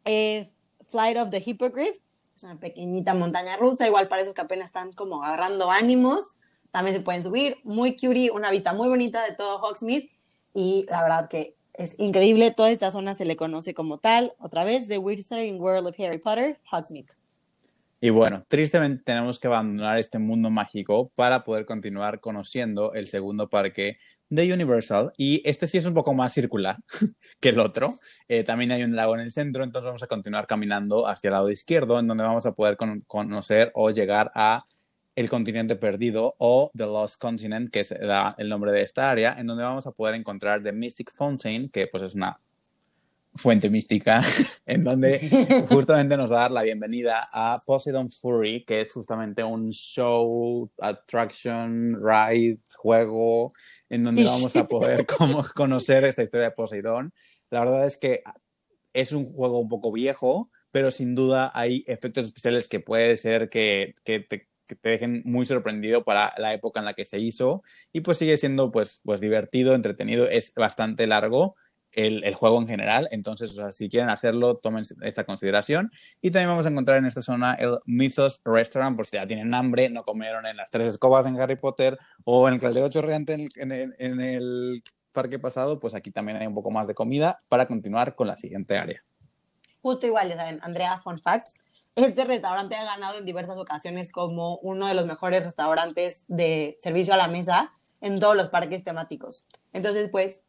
eh, 0.05 0.47
Flight 0.87 1.17
of 1.17 1.31
the 1.31 1.41
Hippogriff, 1.43 1.97
es 2.41 2.43
una 2.45 2.59
pequeñita 2.59 3.13
montaña 3.13 3.55
rusa, 3.55 3.85
igual 3.85 4.07
para 4.07 4.23
esos 4.23 4.33
que 4.33 4.41
apenas 4.41 4.65
están 4.67 4.93
como 4.93 5.23
agarrando 5.23 5.69
ánimos, 5.69 6.37
también 6.71 6.95
se 6.95 7.03
pueden 7.03 7.21
subir, 7.21 7.57
muy 7.63 7.95
cutie, 7.95 8.31
una 8.31 8.49
vista 8.49 8.73
muy 8.73 8.87
bonita 8.87 9.23
de 9.23 9.35
todo 9.35 9.59
Hogsmeade, 9.59 10.09
y 10.53 10.85
la 10.89 11.03
verdad 11.03 11.29
que 11.29 11.53
es 11.73 11.95
increíble, 11.99 12.49
toda 12.49 12.71
esta 12.71 12.91
zona 12.91 13.13
se 13.13 13.25
le 13.25 13.35
conoce 13.35 13.75
como 13.75 13.99
tal, 13.99 14.33
otra 14.39 14.63
vez, 14.63 14.87
The 14.87 14.97
Wizarding 14.97 15.61
World 15.61 15.87
of 15.87 15.99
Harry 15.99 16.17
Potter, 16.17 16.59
Hogsmeade. 16.71 17.13
Y 17.99 18.09
bueno, 18.09 18.43
tristemente 18.47 19.03
tenemos 19.03 19.37
que 19.37 19.45
abandonar 19.45 19.99
este 19.99 20.17
mundo 20.17 20.49
mágico 20.49 21.11
para 21.13 21.43
poder 21.43 21.67
continuar 21.67 22.19
conociendo 22.19 22.93
el 22.93 23.07
segundo 23.07 23.49
parque 23.49 23.99
de 24.31 24.51
Universal. 24.51 25.11
Y 25.17 25.43
este 25.45 25.67
sí 25.67 25.77
es 25.77 25.85
un 25.85 25.93
poco 25.93 26.13
más 26.13 26.33
circular 26.33 26.77
que 27.41 27.49
el 27.49 27.59
otro. 27.59 27.93
Eh, 28.27 28.43
también 28.43 28.71
hay 28.71 28.81
un 28.81 28.95
lago 28.95 29.13
en 29.13 29.21
el 29.21 29.31
centro, 29.31 29.63
entonces 29.63 29.85
vamos 29.85 30.01
a 30.01 30.07
continuar 30.07 30.47
caminando 30.47 31.07
hacia 31.07 31.27
el 31.27 31.33
lado 31.33 31.51
izquierdo, 31.51 31.99
en 31.99 32.07
donde 32.07 32.23
vamos 32.23 32.45
a 32.47 32.53
poder 32.53 32.77
conocer 33.05 33.71
o 33.75 33.91
llegar 33.91 34.31
a 34.33 34.65
el 35.15 35.29
continente 35.29 35.75
perdido 35.75 36.35
o 36.37 36.71
The 36.73 36.85
Lost 36.85 37.21
Continent, 37.21 37.69
que 37.69 37.81
es 37.81 37.91
el 37.91 38.49
nombre 38.49 38.71
de 38.71 38.81
esta 38.81 39.11
área, 39.11 39.35
en 39.37 39.45
donde 39.45 39.63
vamos 39.63 39.85
a 39.85 39.91
poder 39.91 40.15
encontrar 40.15 40.63
The 40.63 40.71
Mystic 40.71 41.11
Fountain, 41.11 41.69
que 41.69 41.87
pues 41.87 42.01
es 42.01 42.15
una 42.15 42.39
fuente 43.35 43.69
mística, 43.69 44.21
en 44.65 44.85
donde 44.85 45.65
justamente 45.69 46.15
nos 46.15 46.31
va 46.31 46.37
a 46.37 46.41
dar 46.43 46.51
la 46.51 46.63
bienvenida 46.63 47.21
a 47.33 47.61
Poseidon 47.65 48.09
Fury, 48.09 48.63
que 48.63 48.81
es 48.81 48.93
justamente 48.93 49.43
un 49.43 49.71
show, 49.71 50.69
attraction, 50.79 51.99
ride, 52.01 52.59
juego, 52.77 53.49
en 53.91 54.03
donde 54.03 54.23
vamos 54.23 54.55
a 54.55 54.65
poder 54.67 55.05
como 55.17 55.45
conocer 55.53 56.05
esta 56.05 56.23
historia 56.23 56.47
de 56.47 56.55
Poseidón. 56.55 57.13
La 57.51 57.59
verdad 57.59 57.85
es 57.85 57.97
que 57.97 58.23
es 58.93 59.11
un 59.11 59.25
juego 59.25 59.59
un 59.59 59.69
poco 59.69 59.91
viejo, 59.91 60.49
pero 60.71 60.89
sin 60.89 61.13
duda 61.13 61.51
hay 61.53 61.83
efectos 61.87 62.25
especiales 62.25 62.67
que 62.67 62.79
puede 62.79 63.17
ser 63.17 63.49
que, 63.49 63.93
que 64.03 64.21
te 64.21 64.49
que 64.67 64.75
te 64.77 64.89
dejen 64.89 65.21
muy 65.25 65.45
sorprendido 65.45 66.05
para 66.05 66.33
la 66.37 66.53
época 66.53 66.79
en 66.79 66.85
la 66.85 66.93
que 66.93 67.03
se 67.03 67.19
hizo 67.19 67.61
y 67.91 67.99
pues 67.99 68.17
sigue 68.17 68.37
siendo 68.37 68.71
pues, 68.71 69.01
pues 69.03 69.19
divertido, 69.19 69.73
entretenido, 69.73 70.29
es 70.29 70.53
bastante 70.55 71.07
largo 71.07 71.57
el, 71.93 72.35
juego 72.35 72.59
en 72.61 72.67
general. 72.67 73.07
Entonces, 73.11 73.59
si 73.71 73.89
quieren 73.89 74.09
hacerlo, 74.09 74.57
tomen 74.57 74.83
esta 75.01 75.23
consideración. 75.23 75.91
Y 76.21 76.31
también 76.31 76.49
vamos 76.49 76.65
a 76.65 76.69
encontrar 76.69 76.97
en 76.97 77.05
esta 77.05 77.21
zona 77.21 77.53
el 77.53 77.79
Mythos 77.85 78.41
Restaurant, 78.45 78.95
por 78.95 79.05
si 79.05 79.17
ya 79.17 79.27
tienen 79.27 79.53
hambre, 79.53 79.89
no 79.89 80.03
comieron 80.03 80.45
en 80.45 80.57
las 80.57 80.71
tres 80.71 80.87
escobas 80.87 81.25
en 81.25 81.39
Harry 81.39 81.55
Potter 81.55 81.97
o 82.23 82.47
en 82.47 82.55
el 82.55 82.59
caldero 82.59 82.89
chorreante 82.89 83.49
en 83.55 83.71
el, 83.71 83.95
en 83.97 84.21
el 84.21 84.83
parque 85.11 85.39
pasado, 85.39 85.79
pues 85.79 85.93
aquí 85.93 86.11
también 86.11 86.37
hay 86.37 86.47
un 86.47 86.55
poco 86.55 86.71
más 86.71 86.87
de 86.87 86.95
comida 86.95 87.41
para 87.49 87.67
continuar 87.67 88.15
con 88.15 88.27
la 88.27 88.35
siguiente 88.35 88.77
área. 88.77 89.03
Justo 89.81 90.07
igual, 90.07 90.29
ya 90.29 90.35
saben, 90.35 90.59
Andrea, 90.61 90.99
fun 90.99 91.19
facts. 91.19 91.59
Este 91.95 92.23
restaurante 92.23 92.75
ha 92.75 92.85
ganado 92.85 93.17
en 93.17 93.25
diversas 93.25 93.57
ocasiones 93.57 94.11
como 94.11 94.57
uno 94.57 94.87
de 94.87 94.93
los 94.93 95.05
mejores 95.05 95.43
restaurantes 95.43 96.23
de 96.27 96.77
servicio 96.81 97.13
a 97.13 97.17
la 97.17 97.27
mesa 97.27 97.73
en 97.99 98.19
todos 98.19 98.35
los 98.35 98.49
parques 98.49 98.83
temáticos. 98.83 99.45
Entonces, 99.73 100.09
pues, 100.09 100.43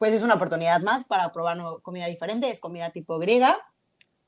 pues 0.00 0.14
es 0.14 0.22
una 0.22 0.36
oportunidad 0.36 0.80
más 0.80 1.04
para 1.04 1.30
probar 1.30 1.58
comida 1.82 2.06
diferente, 2.06 2.48
es 2.48 2.58
comida 2.58 2.88
tipo 2.88 3.18
griega, 3.18 3.58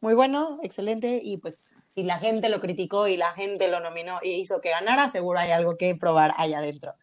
muy 0.00 0.12
bueno, 0.12 0.58
excelente, 0.62 1.22
y 1.24 1.38
pues 1.38 1.60
si 1.94 2.02
la 2.02 2.18
gente 2.18 2.50
lo 2.50 2.60
criticó 2.60 3.08
y 3.08 3.16
la 3.16 3.32
gente 3.32 3.70
lo 3.70 3.80
nominó 3.80 4.18
y 4.22 4.32
hizo 4.32 4.60
que 4.60 4.68
ganara, 4.68 5.08
seguro 5.08 5.38
hay 5.38 5.50
algo 5.50 5.78
que 5.78 5.94
probar 5.94 6.34
allá 6.36 6.58
adentro. 6.58 6.94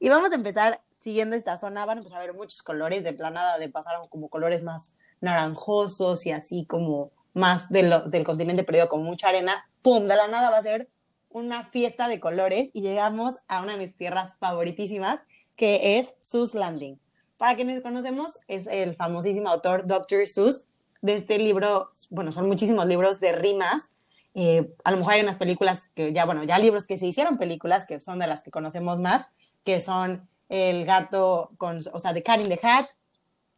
Y 0.00 0.08
vamos 0.08 0.32
a 0.32 0.36
empezar 0.36 0.80
siguiendo 1.00 1.36
esta 1.36 1.58
zona, 1.58 1.84
van 1.84 1.98
a 1.98 2.00
empezar 2.00 2.22
a 2.22 2.24
ver 2.24 2.32
muchos 2.32 2.62
colores 2.62 3.04
de 3.04 3.12
planada, 3.12 3.58
de 3.58 3.68
pasar 3.68 3.96
como 4.08 4.30
colores 4.30 4.62
más 4.62 4.94
naranjosos 5.20 6.24
y 6.24 6.30
así 6.30 6.64
como 6.64 7.12
más 7.34 7.68
del 7.68 8.24
continente 8.24 8.64
perdido 8.64 8.88
con 8.88 9.02
mucha 9.02 9.28
arena, 9.28 9.68
¡pum! 9.82 10.06
De 10.06 10.16
la 10.16 10.28
nada 10.28 10.50
va 10.50 10.56
a 10.56 10.62
ser 10.62 10.88
una 11.28 11.64
fiesta 11.64 12.08
de 12.08 12.20
colores 12.20 12.70
y 12.72 12.80
llegamos 12.80 13.36
a 13.48 13.60
una 13.60 13.72
de 13.72 13.80
mis 13.80 13.94
tierras 13.94 14.34
favoritísimas, 14.38 15.20
que 15.56 15.98
es 15.98 16.14
Sus 16.20 16.54
Landing. 16.54 17.03
Para 17.36 17.56
quienes 17.56 17.82
conocemos, 17.82 18.38
es 18.48 18.66
el 18.66 18.94
famosísimo 18.94 19.48
autor 19.48 19.86
Dr. 19.86 20.26
Seuss. 20.26 20.66
De 21.02 21.14
este 21.14 21.38
libro, 21.38 21.90
bueno, 22.10 22.32
son 22.32 22.46
muchísimos 22.46 22.86
libros 22.86 23.20
de 23.20 23.32
rimas. 23.32 23.88
Eh, 24.34 24.74
a 24.84 24.90
lo 24.90 24.98
mejor 24.98 25.14
hay 25.14 25.20
unas 25.20 25.36
películas 25.36 25.90
que 25.94 26.12
ya, 26.12 26.24
bueno, 26.24 26.44
ya 26.44 26.58
libros 26.58 26.86
que 26.86 26.98
se 26.98 27.06
hicieron 27.06 27.36
películas, 27.36 27.86
que 27.86 28.00
son 28.00 28.18
de 28.18 28.26
las 28.26 28.42
que 28.42 28.50
conocemos 28.50 28.98
más, 28.98 29.28
que 29.64 29.80
son 29.80 30.28
El 30.48 30.84
gato 30.84 31.52
con, 31.58 31.80
o 31.92 31.98
sea, 31.98 32.14
The 32.14 32.22
Cat 32.22 32.40
in 32.40 32.48
the 32.48 32.60
Hat, 32.62 32.86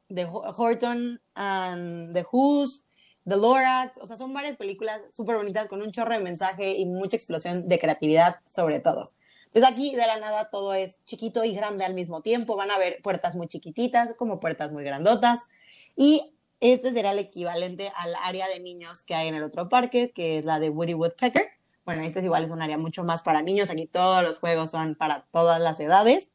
The 0.08 0.26
Horton 0.26 1.20
and 1.34 2.14
the 2.14 2.24
Who's, 2.30 2.82
The 3.26 3.36
Lorax, 3.36 3.98
o 3.98 4.06
sea, 4.06 4.16
son 4.16 4.32
varias 4.32 4.56
películas 4.56 5.00
súper 5.10 5.36
bonitas 5.36 5.66
con 5.66 5.82
un 5.82 5.90
chorro 5.90 6.14
de 6.14 6.20
mensaje 6.20 6.76
y 6.76 6.86
mucha 6.86 7.16
explosión 7.16 7.68
de 7.68 7.78
creatividad 7.78 8.36
sobre 8.46 8.78
todo. 8.78 9.10
Entonces 9.56 9.74
aquí 9.74 9.96
de 9.96 10.06
la 10.06 10.18
nada 10.18 10.50
todo 10.50 10.74
es 10.74 11.02
chiquito 11.06 11.42
y 11.42 11.54
grande 11.54 11.86
al 11.86 11.94
mismo 11.94 12.20
tiempo, 12.20 12.56
van 12.56 12.70
a 12.70 12.76
ver 12.76 13.00
puertas 13.02 13.34
muy 13.34 13.48
chiquititas 13.48 14.12
como 14.18 14.38
puertas 14.38 14.70
muy 14.70 14.84
grandotas 14.84 15.44
y 15.96 16.36
este 16.60 16.92
será 16.92 17.12
el 17.12 17.20
equivalente 17.20 17.90
al 17.96 18.14
área 18.22 18.46
de 18.48 18.60
niños 18.60 19.02
que 19.02 19.14
hay 19.14 19.28
en 19.28 19.34
el 19.34 19.42
otro 19.42 19.70
parque, 19.70 20.12
que 20.12 20.36
es 20.36 20.44
la 20.44 20.60
de 20.60 20.68
Woody 20.68 20.92
Woodpecker. 20.92 21.42
Bueno, 21.86 22.02
este 22.02 22.18
es 22.18 22.26
igual, 22.26 22.44
es 22.44 22.50
un 22.50 22.60
área 22.60 22.76
mucho 22.76 23.02
más 23.02 23.22
para 23.22 23.40
niños, 23.40 23.70
aquí 23.70 23.86
todos 23.86 24.22
los 24.22 24.40
juegos 24.40 24.72
son 24.72 24.94
para 24.94 25.26
todas 25.30 25.58
las 25.58 25.80
edades. 25.80 26.30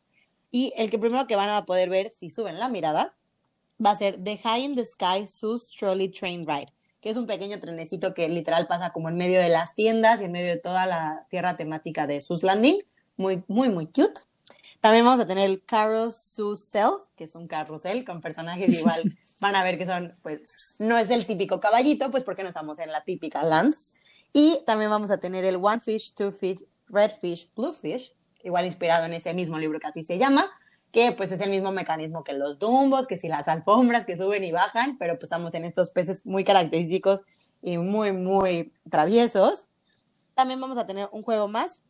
Y 0.49 0.73
el 0.75 0.89
que 0.89 0.97
primero 0.97 1.27
que 1.27 1.36
van 1.36 1.49
a 1.49 1.67
poder 1.67 1.91
ver 1.91 2.10
si 2.10 2.31
suben 2.31 2.57
la 2.57 2.69
mirada 2.69 3.15
va 3.86 3.91
a 3.91 3.95
ser 3.95 4.17
The 4.23 4.39
High 4.39 4.63
in 4.63 4.75
the 4.75 4.84
Sky 4.84 5.27
Sus 5.27 5.69
Trolley 5.69 6.10
Train 6.10 6.47
Ride 6.47 6.73
que 7.01 7.10
es 7.10 7.17
un 7.17 7.25
pequeño 7.25 7.60
trenecito 7.60 8.13
que 8.13 8.29
literal 8.29 8.67
pasa 8.67 8.91
como 8.91 9.10
en 9.10 9.17
medio 9.17 9.39
de 9.39 9.49
las 9.49 9.73
tiendas 9.73 10.21
y 10.21 10.25
en 10.25 10.31
medio 10.31 10.49
de 10.49 10.57
toda 10.57 10.86
la 10.86 11.25
tierra 11.31 11.57
temática 11.57 12.05
de 12.05 12.21
Sus 12.21 12.43
Landing. 12.43 12.84
Muy, 13.21 13.43
muy, 13.47 13.69
muy 13.69 13.86
cute. 13.86 14.19
También 14.79 15.05
vamos 15.05 15.23
a 15.23 15.27
tener 15.27 15.47
el 15.47 15.62
Self, 16.12 17.05
que 17.15 17.25
es 17.25 17.36
un 17.36 17.47
carrusel 17.47 18.03
con 18.03 18.19
personajes 18.19 18.67
igual. 18.69 18.99
Van 19.39 19.55
a 19.55 19.63
ver 19.63 19.77
que 19.77 19.86
son, 19.86 20.15
pues, 20.23 20.75
no 20.79 20.97
es 20.97 21.12
el 21.12 21.27
típico 21.27 21.60
caballito, 21.60 22.10
pues 22.10 22.23
porque 22.23 22.41
no 22.41 22.49
estamos 22.49 22.79
en 22.79 22.91
la 22.91 23.03
típica 23.03 23.43
land. 23.43 23.75
Y 24.34 24.63
también 24.65 24.89
vamos 24.89 25.12
a 25.12 25.19
tener 25.19 25.45
el 25.45 25.57
One 25.57 25.81
Fish, 25.81 26.15
Two 26.15 26.31
Fish, 26.31 26.65
Red 26.88 27.12
Fish, 27.19 27.47
Blue 27.55 27.73
Fish, 27.73 28.12
igual 28.43 28.65
inspirado 28.65 29.05
en 29.05 29.13
ese 29.13 29.36
mismo 29.36 29.60
libro 29.60 29.79
que 29.79 29.88
así 29.88 30.01
se 30.01 30.17
llama, 30.17 30.49
que 30.91 31.12
pues 31.12 31.31
es 31.31 31.41
el 31.41 31.51
mismo 31.51 31.71
mecanismo 31.71 32.23
que 32.23 32.34
los 32.34 32.57
dumbos, 32.57 33.05
que 33.05 33.19
si 33.19 33.27
las 33.27 33.47
alfombras 33.47 34.05
que 34.05 34.17
suben 34.17 34.43
y 34.43 34.51
bajan, 34.51 34.97
pero 34.97 35.13
pues 35.13 35.25
estamos 35.25 35.53
en 35.53 35.65
estos 35.65 35.91
peces 35.91 36.25
muy 36.25 36.43
característicos 36.43 37.21
y 37.62 37.77
muy, 37.77 38.13
muy 38.13 38.73
traviesos. 38.89 39.65
También 40.34 40.60
vamos 40.60 40.79
a 40.79 40.88
tener 40.88 41.07
un 41.12 41.21
juego 41.21 41.47
más, 41.47 41.81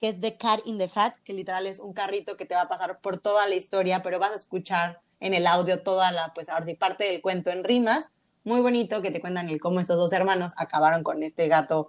que 0.00 0.08
es 0.08 0.20
The 0.20 0.36
Cat 0.36 0.60
in 0.64 0.78
the 0.78 0.90
Hat, 0.94 1.14
que 1.24 1.32
literal 1.32 1.66
es 1.66 1.80
un 1.80 1.92
carrito 1.92 2.36
que 2.36 2.44
te 2.44 2.54
va 2.54 2.62
a 2.62 2.68
pasar 2.68 3.00
por 3.00 3.18
toda 3.18 3.46
la 3.48 3.54
historia, 3.54 4.02
pero 4.02 4.18
vas 4.18 4.32
a 4.32 4.36
escuchar 4.36 5.00
en 5.20 5.34
el 5.34 5.46
audio 5.46 5.82
toda 5.82 6.12
la, 6.12 6.32
pues 6.34 6.48
ahora 6.48 6.64
sí, 6.64 6.74
parte 6.74 7.04
del 7.04 7.20
cuento 7.20 7.50
en 7.50 7.64
rimas. 7.64 8.08
Muy 8.44 8.60
bonito 8.60 9.02
que 9.02 9.10
te 9.10 9.20
cuentan 9.20 9.48
el 9.48 9.60
cómo 9.60 9.80
estos 9.80 9.96
dos 9.96 10.12
hermanos 10.12 10.52
acabaron 10.56 11.02
con 11.02 11.22
este 11.22 11.48
gato, 11.48 11.88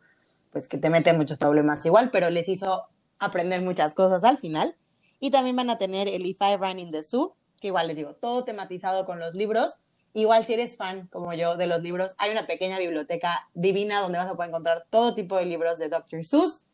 pues 0.51 0.67
que 0.67 0.77
te 0.77 0.89
mete 0.89 1.13
muchos 1.13 1.37
problemas 1.37 1.85
igual, 1.85 2.09
pero 2.11 2.29
les 2.29 2.49
hizo 2.49 2.87
aprender 3.19 3.61
muchas 3.61 3.93
cosas 3.93 4.23
al 4.23 4.37
final. 4.37 4.75
Y 5.19 5.31
también 5.31 5.55
van 5.55 5.69
a 5.69 5.77
tener 5.77 6.07
el 6.07 6.25
If 6.25 6.41
I 6.41 6.55
Ran 6.57 6.79
in 6.79 6.91
the 6.91 7.03
Zoo, 7.03 7.35
que 7.59 7.67
igual 7.67 7.87
les 7.87 7.97
digo, 7.97 8.15
todo 8.15 8.43
tematizado 8.43 9.05
con 9.05 9.19
los 9.19 9.35
libros. 9.35 9.77
Igual 10.13 10.43
si 10.43 10.53
eres 10.53 10.75
fan, 10.75 11.07
como 11.07 11.33
yo, 11.33 11.55
de 11.55 11.67
los 11.67 11.83
libros, 11.83 12.15
hay 12.17 12.31
una 12.31 12.47
pequeña 12.47 12.79
biblioteca 12.79 13.47
divina 13.53 14.01
donde 14.01 14.17
vas 14.17 14.27
a 14.27 14.35
poder 14.35 14.49
encontrar 14.49 14.87
todo 14.89 15.13
tipo 15.13 15.37
de 15.37 15.45
libros 15.45 15.77
de 15.77 15.89
Dr. 15.89 16.25
Seuss. 16.25 16.65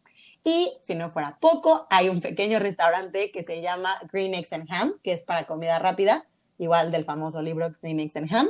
Y 0.48 0.78
si 0.84 0.94
no 0.94 1.10
fuera 1.10 1.40
poco, 1.42 1.88
hay 1.90 2.08
un 2.08 2.22
pequeño 2.22 2.60
restaurante 2.60 3.32
que 3.32 3.44
se 3.44 3.64
llama 3.64 3.90
Green 4.14 4.36
Eggs 4.36 4.54
and 4.54 4.72
Ham, 4.72 4.94
que 5.04 5.12
es 5.12 5.24
para 5.24 5.46
comida 5.48 5.80
rápida, 5.80 6.28
igual 6.60 6.92
del 6.92 7.04
famoso 7.04 7.42
libro 7.42 7.72
Green 7.82 8.00
Eggs 8.00 8.16
and 8.16 8.32
Ham. 8.32 8.50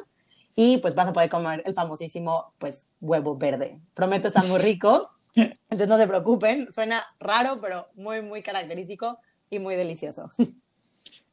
Y 0.57 0.79
pues 0.79 0.93
vas 0.93 1.07
a 1.07 1.13
poder 1.13 1.29
comer 1.29 1.63
el 1.65 1.73
famosísimo, 1.73 2.53
pues, 2.57 2.89
huevo 2.99 3.37
verde. 3.37 3.79
Prometo, 3.93 4.27
está 4.27 4.43
muy 4.43 4.59
rico. 4.59 5.09
Entonces 5.35 5.87
no 5.87 5.97
se 5.97 6.05
preocupen, 6.05 6.67
suena 6.73 7.05
raro, 7.17 7.61
pero 7.61 7.87
muy, 7.95 8.21
muy 8.21 8.43
característico 8.43 9.17
y 9.49 9.59
muy 9.59 9.75
delicioso. 9.75 10.29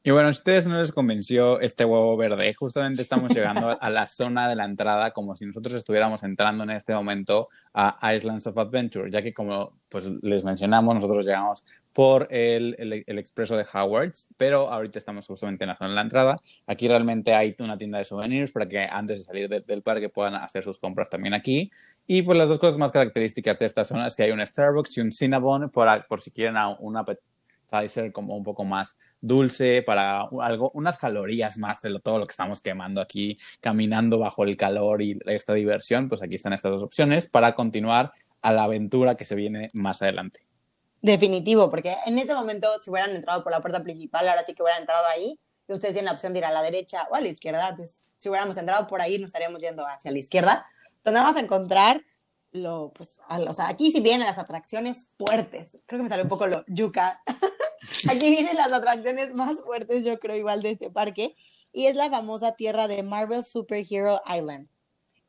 Y 0.05 0.11
bueno, 0.11 0.27
a 0.27 0.31
ustedes 0.33 0.67
no 0.67 0.81
les 0.81 0.91
convenció 0.91 1.61
este 1.61 1.85
huevo 1.85 2.17
verde, 2.17 2.53
justamente 2.55 3.03
estamos 3.03 3.31
llegando 3.35 3.79
a 3.81 3.88
la 3.88 4.09
zona 4.09 4.49
de 4.49 4.57
la 4.57 4.65
entrada 4.65 5.12
como 5.12 5.37
si 5.37 5.47
nosotros 5.47 5.75
estuviéramos 5.75 6.25
entrando 6.25 6.65
en 6.65 6.71
este 6.71 6.93
momento 6.93 7.47
a 7.73 8.12
Islands 8.12 8.49
of 8.49 8.59
Adventure, 8.59 9.09
ya 9.12 9.23
que 9.23 9.33
como 9.33 9.79
pues 9.88 10.07
les 10.23 10.43
mencionamos, 10.43 10.97
nosotros 10.97 11.25
llegamos 11.25 11.65
por 11.93 12.27
el, 12.33 13.05
el, 13.07 13.19
expreso 13.19 13.57
de 13.57 13.65
Howards, 13.73 14.27
pero 14.37 14.73
ahorita 14.73 14.99
estamos 14.99 15.27
justamente 15.27 15.65
en 15.65 15.69
la 15.69 15.77
zona 15.77 15.91
de 15.91 15.97
la 15.97 16.03
entrada. 16.03 16.37
Aquí 16.67 16.88
realmente 16.88 17.35
hay 17.35 17.55
una 17.61 17.79
tienda 17.79 17.99
de 17.99 18.05
souvenirs 18.05 18.51
para 18.51 18.67
que 18.67 18.81
antes 18.81 19.21
de 19.21 19.25
salir 19.25 19.49
del 19.49 19.83
parque 19.83 20.09
puedan 20.09 20.35
hacer 20.35 20.65
sus 20.65 20.79
compras 20.79 21.11
también 21.11 21.35
aquí. 21.35 21.71
Y 22.07 22.23
pues 22.23 22.38
las 22.38 22.49
dos 22.49 22.59
cosas 22.59 22.79
más 22.79 22.93
características 22.93 23.59
de 23.59 23.67
esta 23.67 23.85
zona 23.85 24.07
es 24.07 24.17
que 24.17 24.23
hay 24.23 24.31
un 24.31 24.45
Starbucks 24.45 24.97
y 24.97 25.01
un 25.03 25.12
Cinnabon 25.12 25.71
por, 25.71 26.07
por 26.07 26.23
si 26.23 26.31
quieren 26.31 26.57
una 26.81 27.05
ser 27.88 28.12
como 28.12 28.37
un 28.37 28.45
poco 28.45 28.65
más 28.65 28.97
dulce 29.22 29.82
para 29.82 30.28
algo, 30.42 30.70
unas 30.74 30.98
calorías 30.98 31.56
más 31.56 31.80
de 31.80 31.98
todo 32.00 32.18
lo 32.18 32.26
que 32.26 32.32
estamos 32.32 32.61
quemando 32.61 33.00
aquí, 33.00 33.38
caminando 33.61 34.18
bajo 34.18 34.44
el 34.44 34.56
calor 34.58 35.00
y 35.00 35.18
esta 35.26 35.54
diversión, 35.54 36.11
pues 36.11 36.22
aquí 36.22 36.35
están 36.35 36.52
estas 36.52 36.72
dos 36.72 36.82
opciones 36.82 37.26
para 37.26 37.54
continuar 37.54 38.12
a 38.42 38.52
la 38.52 38.64
aventura 38.64 39.14
que 39.14 39.24
se 39.24 39.37
viene 39.37 39.70
más 39.72 40.02
adelante. 40.02 40.44
Definitivo, 41.00 41.70
porque 41.70 41.96
en 42.04 42.18
ese 42.18 42.35
momento, 42.35 42.68
si 42.80 42.90
hubieran 42.90 43.16
entrado 43.16 43.42
por 43.42 43.52
la 43.52 43.61
puerta 43.61 43.82
principal, 43.82 44.28
ahora 44.28 44.44
sí 44.44 44.54
que 44.54 44.62
hubieran 44.62 44.82
entrado 44.82 45.06
ahí, 45.06 45.38
y 45.68 45.72
ustedes 45.72 45.94
tienen 45.94 46.06
la 46.06 46.12
opción 46.12 46.32
de 46.32 46.40
ir 46.40 46.44
a 46.44 46.52
la 46.52 46.62
derecha 46.62 47.06
o 47.11 47.14
a 47.14 47.20
la 47.20 47.28
izquierda. 47.28 47.74
si 48.18 48.28
hubiéramos 48.28 48.56
entrado 48.56 48.87
por 48.87 49.00
ahí, 49.00 49.18
nos 49.18 49.28
estaríamos 49.28 49.61
yendo 49.61 49.87
hacia 49.87 50.11
la 50.11 50.18
izquierda, 50.18 50.66
donde 51.04 51.20
vamos 51.20 51.37
a 51.37 51.40
encontrar 51.40 52.02
lo, 52.52 52.92
pues, 52.94 53.20
o 53.28 53.54
sea, 53.54 53.68
aquí 53.68 53.90
sí 53.90 54.00
vienen 54.00 54.26
las 54.26 54.38
atracciones 54.38 55.08
fuertes. 55.16 55.76
Creo 55.87 55.98
que 55.98 56.02
me 56.04 56.08
salió 56.08 56.24
un 56.24 56.28
poco 56.28 56.46
lo 56.46 56.64
yuca. 56.66 57.22
aquí 58.09 58.31
vienen 58.31 58.57
las 58.57 58.73
atracciones 58.73 59.35
más 59.35 59.61
fuertes, 59.61 60.05
yo 60.05 60.18
creo, 60.18 60.37
igual 60.37 60.62
de 60.62 60.73
este 60.73 60.90
parque. 60.90 61.35
Y 61.73 61.87
es 61.87 61.95
la 61.95 62.11
famosa 62.11 62.53
tierra 62.53 62.88
de 62.88 63.03
Marvel 63.03 63.45
Superhero 63.45 64.21
Island. 64.27 64.68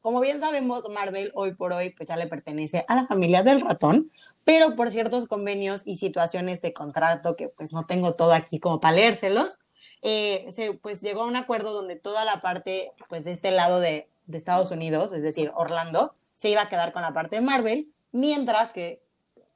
Como 0.02 0.20
bien 0.20 0.42
sabemos, 0.42 0.84
Marvel 0.90 1.32
hoy 1.34 1.56
por 1.56 1.72
hoy 1.72 1.92
pues 1.92 2.10
ya 2.10 2.18
le 2.18 2.28
pertenece 2.28 2.84
a 2.90 2.96
la 2.96 3.08
familia 3.08 3.42
del 3.42 3.62
ratón, 3.62 4.12
pero 4.44 4.76
por 4.76 4.92
ciertos 4.92 5.28
convenios 5.28 5.82
y 5.86 5.96
situaciones 5.96 6.62
de 6.62 6.74
contrato 6.74 7.38
que 7.38 7.48
pues 7.48 7.72
no 7.72 7.86
tengo 7.86 8.14
todo 8.16 8.34
aquí 8.34 8.60
como 8.60 8.82
para 8.82 8.96
leérselos, 8.96 9.58
eh, 10.02 10.46
se 10.52 10.74
pues 10.74 11.00
llegó 11.02 11.24
a 11.24 11.28
un 11.28 11.38
acuerdo 11.38 11.72
donde 11.72 11.96
toda 11.96 12.26
la 12.26 12.42
parte 12.42 12.92
pues 13.08 13.24
de 13.24 13.32
este 13.32 13.52
lado 13.52 13.80
de, 13.80 14.10
de 14.26 14.38
Estados 14.38 14.72
Unidos, 14.72 15.14
es 15.14 15.24
decir, 15.24 15.54
Orlando, 15.56 16.14
se 16.36 16.50
iba 16.50 16.64
a 16.64 16.70
quedar 16.70 16.92
con 16.92 17.02
la 17.02 17.14
parte 17.14 17.38
de 17.38 17.42
Marvel, 17.42 17.94
mientras 18.12 18.74
que, 18.74 19.02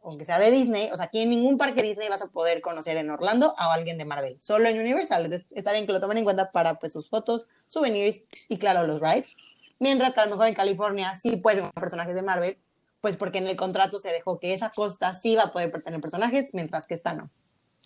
aunque 0.09 0.25
sea 0.25 0.39
de 0.39 0.51
Disney, 0.51 0.89
o 0.91 0.95
sea, 0.95 1.05
aquí 1.05 1.21
en 1.21 1.29
ningún 1.29 1.57
parque 1.57 1.81
Disney 1.81 2.07
vas 2.07 2.21
a 2.21 2.27
poder 2.27 2.61
conocer 2.61 2.97
en 2.97 3.09
Orlando 3.09 3.53
a 3.57 3.73
alguien 3.73 3.97
de 3.97 4.05
Marvel, 4.05 4.37
solo 4.39 4.67
en 4.69 4.79
Universal. 4.79 5.31
está 5.33 5.73
bien 5.73 5.85
que 5.85 5.91
lo 5.91 5.99
tomen 5.99 6.17
en 6.17 6.23
cuenta 6.23 6.51
para 6.51 6.79
pues, 6.79 6.93
sus 6.93 7.09
fotos, 7.09 7.45
souvenirs 7.67 8.21
y, 8.47 8.57
claro, 8.57 8.87
los 8.87 9.01
rides. 9.01 9.31
Mientras 9.79 10.13
que 10.13 10.21
a 10.21 10.25
lo 10.25 10.31
mejor 10.31 10.47
en 10.47 10.53
California 10.53 11.13
sí 11.15 11.37
pueden 11.37 11.63
ver 11.63 11.73
personajes 11.73 12.15
de 12.15 12.21
Marvel, 12.21 12.57
pues 13.01 13.17
porque 13.17 13.37
en 13.37 13.47
el 13.47 13.55
contrato 13.55 13.99
se 13.99 14.09
dejó 14.09 14.39
que 14.39 14.53
esa 14.53 14.69
costa 14.69 15.13
sí 15.13 15.35
va 15.35 15.43
a 15.43 15.51
poder 15.51 15.83
tener 15.83 15.99
personajes, 15.99 16.53
mientras 16.53 16.85
que 16.85 16.93
esta 16.93 17.13
no. 17.13 17.29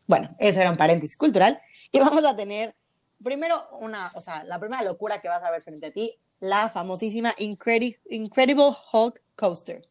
Bueno, 0.07 0.35
eso 0.39 0.61
era 0.61 0.71
un 0.71 0.77
paréntesis 0.77 1.17
cultural. 1.17 1.59
Y 1.91 1.99
vamos 1.99 2.23
a 2.23 2.35
tener 2.35 2.75
primero 3.23 3.55
una, 3.79 4.09
o 4.15 4.21
sea, 4.21 4.43
la 4.43 4.59
primera 4.59 4.83
locura 4.83 5.21
que 5.21 5.27
vas 5.27 5.43
a 5.43 5.51
ver 5.51 5.63
frente 5.63 5.87
a 5.87 5.91
ti 5.91 6.19
la 6.39 6.69
famosísima 6.69 7.33
Incredible 7.37 8.75
Hulk 8.91 9.21
Coaster. 9.35 9.90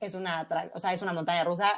Es 0.00 0.14
una, 0.14 0.48
o 0.74 0.80
sea, 0.80 0.92
es 0.92 1.02
una 1.02 1.12
montaña 1.12 1.44
rusa 1.44 1.70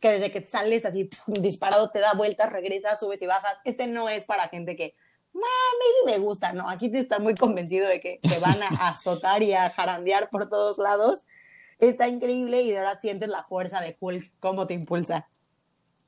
que 0.00 0.10
desde 0.10 0.30
que 0.30 0.44
sales 0.44 0.84
así 0.84 1.08
disparado 1.26 1.90
te 1.90 2.00
da 2.00 2.14
vueltas, 2.14 2.52
regresas, 2.52 3.00
subes 3.00 3.22
y 3.22 3.26
bajas. 3.26 3.58
Este 3.64 3.86
no 3.86 4.08
es 4.08 4.24
para 4.24 4.48
gente 4.48 4.76
que, 4.76 4.94
maybe 5.32 6.12
me 6.12 6.18
gusta, 6.18 6.52
no, 6.52 6.68
aquí 6.68 6.90
te 6.90 6.98
está 6.98 7.18
muy 7.18 7.34
convencido 7.34 7.88
de 7.88 8.00
que 8.00 8.20
te 8.22 8.38
van 8.38 8.62
a 8.62 8.88
azotar 8.88 9.42
y 9.42 9.52
a 9.52 9.70
jarandear 9.70 10.30
por 10.30 10.48
todos 10.48 10.78
lados. 10.78 11.24
Está 11.78 12.08
increíble 12.08 12.62
y 12.62 12.70
de 12.70 12.78
verdad 12.78 12.98
sientes 13.00 13.28
la 13.28 13.44
fuerza 13.44 13.80
de 13.80 13.96
Hulk, 13.98 14.32
cómo 14.40 14.66
te 14.66 14.74
impulsa. 14.74 15.28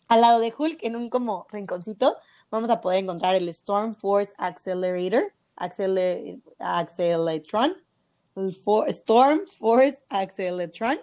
Al 0.09 0.23
lado 0.23 0.41
de 0.41 0.55
Hulk, 0.57 0.83
en 0.83 0.97
un 0.97 1.11
como 1.11 1.47
rinconcito, 1.51 2.17
vamos 2.51 2.71
a 2.71 2.81
poder 2.81 3.05
encontrar 3.05 3.35
el 3.35 3.47
Storm 3.51 3.95
Force 3.95 4.33
Accelerator, 4.39 5.35
Acceletron, 5.57 6.41
Storm 8.87 9.41
Force 9.59 10.03
Acceletron, 10.09 10.99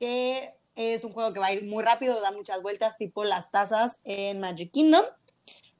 que 0.00 0.54
es 0.74 1.04
un 1.04 1.12
juego 1.12 1.30
que 1.30 1.38
va 1.38 1.46
a 1.46 1.52
ir 1.52 1.64
muy 1.64 1.84
rápido, 1.84 2.20
da 2.20 2.32
muchas 2.32 2.62
vueltas, 2.62 2.96
tipo 2.96 3.22
las 3.22 3.50
tazas 3.50 3.98
en 4.02 4.40
Magic 4.40 4.72
Kingdom. 4.72 5.04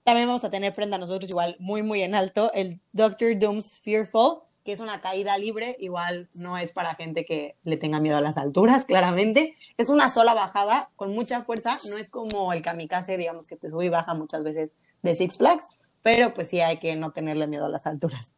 También 0.05 0.29
vamos 0.29 0.45
a 0.45 0.51
tener 0.51 0.73
frente 0.75 0.95
a 0.95 0.99
nosotros, 0.99 1.29
igual 1.31 1.57
muy, 1.59 1.83
muy 1.83 2.03
en 2.03 2.15
alto, 2.15 2.53
el 2.53 2.81
Doctor 2.93 3.39
Doom's 3.39 3.79
Fearful, 3.79 4.41
que 4.63 4.73
es 4.73 4.81
una 4.81 5.01
caída 5.01 5.39
libre, 5.39 5.75
igual 5.79 6.29
no 6.35 6.59
es 6.59 6.73
para 6.73 6.95
gente 6.95 7.25
que 7.25 7.57
le 7.65 7.79
tenga 7.79 7.99
miedo 7.99 8.19
a 8.19 8.21
las 8.21 8.37
alturas, 8.37 8.85
claramente. 8.85 9.57
Es 9.79 9.89
una 9.89 10.11
sola 10.11 10.35
bajada 10.35 10.91
con 10.97 11.15
mucha 11.15 11.43
fuerza, 11.45 11.79
no 11.89 11.97
es 11.97 12.11
como 12.11 12.53
el 12.53 12.61
kamikaze, 12.61 13.17
digamos, 13.17 13.47
que 13.47 13.57
te 13.57 13.71
sube 13.71 13.87
y 13.87 13.89
baja 13.89 14.13
muchas 14.13 14.45
veces 14.45 14.73
de 15.03 15.15
Six 15.15 15.39
Flags, 15.39 15.69
pero 16.03 16.35
pues 16.35 16.49
sí 16.49 16.61
hay 16.61 16.79
que 16.79 16.95
no 16.97 17.13
tenerle 17.13 17.47
miedo 17.47 17.65
a 17.65 17.71
las 17.71 17.87
alturas. 17.87 18.35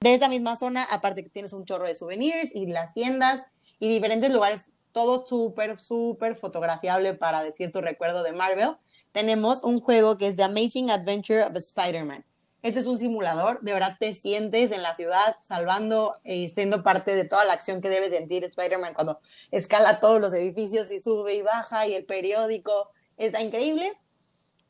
De 0.00 0.14
esa 0.14 0.30
misma 0.30 0.56
zona, 0.56 0.84
aparte 0.84 1.22
que 1.22 1.28
tienes 1.28 1.52
un 1.52 1.66
chorro 1.66 1.86
de 1.86 1.94
souvenirs 1.94 2.54
y 2.54 2.64
las 2.64 2.94
tiendas 2.94 3.42
y 3.80 3.88
diferentes 3.88 4.32
lugares, 4.32 4.70
todo 4.92 5.26
súper, 5.26 5.80
súper 5.80 6.36
fotografiable 6.36 7.14
para 7.14 7.42
decir 7.42 7.72
tu 7.72 7.80
recuerdo 7.80 8.22
de 8.22 8.32
Marvel, 8.32 8.76
tenemos 9.12 9.62
un 9.64 9.80
juego 9.80 10.18
que 10.18 10.28
es 10.28 10.36
The 10.36 10.44
Amazing 10.44 10.90
Adventure 10.90 11.42
of 11.42 11.56
Spider-Man. 11.56 12.24
Este 12.62 12.78
es 12.78 12.86
un 12.86 12.98
simulador, 12.98 13.60
de 13.62 13.72
verdad 13.72 13.96
te 13.98 14.12
sientes 14.12 14.70
en 14.70 14.82
la 14.82 14.94
ciudad 14.94 15.36
salvando 15.40 16.16
y 16.24 16.50
siendo 16.50 16.82
parte 16.82 17.14
de 17.14 17.24
toda 17.24 17.46
la 17.46 17.54
acción 17.54 17.80
que 17.80 17.88
debe 17.88 18.10
sentir 18.10 18.44
Spider-Man 18.44 18.92
cuando 18.92 19.18
escala 19.50 19.98
todos 19.98 20.20
los 20.20 20.34
edificios 20.34 20.90
y 20.90 21.02
sube 21.02 21.34
y 21.34 21.42
baja 21.42 21.86
y 21.86 21.94
el 21.94 22.04
periódico. 22.04 22.90
Está 23.16 23.40
increíble. 23.40 23.98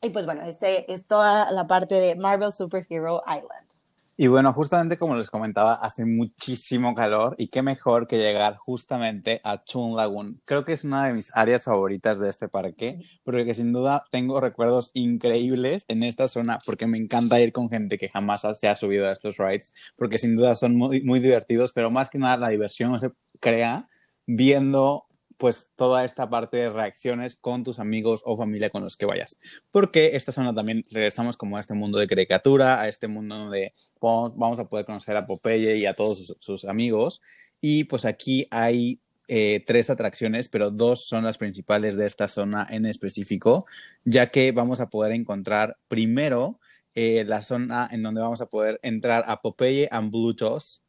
Y 0.01 0.09
pues 0.09 0.25
bueno, 0.25 0.43
este 0.43 0.91
es 0.91 1.05
toda 1.05 1.51
la 1.51 1.67
parte 1.67 1.95
de 1.95 2.15
Marvel 2.15 2.53
Superhero 2.53 3.21
Island. 3.27 3.70
Y 4.17 4.27
bueno, 4.27 4.53
justamente 4.53 4.97
como 4.97 5.15
les 5.15 5.29
comentaba, 5.29 5.73
hace 5.73 6.05
muchísimo 6.05 6.93
calor 6.93 7.35
y 7.37 7.47
qué 7.47 7.61
mejor 7.61 8.07
que 8.07 8.17
llegar 8.17 8.55
justamente 8.55 9.39
a 9.43 9.57
Toon 9.57 9.95
Lagoon. 9.95 10.41
Creo 10.45 10.65
que 10.65 10.73
es 10.73 10.83
una 10.83 11.07
de 11.07 11.13
mis 11.13 11.35
áreas 11.35 11.63
favoritas 11.63 12.19
de 12.19 12.29
este 12.29 12.49
parque, 12.49 12.95
porque 13.23 13.53
sin 13.53 13.71
duda 13.71 14.03
tengo 14.11 14.41
recuerdos 14.41 14.91
increíbles 14.93 15.85
en 15.87 16.03
esta 16.03 16.27
zona, 16.27 16.59
porque 16.65 16.87
me 16.87 16.97
encanta 16.97 17.39
ir 17.39 17.53
con 17.53 17.69
gente 17.69 17.97
que 17.97 18.09
jamás 18.09 18.45
se 18.59 18.67
ha 18.67 18.75
subido 18.75 19.07
a 19.07 19.13
estos 19.13 19.37
rides, 19.37 19.73
porque 19.95 20.17
sin 20.17 20.35
duda 20.35 20.55
son 20.55 20.75
muy, 20.75 21.01
muy 21.03 21.19
divertidos, 21.19 21.71
pero 21.73 21.89
más 21.89 22.09
que 22.09 22.19
nada 22.19 22.37
la 22.37 22.49
diversión 22.49 22.99
se 22.99 23.11
crea 23.39 23.87
viendo 24.27 25.05
pues 25.41 25.71
toda 25.75 26.05
esta 26.05 26.29
parte 26.29 26.57
de 26.57 26.69
reacciones 26.69 27.35
con 27.35 27.63
tus 27.63 27.79
amigos 27.79 28.21
o 28.25 28.37
familia 28.37 28.69
con 28.69 28.83
los 28.83 28.95
que 28.95 29.07
vayas. 29.07 29.39
Porque 29.71 30.15
esta 30.15 30.31
zona 30.31 30.53
también 30.53 30.83
regresamos 30.91 31.35
como 31.35 31.57
a 31.57 31.59
este 31.59 31.73
mundo 31.73 31.97
de 31.97 32.05
caricatura, 32.05 32.79
a 32.79 32.87
este 32.87 33.07
mundo 33.07 33.35
donde 33.35 33.73
vamos 33.99 34.59
a 34.59 34.69
poder 34.69 34.85
conocer 34.85 35.17
a 35.17 35.25
Popeye 35.25 35.77
y 35.77 35.87
a 35.87 35.95
todos 35.95 36.35
sus, 36.39 36.65
amigos. 36.65 37.23
Y 37.59 37.85
pues 37.85 38.05
aquí 38.05 38.45
hay 38.51 39.01
eh, 39.27 39.63
tres 39.65 39.89
atracciones, 39.89 40.47
pero 40.47 40.69
dos 40.69 41.07
son 41.07 41.23
las 41.23 41.39
principales 41.39 41.97
de 41.97 42.05
esta 42.05 42.27
zona 42.27 42.67
en 42.69 42.85
específico, 42.85 43.65
ya 44.05 44.27
que 44.27 44.51
vamos 44.51 44.79
a 44.79 44.91
poder 44.91 45.11
encontrar 45.11 45.75
primero 45.87 46.59
eh, 46.93 47.23
la 47.25 47.41
zona 47.41 47.89
en 47.91 48.03
donde 48.03 48.21
vamos 48.21 48.41
a 48.41 48.45
poder 48.45 48.79
entrar 48.83 49.23
a 49.25 49.41
Popeye 49.41 49.87
and 49.89 50.11
Bluetooth, 50.11 50.83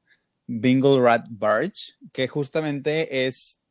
Bingle 0.46 1.00
Rat 1.00 1.24
Barge, 1.30 1.94
que 2.12 2.28
justamente 2.28 3.26
es 3.26 3.61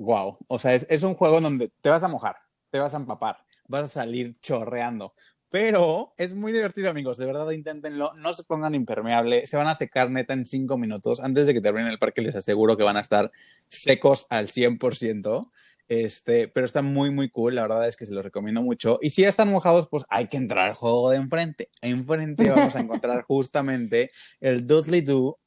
wow. 0.00 0.38
O 0.48 0.58
sea, 0.58 0.74
es, 0.74 1.02
un 1.02 1.14
juego 1.14 1.40
donde 1.40 1.70
te 1.80 1.90
vas 1.90 2.02
a 2.02 2.08
mojar, 2.08 2.36
te 2.70 2.80
vas 2.80 2.94
a 2.94 2.96
empapar, 2.96 3.38
vas 3.68 3.84
a 3.84 3.88
salir 3.88 4.36
chorreando. 4.40 5.14
Pero 5.50 6.14
es 6.16 6.34
muy 6.34 6.52
divertido, 6.52 6.90
amigos. 6.90 7.16
De 7.16 7.26
verdad, 7.26 7.50
inténtenlo. 7.50 8.12
No 8.14 8.32
se 8.34 8.44
pongan 8.44 8.74
impermeable. 8.76 9.46
Se 9.46 9.56
van 9.56 9.66
a 9.66 9.74
secar 9.74 10.08
neta 10.08 10.32
en 10.32 10.46
cinco 10.46 10.78
minutos. 10.78 11.20
Antes 11.20 11.48
de 11.48 11.54
que 11.54 11.60
termine 11.60 11.90
el 11.90 11.98
parque, 11.98 12.22
les 12.22 12.36
aseguro 12.36 12.76
que 12.76 12.84
van 12.84 12.96
a 12.96 13.00
estar 13.00 13.32
secos 13.68 14.26
al 14.30 14.46
100%. 14.46 15.50
Este, 15.88 16.46
pero 16.46 16.66
está 16.66 16.82
muy, 16.82 17.10
muy 17.10 17.30
cool. 17.30 17.56
La 17.56 17.62
verdad 17.62 17.88
es 17.88 17.96
que 17.96 18.06
se 18.06 18.14
los 18.14 18.24
recomiendo 18.24 18.62
mucho. 18.62 19.00
Y 19.02 19.10
si 19.10 19.22
ya 19.22 19.28
están 19.28 19.50
mojados, 19.50 19.88
pues 19.90 20.04
hay 20.08 20.28
que 20.28 20.36
entrar 20.36 20.68
al 20.68 20.74
juego 20.74 21.10
de 21.10 21.16
enfrente. 21.16 21.68
Enfrente 21.82 22.48
vamos 22.48 22.76
a 22.76 22.80
encontrar 22.80 23.22
justamente 23.26 24.12
el 24.38 24.68
Dudley 24.68 25.00
Do, 25.00 25.40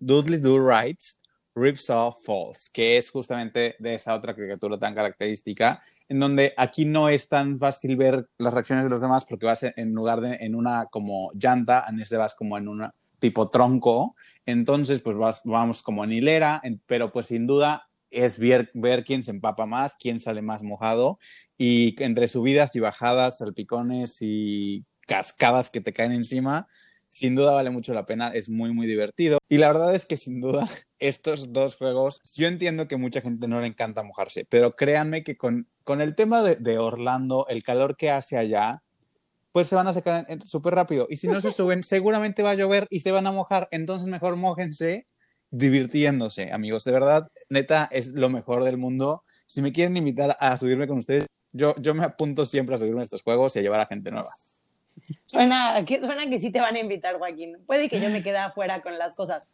Dudley 0.00 0.40
Do 0.40 0.68
Rides, 0.68 1.20
Ripsaw 1.54 2.16
Falls, 2.22 2.70
que 2.70 2.96
es 2.96 3.10
justamente 3.10 3.76
de 3.78 3.94
esa 3.94 4.14
otra 4.14 4.34
caricatura 4.34 4.78
tan 4.78 4.94
característica, 4.94 5.82
en 6.08 6.20
donde 6.20 6.52
aquí 6.56 6.84
no 6.84 7.08
es 7.08 7.28
tan 7.28 7.58
fácil 7.58 7.96
ver 7.96 8.28
las 8.38 8.52
reacciones 8.52 8.84
de 8.84 8.90
los 8.90 9.00
demás 9.00 9.24
porque 9.24 9.46
vas 9.46 9.62
en 9.62 9.92
lugar 9.92 10.20
de 10.20 10.36
en 10.40 10.54
una 10.54 10.86
como 10.86 11.30
llanta, 11.34 11.84
en 11.88 12.00
este 12.00 12.16
vas 12.16 12.34
como 12.34 12.58
en 12.58 12.68
un 12.68 12.90
tipo 13.18 13.48
tronco, 13.48 14.16
entonces 14.44 15.00
pues 15.00 15.16
vas, 15.16 15.42
vamos 15.44 15.82
como 15.82 16.04
en 16.04 16.12
hilera, 16.12 16.60
pero 16.86 17.10
pues 17.12 17.26
sin 17.26 17.46
duda 17.46 17.88
es 18.10 18.38
ver, 18.38 18.70
ver 18.74 19.02
quién 19.02 19.24
se 19.24 19.30
empapa 19.30 19.66
más, 19.66 19.96
quién 19.96 20.20
sale 20.20 20.42
más 20.42 20.62
mojado 20.62 21.18
y 21.56 22.00
entre 22.02 22.28
subidas 22.28 22.76
y 22.76 22.80
bajadas, 22.80 23.38
salpicones 23.38 24.18
y 24.20 24.84
cascadas 25.06 25.70
que 25.70 25.80
te 25.80 25.92
caen 25.92 26.12
encima, 26.12 26.68
sin 27.14 27.36
duda 27.36 27.52
vale 27.52 27.70
mucho 27.70 27.94
la 27.94 28.06
pena, 28.06 28.28
es 28.28 28.48
muy, 28.48 28.72
muy 28.72 28.88
divertido. 28.88 29.38
Y 29.48 29.58
la 29.58 29.68
verdad 29.68 29.94
es 29.94 30.04
que 30.04 30.16
sin 30.16 30.40
duda 30.40 30.68
estos 30.98 31.52
dos 31.52 31.76
juegos, 31.76 32.20
yo 32.34 32.48
entiendo 32.48 32.88
que 32.88 32.96
mucha 32.96 33.20
gente 33.20 33.46
no 33.46 33.60
le 33.60 33.68
encanta 33.68 34.02
mojarse, 34.02 34.44
pero 34.48 34.74
créanme 34.74 35.22
que 35.22 35.36
con, 35.36 35.68
con 35.84 36.00
el 36.00 36.16
tema 36.16 36.42
de, 36.42 36.78
Orlando, 36.78 37.46
el 37.48 37.62
calor 37.62 37.96
que 37.96 38.10
hace 38.10 38.36
allá, 38.36 38.82
pues 39.52 39.68
se 39.68 39.76
van 39.76 39.86
a 39.86 39.94
secar 39.94 40.26
súper 40.44 40.74
rápido. 40.74 41.06
Y 41.08 41.16
si 41.16 41.28
no 41.28 41.40
se 41.40 41.52
suben, 41.52 41.84
seguramente 41.84 42.42
va 42.42 42.50
a 42.50 42.54
llover 42.54 42.88
y 42.90 43.00
se 43.00 43.12
van 43.12 43.28
a 43.28 43.32
mojar. 43.32 43.68
Entonces 43.70 44.10
mejor 44.10 44.34
mójense 44.34 45.06
divirtiéndose, 45.52 46.50
amigos. 46.50 46.82
De 46.82 46.90
verdad, 46.90 47.28
neta, 47.48 47.88
es 47.92 48.08
lo 48.08 48.28
mejor 48.28 48.64
del 48.64 48.76
mundo. 48.76 49.22
Si 49.46 49.62
me 49.62 49.72
quieren 49.72 49.96
invitar 49.96 50.36
a 50.40 50.56
subirme 50.56 50.88
con 50.88 50.98
ustedes, 50.98 51.26
yo, 51.52 51.76
yo 51.80 51.94
me 51.94 52.02
apunto 52.02 52.44
siempre 52.44 52.74
a 52.74 52.78
subirme 52.78 53.00
a 53.00 53.04
estos 53.04 53.22
juegos 53.22 53.54
y 53.54 53.60
a 53.60 53.62
llevar 53.62 53.80
a 53.80 53.86
gente 53.86 54.10
nueva. 54.10 54.30
Suena 55.26 55.84
que, 55.84 56.00
suena 56.00 56.28
que 56.28 56.38
sí 56.40 56.50
te 56.50 56.60
van 56.60 56.76
a 56.76 56.80
invitar, 56.80 57.18
Joaquín. 57.18 57.58
Puede 57.66 57.88
que 57.88 58.00
yo 58.00 58.10
me 58.10 58.22
quede 58.22 58.38
afuera 58.38 58.82
con 58.82 58.98
las 58.98 59.14
cosas. 59.14 59.48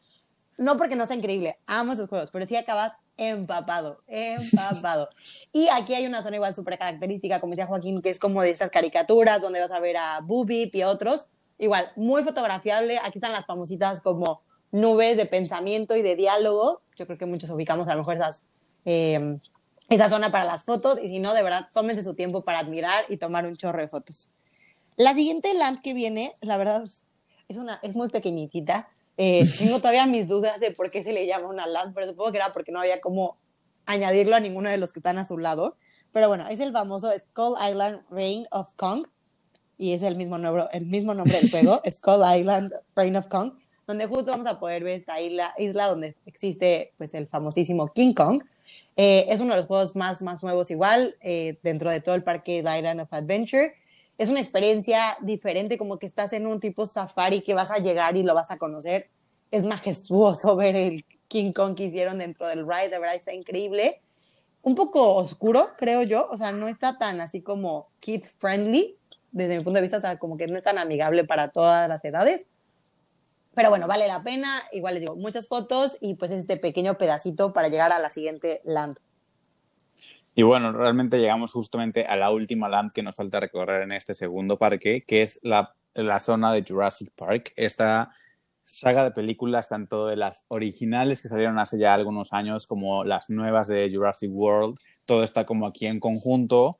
No 0.58 0.76
porque 0.76 0.96
no 0.96 1.06
sea 1.06 1.16
increíble, 1.16 1.58
amo 1.66 1.94
esos 1.94 2.08
juegos, 2.08 2.30
pero 2.30 2.46
sí 2.46 2.54
acabas 2.54 2.92
empapado, 3.16 4.02
empapado. 4.06 5.08
y 5.52 5.68
aquí 5.68 5.94
hay 5.94 6.06
una 6.06 6.22
zona 6.22 6.36
igual 6.36 6.54
súper 6.54 6.78
característica, 6.78 7.40
como 7.40 7.52
decía 7.52 7.66
Joaquín, 7.66 8.02
que 8.02 8.10
es 8.10 8.18
como 8.18 8.42
de 8.42 8.50
esas 8.50 8.70
caricaturas 8.70 9.40
donde 9.40 9.60
vas 9.60 9.70
a 9.70 9.80
ver 9.80 9.96
a 9.96 10.20
Boobie 10.20 10.70
y 10.72 10.82
otros. 10.82 11.28
Igual, 11.58 11.92
muy 11.96 12.24
fotografiable. 12.24 12.98
Aquí 12.98 13.18
están 13.18 13.32
las 13.32 13.44
famositas 13.44 14.00
como 14.00 14.42
nubes 14.72 15.16
de 15.16 15.26
pensamiento 15.26 15.94
y 15.96 16.02
de 16.02 16.16
diálogo. 16.16 16.82
Yo 16.96 17.06
creo 17.06 17.18
que 17.18 17.26
muchos 17.26 17.50
ubicamos 17.50 17.88
a 17.88 17.92
lo 17.92 17.98
mejor 17.98 18.16
esas, 18.16 18.46
eh, 18.86 19.38
esa 19.90 20.08
zona 20.08 20.32
para 20.32 20.44
las 20.44 20.64
fotos. 20.64 20.98
Y 21.02 21.08
si 21.08 21.18
no, 21.18 21.34
de 21.34 21.42
verdad, 21.42 21.68
tómense 21.72 22.02
su 22.02 22.14
tiempo 22.14 22.42
para 22.42 22.60
admirar 22.60 23.04
y 23.10 23.18
tomar 23.18 23.46
un 23.46 23.56
chorro 23.56 23.80
de 23.80 23.88
fotos. 23.88 24.30
La 24.96 25.14
siguiente 25.14 25.54
land 25.54 25.80
que 25.80 25.94
viene, 25.94 26.36
la 26.40 26.56
verdad, 26.56 26.84
es, 27.48 27.56
una, 27.56 27.80
es 27.82 27.94
muy 27.94 28.08
pequeñita. 28.08 28.88
Eh, 29.16 29.44
tengo 29.58 29.78
todavía 29.78 30.06
mis 30.06 30.28
dudas 30.28 30.60
de 30.60 30.70
por 30.70 30.90
qué 30.90 31.04
se 31.04 31.12
le 31.12 31.26
llama 31.26 31.48
una 31.48 31.66
land, 31.66 31.94
pero 31.94 32.06
supongo 32.08 32.32
que 32.32 32.38
era 32.38 32.52
porque 32.52 32.72
no 32.72 32.80
había 32.80 33.00
cómo 33.00 33.38
añadirlo 33.86 34.36
a 34.36 34.40
ninguno 34.40 34.70
de 34.70 34.78
los 34.78 34.92
que 34.92 35.00
están 35.00 35.18
a 35.18 35.24
su 35.24 35.38
lado. 35.38 35.76
Pero 36.12 36.28
bueno, 36.28 36.46
es 36.48 36.60
el 36.60 36.72
famoso 36.72 37.10
Skull 37.16 37.56
Island 37.68 38.02
Reign 38.10 38.46
of 38.50 38.68
Kong. 38.76 39.06
Y 39.78 39.94
es 39.94 40.02
el 40.02 40.16
mismo, 40.16 40.36
nombre, 40.36 40.64
el 40.72 40.84
mismo 40.84 41.14
nombre 41.14 41.38
del 41.40 41.50
juego, 41.50 41.80
Skull 41.90 42.22
Island 42.36 42.72
Reign 42.94 43.16
of 43.16 43.28
Kong, 43.28 43.54
donde 43.86 44.06
justo 44.06 44.30
vamos 44.30 44.46
a 44.46 44.60
poder 44.60 44.84
ver 44.84 44.98
esta 44.98 45.18
isla, 45.20 45.54
isla 45.56 45.86
donde 45.86 46.16
existe 46.26 46.92
pues, 46.98 47.14
el 47.14 47.26
famosísimo 47.28 47.88
King 47.88 48.12
Kong. 48.12 48.42
Eh, 48.96 49.24
es 49.30 49.40
uno 49.40 49.54
de 49.54 49.60
los 49.60 49.66
juegos 49.66 49.96
más, 49.96 50.20
más 50.20 50.42
nuevos 50.42 50.70
igual, 50.70 51.16
eh, 51.22 51.58
dentro 51.62 51.90
de 51.90 52.02
todo 52.02 52.14
el 52.14 52.22
parque 52.22 52.58
Island 52.58 53.00
of 53.00 53.12
Adventure 53.12 53.74
es 54.20 54.28
una 54.28 54.40
experiencia 54.40 55.16
diferente, 55.22 55.78
como 55.78 55.98
que 55.98 56.04
estás 56.04 56.34
en 56.34 56.46
un 56.46 56.60
tipo 56.60 56.84
safari 56.84 57.40
que 57.40 57.54
vas 57.54 57.70
a 57.70 57.78
llegar 57.78 58.18
y 58.18 58.22
lo 58.22 58.34
vas 58.34 58.50
a 58.50 58.58
conocer. 58.58 59.08
Es 59.50 59.64
majestuoso 59.64 60.56
ver 60.56 60.76
el 60.76 61.06
King 61.26 61.52
Kong 61.52 61.74
que 61.74 61.84
hicieron 61.84 62.18
dentro 62.18 62.46
del 62.46 62.68
ride, 62.68 62.90
de 62.90 62.98
verdad 62.98 63.14
está 63.14 63.32
increíble. 63.32 64.02
Un 64.60 64.74
poco 64.74 65.14
oscuro, 65.14 65.68
creo 65.78 66.02
yo, 66.02 66.28
o 66.30 66.36
sea, 66.36 66.52
no 66.52 66.68
está 66.68 66.98
tan 66.98 67.22
así 67.22 67.40
como 67.40 67.88
kid 68.00 68.22
friendly, 68.36 68.94
desde 69.32 69.56
mi 69.56 69.64
punto 69.64 69.78
de 69.78 69.82
vista, 69.82 69.96
o 69.96 70.00
sea, 70.00 70.18
como 70.18 70.36
que 70.36 70.48
no 70.48 70.58
es 70.58 70.64
tan 70.64 70.76
amigable 70.76 71.24
para 71.24 71.48
todas 71.48 71.88
las 71.88 72.04
edades. 72.04 72.44
Pero 73.54 73.70
bueno, 73.70 73.88
vale 73.88 74.06
la 74.06 74.22
pena. 74.22 74.64
Igual 74.70 74.94
les 74.94 75.00
digo, 75.00 75.16
muchas 75.16 75.48
fotos 75.48 75.96
y 75.98 76.16
pues 76.16 76.30
este 76.30 76.58
pequeño 76.58 76.98
pedacito 76.98 77.54
para 77.54 77.68
llegar 77.68 77.90
a 77.90 77.98
la 77.98 78.10
siguiente 78.10 78.60
land. 78.64 78.98
Y 80.34 80.42
bueno, 80.42 80.72
realmente 80.72 81.18
llegamos 81.18 81.52
justamente 81.52 82.06
a 82.06 82.16
la 82.16 82.30
última 82.30 82.68
land 82.68 82.92
que 82.92 83.02
nos 83.02 83.16
falta 83.16 83.40
recorrer 83.40 83.82
en 83.82 83.92
este 83.92 84.14
segundo 84.14 84.58
parque, 84.58 85.04
que 85.06 85.22
es 85.22 85.40
la, 85.42 85.74
la 85.94 86.20
zona 86.20 86.52
de 86.52 86.64
Jurassic 86.66 87.10
Park. 87.14 87.52
Esta 87.56 88.10
saga 88.64 89.04
de 89.04 89.10
películas, 89.10 89.68
tanto 89.68 90.06
de 90.06 90.16
las 90.16 90.44
originales 90.48 91.20
que 91.20 91.28
salieron 91.28 91.58
hace 91.58 91.78
ya 91.78 91.94
algunos 91.94 92.32
años 92.32 92.66
como 92.66 93.04
las 93.04 93.28
nuevas 93.30 93.66
de 93.66 93.90
Jurassic 93.92 94.30
World, 94.32 94.78
todo 95.04 95.24
está 95.24 95.44
como 95.44 95.66
aquí 95.66 95.86
en 95.86 96.00
conjunto, 96.00 96.78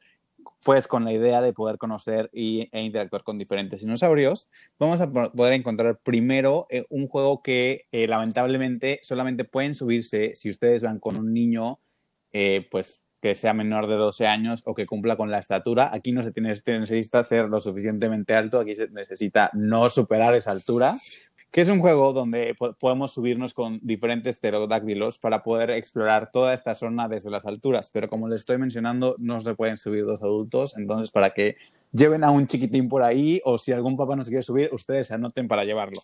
pues 0.65 0.87
con 0.87 1.05
la 1.05 1.13
idea 1.13 1.43
de 1.43 1.53
poder 1.53 1.79
conocer 1.79 2.31
y, 2.33 2.69
e 2.73 2.83
interactuar 2.83 3.25
con 3.25 3.39
diferentes 3.39 3.81
dinosaurios. 3.81 4.49
Vamos 4.79 5.01
a 5.01 5.11
poder 5.11 5.53
encontrar 5.55 5.99
primero 5.99 6.67
eh, 6.71 6.85
un 6.89 7.09
juego 7.09 7.43
que 7.43 7.87
eh, 7.93 8.07
lamentablemente 8.07 9.01
solamente 9.03 9.45
pueden 9.45 9.75
subirse 9.75 10.35
si 10.35 10.51
ustedes 10.51 10.83
van 10.83 10.99
con 11.01 11.17
un 11.17 11.33
niño, 11.33 11.81
eh, 12.33 12.69
pues 12.71 13.05
que 13.21 13.35
sea 13.35 13.53
menor 13.53 13.87
de 13.87 13.97
12 13.97 14.27
años 14.27 14.63
o 14.67 14.75
que 14.75 14.87
cumpla 14.87 15.17
con 15.17 15.31
la 15.31 15.39
estatura. 15.39 15.91
Aquí 15.93 16.13
no 16.13 16.23
se, 16.23 16.33
tiene, 16.33 16.55
se 16.57 16.79
necesita 16.79 17.23
ser 17.23 17.47
lo 17.49 17.61
suficientemente 17.61 18.35
alto, 18.35 18.59
aquí 18.59 18.75
se 18.75 18.89
necesita 18.89 19.51
no 19.53 19.91
superar 19.91 20.35
esa 20.35 20.51
altura. 20.51 20.95
que 21.51 21.63
es 21.63 21.69
un 21.69 21.81
juego 21.81 22.13
donde 22.13 22.55
podemos 22.79 23.13
subirnos 23.13 23.55
con 23.55 23.81
diferentes 23.83 24.39
pterodáctilos 24.39 25.19
para 25.19 25.43
poder 25.43 25.71
explorar 25.71 26.31
toda 26.31 26.55
esta 26.55 26.75
zona 26.77 27.09
desde 27.09 27.31
las 27.31 27.45
alturas. 27.45 27.91
Pero 27.93 28.09
como 28.09 28.29
les 28.29 28.43
estoy 28.43 28.59
mencionando, 28.59 29.17
no 29.19 29.41
se 29.41 29.55
pueden 29.55 29.77
subir 29.77 30.05
dos 30.05 30.23
adultos, 30.23 30.77
entonces 30.77 31.11
para 31.11 31.31
que 31.31 31.57
lleven 31.93 32.25
a 32.25 32.31
un 32.31 32.47
chiquitín 32.47 32.89
por 32.89 33.03
ahí 33.03 33.41
o 33.45 33.59
si 33.59 33.73
algún 33.73 33.97
papá 33.97 34.17
no 34.17 34.25
se 34.25 34.31
quiere 34.31 34.43
subir, 34.43 34.71
ustedes 34.73 35.09
se 35.09 35.15
anoten 35.15 35.49
para 35.49 35.65
llevarlo. 35.65 36.01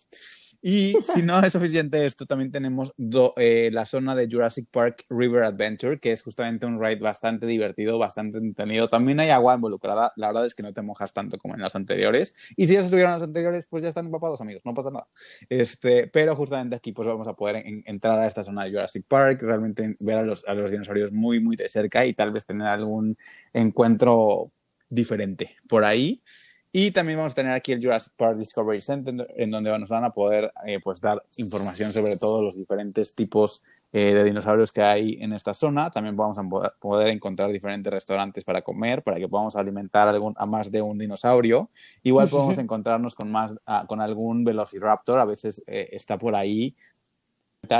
Y 0.61 0.93
si 1.03 1.21
no 1.21 1.39
es 1.39 1.53
suficiente 1.53 2.05
esto, 2.05 2.25
también 2.25 2.51
tenemos 2.51 2.93
eh, 3.37 3.69
la 3.71 3.85
zona 3.85 4.15
de 4.15 4.27
Jurassic 4.29 4.67
Park 4.71 5.05
River 5.09 5.43
Adventure, 5.43 5.99
que 5.99 6.11
es 6.11 6.23
justamente 6.23 6.65
un 6.65 6.81
ride 6.81 6.99
bastante 6.99 7.45
divertido, 7.45 7.99
bastante 7.99 8.39
entretenido. 8.39 8.89
También 8.89 9.19
hay 9.19 9.29
agua 9.29 9.55
involucrada. 9.55 10.11
La 10.15 10.27
verdad 10.27 10.45
es 10.45 10.55
que 10.55 10.63
no 10.63 10.73
te 10.73 10.81
mojas 10.81 11.13
tanto 11.13 11.37
como 11.37 11.55
en 11.55 11.61
las 11.61 11.75
anteriores. 11.75 12.33
Y 12.55 12.67
si 12.67 12.73
ya 12.73 12.79
estuvieron 12.79 13.13
las 13.13 13.23
anteriores, 13.23 13.67
pues 13.67 13.83
ya 13.83 13.89
están 13.89 14.07
empapados, 14.07 14.41
amigos. 14.41 14.63
No 14.65 14.73
pasa 14.73 14.89
nada. 14.89 15.07
Este, 15.49 16.07
pero 16.07 16.35
justamente 16.35 16.75
aquí 16.75 16.91
pues 16.91 17.07
vamos 17.07 17.27
a 17.27 17.33
poder 17.33 17.63
entrar 17.85 18.19
a 18.19 18.27
esta 18.27 18.43
zona 18.43 18.63
de 18.63 18.71
Jurassic 18.71 19.05
Park, 19.07 19.41
realmente 19.41 19.95
ver 19.99 20.17
a 20.17 20.23
los, 20.23 20.45
a 20.47 20.53
los 20.53 20.71
dinosaurios 20.71 21.11
muy, 21.11 21.39
muy 21.39 21.55
de 21.55 21.69
cerca 21.69 22.05
y 22.05 22.13
tal 22.13 22.31
vez 22.31 22.45
tener 22.45 22.67
algún 22.67 23.15
encuentro 23.53 24.51
diferente 24.89 25.55
por 25.67 25.83
ahí. 25.85 26.23
Y 26.71 26.91
también 26.91 27.17
vamos 27.17 27.33
a 27.33 27.35
tener 27.35 27.53
aquí 27.53 27.71
el 27.71 27.81
Jurassic 27.81 28.13
Park 28.15 28.37
Discovery 28.37 28.81
Center, 28.81 29.27
en 29.35 29.51
donde 29.51 29.77
nos 29.79 29.89
van 29.89 30.03
a 30.03 30.11
poder 30.11 30.51
eh, 30.65 30.79
pues 30.83 30.99
dar 30.99 31.23
información 31.37 31.91
sobre 31.91 32.17
todos 32.17 32.43
los 32.43 32.55
diferentes 32.55 33.15
tipos 33.15 33.63
eh, 33.93 34.13
de 34.13 34.25
dinosaurios 34.25 34.73
que 34.73 34.81
hay 34.81 35.17
en 35.21 35.31
esta 35.31 35.53
zona. 35.53 35.89
También 35.89 36.17
vamos 36.17 36.37
a 36.37 36.43
poder 36.77 37.07
encontrar 37.07 37.51
diferentes 37.51 37.91
restaurantes 37.91 38.43
para 38.43 38.61
comer, 38.61 39.01
para 39.01 39.17
que 39.17 39.29
podamos 39.29 39.55
alimentar 39.55 40.09
algún, 40.09 40.33
a 40.37 40.45
más 40.45 40.69
de 40.69 40.81
un 40.81 40.97
dinosaurio. 40.97 41.69
Igual 42.03 42.27
podemos 42.27 42.57
encontrarnos 42.57 43.15
con, 43.15 43.31
más, 43.31 43.55
ah, 43.65 43.85
con 43.87 44.01
algún 44.01 44.43
Velociraptor, 44.43 45.19
a 45.19 45.25
veces 45.25 45.63
eh, 45.67 45.89
está 45.93 46.17
por 46.17 46.35
ahí. 46.35 46.75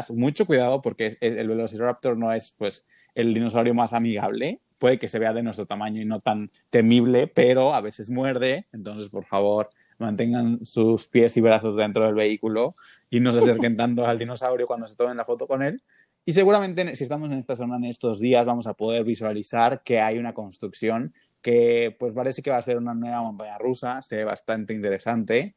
Mucho 0.09 0.45
cuidado 0.45 0.81
porque 0.81 1.17
el 1.21 1.47
Velociraptor 1.47 2.17
no 2.17 2.33
es 2.33 2.55
pues 2.57 2.85
el 3.13 3.33
dinosaurio 3.33 3.73
más 3.73 3.93
amigable, 3.93 4.59
puede 4.77 4.99
que 4.99 5.09
se 5.09 5.19
vea 5.19 5.33
de 5.33 5.43
nuestro 5.43 5.65
tamaño 5.65 6.01
y 6.01 6.05
no 6.05 6.19
tan 6.19 6.51
temible, 6.69 7.27
pero 7.27 7.73
a 7.73 7.81
veces 7.81 8.09
muerde, 8.09 8.67
entonces 8.71 9.09
por 9.09 9.25
favor 9.25 9.69
mantengan 9.99 10.65
sus 10.65 11.07
pies 11.07 11.35
y 11.37 11.41
brazos 11.41 11.75
dentro 11.75 12.05
del 12.05 12.15
vehículo 12.15 12.75
y 13.09 13.19
no 13.19 13.31
se 13.31 13.39
acerquen 13.39 13.77
tanto 13.77 14.05
al 14.05 14.19
dinosaurio 14.19 14.67
cuando 14.67 14.87
se 14.87 14.95
tomen 14.95 15.17
la 15.17 15.25
foto 15.25 15.47
con 15.47 15.63
él. 15.63 15.81
Y 16.25 16.33
seguramente 16.33 16.95
si 16.95 17.03
estamos 17.03 17.31
en 17.31 17.37
esta 17.37 17.55
zona 17.55 17.77
en 17.77 17.85
estos 17.85 18.19
días 18.19 18.45
vamos 18.45 18.67
a 18.67 18.73
poder 18.73 19.03
visualizar 19.03 19.81
que 19.83 20.01
hay 20.01 20.17
una 20.17 20.33
construcción 20.33 21.13
que 21.41 21.95
pues 21.97 22.13
parece 22.13 22.41
que 22.41 22.49
va 22.49 22.57
a 22.57 22.61
ser 22.61 22.77
una 22.77 22.93
nueva 22.93 23.21
montaña 23.21 23.57
rusa, 23.57 24.01
se 24.01 24.17
ve 24.17 24.23
bastante 24.25 24.73
interesante. 24.73 25.55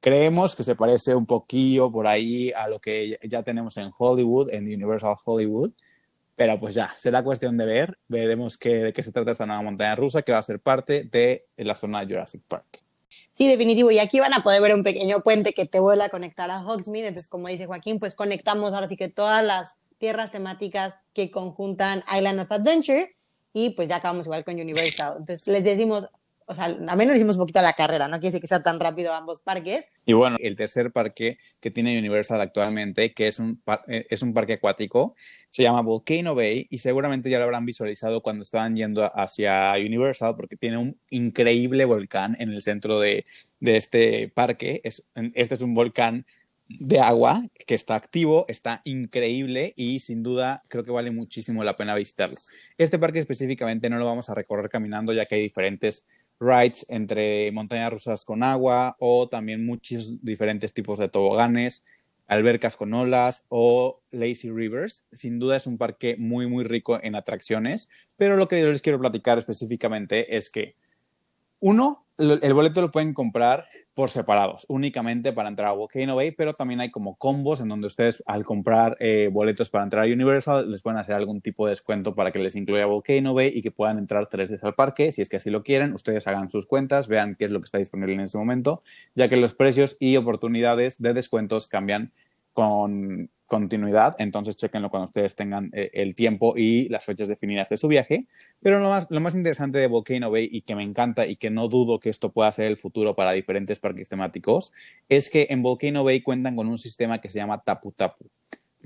Creemos 0.00 0.56
que 0.56 0.62
se 0.62 0.76
parece 0.76 1.14
un 1.14 1.26
poquillo 1.26 1.90
por 1.90 2.06
ahí 2.06 2.52
a 2.52 2.68
lo 2.68 2.80
que 2.80 3.18
ya 3.28 3.42
tenemos 3.42 3.76
en 3.76 3.90
Hollywood, 3.96 4.52
en 4.52 4.64
Universal 4.64 5.16
Hollywood, 5.24 5.72
pero 6.36 6.60
pues 6.60 6.74
ya, 6.74 6.94
será 6.98 7.24
cuestión 7.24 7.56
de 7.56 7.64
ver. 7.64 7.98
Veremos 8.08 8.58
qué, 8.58 8.74
de 8.76 8.92
qué 8.92 9.02
se 9.02 9.10
trata 9.10 9.30
esta 9.30 9.46
nueva 9.46 9.62
montaña 9.62 9.96
rusa 9.96 10.22
que 10.22 10.32
va 10.32 10.38
a 10.38 10.42
ser 10.42 10.60
parte 10.60 11.04
de 11.04 11.46
la 11.56 11.74
zona 11.74 12.04
de 12.04 12.14
Jurassic 12.14 12.42
Park. 12.46 12.82
Sí, 13.32 13.48
definitivo. 13.48 13.90
Y 13.90 13.98
aquí 13.98 14.20
van 14.20 14.34
a 14.34 14.42
poder 14.42 14.60
ver 14.60 14.74
un 14.74 14.84
pequeño 14.84 15.22
puente 15.22 15.52
que 15.52 15.66
te 15.66 15.80
vuelve 15.80 16.04
a 16.04 16.08
conectar 16.10 16.50
a 16.50 16.60
Hogsmeade. 16.60 17.08
Entonces, 17.08 17.28
como 17.28 17.48
dice 17.48 17.66
Joaquín, 17.66 17.98
pues 17.98 18.14
conectamos 18.14 18.74
ahora 18.74 18.86
sí 18.86 18.96
que 18.96 19.08
todas 19.08 19.44
las 19.44 19.74
tierras 19.98 20.30
temáticas 20.30 20.98
que 21.14 21.30
conjuntan 21.30 22.04
Island 22.14 22.40
of 22.40 22.52
Adventure 22.52 23.16
y 23.54 23.70
pues 23.70 23.88
ya 23.88 23.96
acabamos 23.96 24.26
igual 24.26 24.44
con 24.44 24.60
Universal. 24.60 25.16
Entonces, 25.18 25.46
les 25.48 25.64
decimos, 25.64 26.06
o 26.48 26.54
sea, 26.54 26.66
a 26.66 26.96
menos 26.96 27.16
hicimos 27.16 27.36
un 27.36 27.42
poquito 27.42 27.60
la 27.60 27.72
carrera, 27.72 28.06
no 28.06 28.18
quiere 28.18 28.28
decir 28.28 28.40
que 28.40 28.46
sea 28.46 28.62
tan 28.62 28.78
rápido 28.78 29.12
ambos 29.12 29.40
parques. 29.40 29.84
Y 30.04 30.12
bueno, 30.12 30.36
el 30.40 30.54
tercer 30.54 30.92
parque 30.92 31.38
que 31.60 31.72
tiene 31.72 31.98
Universal 31.98 32.40
actualmente, 32.40 33.12
que 33.12 33.26
es 33.26 33.40
un, 33.40 33.60
eh, 33.88 34.06
es 34.08 34.22
un 34.22 34.32
parque 34.32 34.54
acuático, 34.54 35.16
se 35.50 35.64
llama 35.64 35.82
Volcano 35.82 36.36
Bay 36.36 36.68
y 36.70 36.78
seguramente 36.78 37.30
ya 37.30 37.38
lo 37.38 37.44
habrán 37.44 37.66
visualizado 37.66 38.22
cuando 38.22 38.44
estaban 38.44 38.76
yendo 38.76 39.10
hacia 39.18 39.72
Universal 39.72 40.34
porque 40.36 40.56
tiene 40.56 40.78
un 40.78 41.00
increíble 41.10 41.84
volcán 41.84 42.36
en 42.38 42.52
el 42.52 42.62
centro 42.62 43.00
de, 43.00 43.24
de 43.58 43.76
este 43.76 44.28
parque. 44.28 44.80
Es, 44.84 45.04
este 45.34 45.54
es 45.56 45.62
un 45.62 45.74
volcán 45.74 46.26
de 46.68 47.00
agua 47.00 47.44
que 47.66 47.74
está 47.74 47.94
activo, 47.94 48.44
está 48.48 48.82
increíble 48.84 49.72
y 49.76 50.00
sin 50.00 50.22
duda 50.22 50.64
creo 50.68 50.84
que 50.84 50.90
vale 50.90 51.10
muchísimo 51.10 51.62
la 51.64 51.76
pena 51.76 51.94
visitarlo. 51.94 52.36
Este 52.78 52.98
parque 52.98 53.18
específicamente 53.18 53.88
no 53.88 53.98
lo 53.98 54.04
vamos 54.04 54.28
a 54.28 54.34
recorrer 54.34 54.68
caminando 54.68 55.12
ya 55.12 55.26
que 55.26 55.36
hay 55.36 55.42
diferentes 55.42 56.06
rides 56.38 56.86
entre 56.88 57.50
montañas 57.52 57.92
rusas 57.92 58.24
con 58.24 58.42
agua 58.42 58.96
o 58.98 59.28
también 59.28 59.64
muchos 59.64 60.22
diferentes 60.22 60.74
tipos 60.74 60.98
de 60.98 61.08
toboganes, 61.08 61.84
albercas 62.26 62.76
con 62.76 62.92
olas 62.94 63.44
o 63.48 64.00
lazy 64.10 64.50
rivers. 64.50 65.04
Sin 65.12 65.38
duda 65.38 65.56
es 65.56 65.66
un 65.66 65.78
parque 65.78 66.16
muy, 66.18 66.46
muy 66.46 66.64
rico 66.64 66.98
en 67.02 67.14
atracciones, 67.14 67.88
pero 68.16 68.36
lo 68.36 68.48
que 68.48 68.60
yo 68.60 68.70
les 68.70 68.82
quiero 68.82 69.00
platicar 69.00 69.38
específicamente 69.38 70.36
es 70.36 70.50
que, 70.50 70.74
uno, 71.60 72.06
el 72.18 72.54
boleto 72.54 72.82
lo 72.82 72.92
pueden 72.92 73.14
comprar 73.14 73.66
por 73.96 74.10
separados, 74.10 74.66
únicamente 74.68 75.32
para 75.32 75.48
entrar 75.48 75.70
a 75.70 75.72
Volcano 75.72 76.16
Bay, 76.16 76.30
pero 76.30 76.52
también 76.52 76.80
hay 76.80 76.90
como 76.90 77.16
combos 77.16 77.62
en 77.62 77.68
donde 77.68 77.86
ustedes 77.86 78.22
al 78.26 78.44
comprar 78.44 78.98
eh, 79.00 79.30
boletos 79.32 79.70
para 79.70 79.84
entrar 79.84 80.04
a 80.04 80.12
Universal 80.12 80.70
les 80.70 80.82
pueden 80.82 80.98
hacer 80.98 81.14
algún 81.14 81.40
tipo 81.40 81.64
de 81.64 81.70
descuento 81.70 82.14
para 82.14 82.30
que 82.30 82.38
les 82.38 82.56
incluya 82.56 82.84
Volcano 82.84 83.32
Bay 83.32 83.50
y 83.54 83.62
que 83.62 83.70
puedan 83.70 83.98
entrar 83.98 84.28
tres 84.28 84.50
veces 84.50 84.64
al 84.64 84.74
parque. 84.74 85.12
Si 85.12 85.22
es 85.22 85.30
que 85.30 85.38
así 85.38 85.48
lo 85.48 85.62
quieren, 85.62 85.94
ustedes 85.94 86.26
hagan 86.26 86.50
sus 86.50 86.66
cuentas, 86.66 87.08
vean 87.08 87.36
qué 87.36 87.46
es 87.46 87.50
lo 87.50 87.58
que 87.58 87.64
está 87.64 87.78
disponible 87.78 88.12
en 88.12 88.20
ese 88.20 88.36
momento, 88.36 88.82
ya 89.14 89.30
que 89.30 89.38
los 89.38 89.54
precios 89.54 89.96
y 89.98 90.18
oportunidades 90.18 91.00
de 91.00 91.14
descuentos 91.14 91.66
cambian 91.66 92.12
con 92.56 93.28
continuidad, 93.44 94.16
entonces 94.18 94.56
chequenlo 94.56 94.88
cuando 94.88 95.04
ustedes 95.04 95.36
tengan 95.36 95.70
eh, 95.74 95.90
el 95.92 96.14
tiempo 96.14 96.54
y 96.56 96.88
las 96.88 97.04
fechas 97.04 97.28
definidas 97.28 97.68
de 97.68 97.76
su 97.76 97.86
viaje. 97.86 98.26
Pero 98.60 98.80
lo 98.80 98.88
más, 98.88 99.06
lo 99.10 99.20
más 99.20 99.34
interesante 99.34 99.78
de 99.78 99.86
Volcano 99.86 100.30
Bay 100.30 100.48
y 100.50 100.62
que 100.62 100.74
me 100.74 100.82
encanta 100.82 101.26
y 101.26 101.36
que 101.36 101.50
no 101.50 101.68
dudo 101.68 102.00
que 102.00 102.08
esto 102.08 102.32
pueda 102.32 102.50
ser 102.52 102.68
el 102.68 102.78
futuro 102.78 103.14
para 103.14 103.32
diferentes 103.32 103.78
parques 103.78 104.08
temáticos 104.08 104.72
es 105.10 105.28
que 105.28 105.48
en 105.50 105.62
Volcano 105.62 106.02
Bay 106.02 106.22
cuentan 106.22 106.56
con 106.56 106.66
un 106.66 106.78
sistema 106.78 107.20
que 107.20 107.28
se 107.28 107.38
llama 107.38 107.62
Tapu 107.62 107.92
Tapu. 107.92 108.24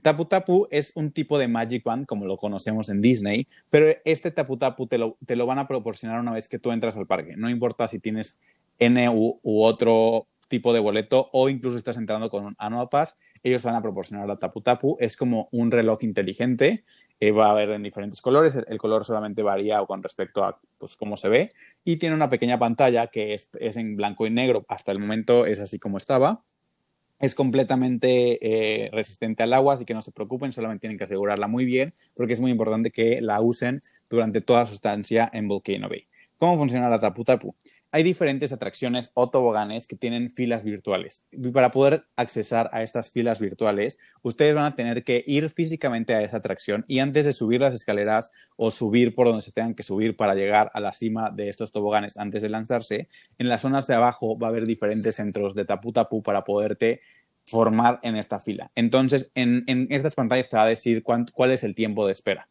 Tapu 0.03 0.25
Tapu 0.25 0.67
es 0.73 0.91
un 0.97 1.13
tipo 1.13 1.39
de 1.39 1.47
Magic 1.47 1.85
Band 1.85 2.07
como 2.07 2.27
lo 2.27 2.37
conocemos 2.37 2.89
en 2.89 3.01
Disney, 3.01 3.47
pero 3.71 3.95
este 4.05 4.33
Tapu 4.33 4.57
Tapu 4.57 4.89
te 4.89 4.99
lo, 4.99 5.17
te 5.25 5.37
lo 5.37 5.47
van 5.47 5.61
a 5.61 5.69
proporcionar 5.69 6.19
una 6.19 6.33
vez 6.33 6.49
que 6.49 6.59
tú 6.59 6.73
entras 6.73 6.97
al 6.97 7.07
parque. 7.07 7.37
No 7.37 7.49
importa 7.49 7.87
si 7.87 8.01
tienes 8.01 8.41
N 8.81 9.09
u, 9.11 9.39
u 9.43 9.63
otro 9.63 10.27
tipo 10.51 10.75
de 10.75 10.81
boleto 10.81 11.31
o 11.33 11.49
incluso 11.49 11.79
estás 11.79 11.97
entrando 11.97 12.29
con 12.29 12.45
un 12.45 12.57
Annual 12.59 12.91
ellos 13.43 13.63
van 13.63 13.75
a 13.75 13.83
proporcionar 13.83 14.27
la 14.29 14.37
Tapu 14.37 14.61
Tapu. 14.61 14.97
Es 15.01 15.17
como 15.17 15.49
un 15.53 15.71
reloj 15.71 16.03
inteligente. 16.03 16.85
Eh, 17.21 17.33
va 17.33 17.49
a 17.49 17.51
haber 17.51 17.71
en 17.71 17.83
diferentes 17.83 18.21
colores. 18.21 18.57
El, 18.67 18.79
color 18.79 19.05
solamente 19.05 19.43
varía 19.43 19.85
con 19.85 20.03
respecto 20.03 20.45
a 20.45 20.59
pues, 20.79 20.97
cómo 20.97 21.17
se 21.17 21.29
ve. 21.29 21.51
Y 21.85 21.97
tiene 21.97 22.15
una 22.15 22.29
pequeña 22.29 22.59
pantalla 22.59 23.07
que 23.07 23.35
es, 23.35 23.49
en 23.53 23.97
blanco 23.97 24.27
y 24.27 24.31
negro. 24.31 24.65
Hasta 24.69 24.93
el 24.93 24.99
momento 24.99 25.47
es 25.47 25.59
así 25.59 25.79
como 25.79 25.99
estaba. 25.99 26.43
Es 27.19 27.35
completamente 27.35 28.39
eh, 28.41 28.91
resistente 28.93 29.43
al 29.43 29.53
agua, 29.53 29.75
así 29.75 29.85
que 29.85 29.93
no 29.93 30.01
se 30.01 30.11
preocupen, 30.11 30.53
solamente 30.53 30.81
tienen 30.81 30.97
que 30.97 31.05
asegurarla 31.05 31.49
muy 31.49 31.67
bien, 31.67 31.93
porque 32.15 32.33
es 32.33 32.41
muy 32.41 32.51
importante 32.51 32.91
que 32.91 33.21
la 33.21 33.43
usen 33.43 33.83
durante 34.09 34.41
toda 34.41 34.65
su 34.65 34.73
estancia 34.73 35.29
en 35.35 35.47
Volcano 35.47 35.91
Bay. 35.91 36.07
¿Cómo 36.39 36.57
funciona 36.57 36.89
la 36.89 36.99
Tapu 36.99 37.23
Tapu? 37.23 37.55
Hay 37.93 38.03
diferentes 38.03 38.53
atracciones 38.53 39.11
o 39.15 39.31
toboganes 39.31 39.87
que 39.87 39.97
tienen 39.97 40.31
filas 40.31 40.65
virtuales. 40.65 41.27
Y 41.33 41.49
para 41.51 41.71
poder 41.71 42.05
accesar 42.17 42.71
a 42.73 42.83
estas 42.83 43.11
filas 43.11 43.41
virtuales, 43.41 43.99
ustedes 44.23 44.55
van 44.55 44.65
a 44.65 44.77
tener 44.77 45.03
que 45.03 45.25
ir 45.27 45.51
físicamente 45.51 46.15
a 46.15 46.23
esa 46.23 46.37
atracción 46.37 46.85
y 46.87 47.01
antes 47.01 47.25
de 47.25 47.33
subir 47.33 47.61
las 47.61 47.75
escaleras 47.75 48.31
o 48.57 48.71
subir 48.71 49.15
por 49.15 49.27
donde 49.27 49.43
se 49.43 49.53
tengan 49.53 49.75
que 49.75 49.83
subir 49.83 50.17
para 50.17 50.35
llegar 50.35 50.71
a 50.73 50.81
la 50.81 50.93
cima 50.93 51.31
de 51.31 51.49
estos 51.49 51.73
toboganes 51.73 52.17
antes 52.17 52.43
de 52.43 52.49
lanzarse, 52.49 53.09
en 53.39 53.49
las 53.49 53.63
zonas 53.63 53.87
de 53.87 53.95
abajo 53.95 54.39
va 54.39 54.49
a 54.49 54.51
haber 54.51 54.67
diferentes 54.67 55.17
centros 55.17 55.55
de 55.55 55.65
tapu 55.65 55.93
tapu 55.93 56.23
para 56.23 56.45
poderte 56.45 57.01
formar 57.47 57.99
en 58.03 58.17
esta 58.17 58.39
fila. 58.39 58.71
Entonces, 58.77 59.33
en, 59.35 59.65
estas 59.91 60.15
pantallas 60.15 60.49
te 60.49 60.57
va 60.57 60.63
a 60.63 60.67
decir 60.67 61.03
cuál 61.03 61.51
es 61.51 61.65
el 61.65 61.75
tiempo 61.75 62.07
de 62.07 62.13
espera 62.13 62.49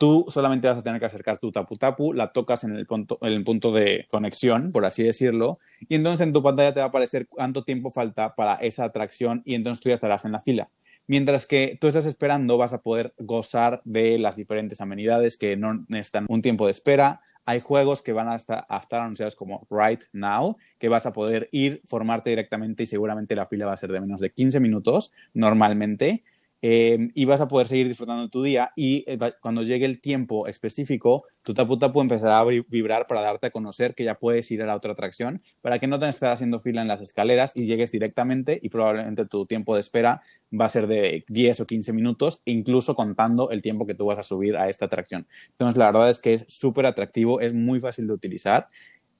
tú 0.00 0.24
solamente 0.28 0.66
vas 0.66 0.78
a 0.78 0.82
tener 0.82 0.98
que 0.98 1.04
acercar 1.04 1.36
tu 1.36 1.52
tapu 1.52 1.76
tapu, 1.76 2.14
la 2.14 2.32
tocas 2.32 2.64
en 2.64 2.74
el 2.74 2.86
punto, 2.86 3.18
en 3.20 3.34
el 3.34 3.44
punto 3.44 3.70
de 3.70 4.06
conexión, 4.10 4.72
por 4.72 4.86
así 4.86 5.02
decirlo, 5.02 5.58
y 5.90 5.94
entonces 5.94 6.26
en 6.26 6.32
tu 6.32 6.42
pantalla 6.42 6.72
te 6.72 6.80
va 6.80 6.86
a 6.86 6.88
aparecer 6.88 7.28
cuánto 7.28 7.64
tiempo 7.64 7.90
falta 7.90 8.34
para 8.34 8.54
esa 8.54 8.84
atracción 8.84 9.42
y 9.44 9.54
entonces 9.54 9.82
tú 9.82 9.90
ya 9.90 9.94
estarás 9.96 10.24
en 10.24 10.32
la 10.32 10.40
fila. 10.40 10.70
Mientras 11.06 11.46
que 11.46 11.76
tú 11.78 11.86
estás 11.86 12.06
esperando, 12.06 12.56
vas 12.56 12.72
a 12.72 12.80
poder 12.80 13.12
gozar 13.18 13.82
de 13.84 14.18
las 14.18 14.36
diferentes 14.36 14.80
amenidades 14.80 15.36
que 15.36 15.58
no 15.58 15.84
necesitan 15.88 16.24
un 16.30 16.40
tiempo 16.40 16.64
de 16.64 16.70
espera. 16.70 17.20
Hay 17.44 17.60
juegos 17.60 18.00
que 18.00 18.14
van 18.14 18.30
a 18.30 18.36
estar, 18.36 18.64
a 18.70 18.78
estar 18.78 19.02
anunciados 19.02 19.36
como 19.36 19.66
Right 19.68 20.04
Now, 20.12 20.56
que 20.78 20.88
vas 20.88 21.04
a 21.04 21.12
poder 21.12 21.50
ir, 21.52 21.82
formarte 21.84 22.30
directamente 22.30 22.84
y 22.84 22.86
seguramente 22.86 23.36
la 23.36 23.46
fila 23.46 23.66
va 23.66 23.74
a 23.74 23.76
ser 23.76 23.92
de 23.92 24.00
menos 24.00 24.20
de 24.20 24.30
15 24.30 24.60
minutos 24.60 25.12
normalmente 25.34 26.24
eh, 26.62 27.08
y 27.14 27.24
vas 27.24 27.40
a 27.40 27.48
poder 27.48 27.68
seguir 27.68 27.88
disfrutando 27.88 28.28
tu 28.28 28.42
día 28.42 28.72
y 28.76 29.04
eh, 29.06 29.18
cuando 29.40 29.62
llegue 29.62 29.86
el 29.86 30.00
tiempo 30.00 30.46
específico, 30.46 31.24
tu 31.42 31.54
tapu 31.54 31.78
tapu 31.78 32.00
empezará 32.00 32.38
a 32.38 32.44
vibrar 32.44 33.06
para 33.06 33.22
darte 33.22 33.46
a 33.46 33.50
conocer 33.50 33.94
que 33.94 34.04
ya 34.04 34.16
puedes 34.16 34.50
ir 34.50 34.62
a 34.62 34.66
la 34.66 34.76
otra 34.76 34.92
atracción 34.92 35.42
para 35.62 35.78
que 35.78 35.86
no 35.86 35.98
que 35.98 36.08
estar 36.08 36.32
haciendo 36.32 36.60
fila 36.60 36.82
en 36.82 36.88
las 36.88 37.00
escaleras 37.00 37.52
y 37.54 37.64
llegues 37.64 37.92
directamente 37.92 38.58
y 38.62 38.68
probablemente 38.68 39.24
tu 39.26 39.46
tiempo 39.46 39.74
de 39.74 39.80
espera 39.80 40.22
va 40.58 40.66
a 40.66 40.68
ser 40.68 40.86
de 40.86 41.24
10 41.28 41.60
o 41.60 41.66
15 41.66 41.92
minutos, 41.92 42.42
incluso 42.44 42.94
contando 42.94 43.50
el 43.50 43.62
tiempo 43.62 43.86
que 43.86 43.94
tú 43.94 44.06
vas 44.06 44.18
a 44.18 44.22
subir 44.22 44.56
a 44.56 44.68
esta 44.68 44.86
atracción. 44.86 45.26
Entonces, 45.50 45.78
la 45.78 45.86
verdad 45.86 46.10
es 46.10 46.20
que 46.20 46.34
es 46.34 46.44
súper 46.48 46.86
atractivo, 46.86 47.40
es 47.40 47.54
muy 47.54 47.80
fácil 47.80 48.06
de 48.06 48.14
utilizar 48.14 48.66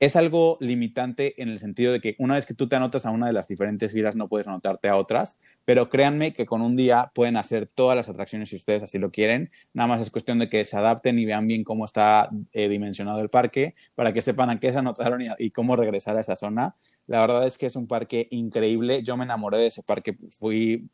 es 0.01 0.16
algo 0.16 0.57
limitante 0.61 1.40
en 1.42 1.51
el 1.51 1.59
sentido 1.59 1.92
de 1.92 2.01
que 2.01 2.16
una 2.18 2.34
vez 2.34 2.46
que 2.46 2.55
tú 2.55 2.68
te 2.68 2.74
anotas 2.74 3.05
a 3.05 3.11
una 3.11 3.26
de 3.26 3.34
las 3.34 3.46
diferentes 3.46 3.92
filas 3.92 4.16
no 4.16 4.28
puedes 4.28 4.48
anotarte 4.48 4.88
a 4.88 4.96
otras, 4.96 5.38
pero 5.66 5.90
créanme 5.90 6.32
que 6.32 6.46
con 6.46 6.62
un 6.62 6.74
día 6.74 7.12
pueden 7.14 7.36
hacer 7.36 7.66
todas 7.66 7.96
las 7.96 8.09
atracciones 8.09 8.48
si 8.48 8.57
ustedes 8.57 8.82
así 8.82 8.98
lo 8.98 9.11
quieren. 9.11 9.51
Nada 9.74 9.88
más 9.88 10.01
es 10.01 10.11
cuestión 10.11 10.38
de 10.38 10.48
que 10.48 10.64
se 10.64 10.78
adapten 10.78 11.18
y 11.18 11.26
vean 11.26 11.46
bien 11.46 11.64
cómo 11.64 11.84
está 11.84 12.30
eh, 12.53 12.70
dimensionado 12.70 13.20
el 13.20 13.28
parque 13.28 13.74
para 13.94 14.14
que 14.14 14.22
sepan 14.22 14.48
a 14.48 14.59
qué 14.59 14.72
se 14.72 14.78
anotaron 14.78 15.20
y, 15.38 15.51
cómo 15.51 15.76
regresar 15.76 16.16
a 16.16 16.20
esa 16.20 16.34
zona. 16.34 16.76
La 17.07 17.20
verdad 17.20 17.46
es 17.46 17.59
que 17.59 17.66
es 17.66 17.76
un 17.76 17.86
parque 17.86 18.26
increíble. 18.30 19.03
Yo 19.03 19.18
me 19.18 19.24
enamoré 19.24 19.59
de 19.59 19.66
ese 19.66 19.82
parque. 19.82 20.16
Fui, 20.30 20.88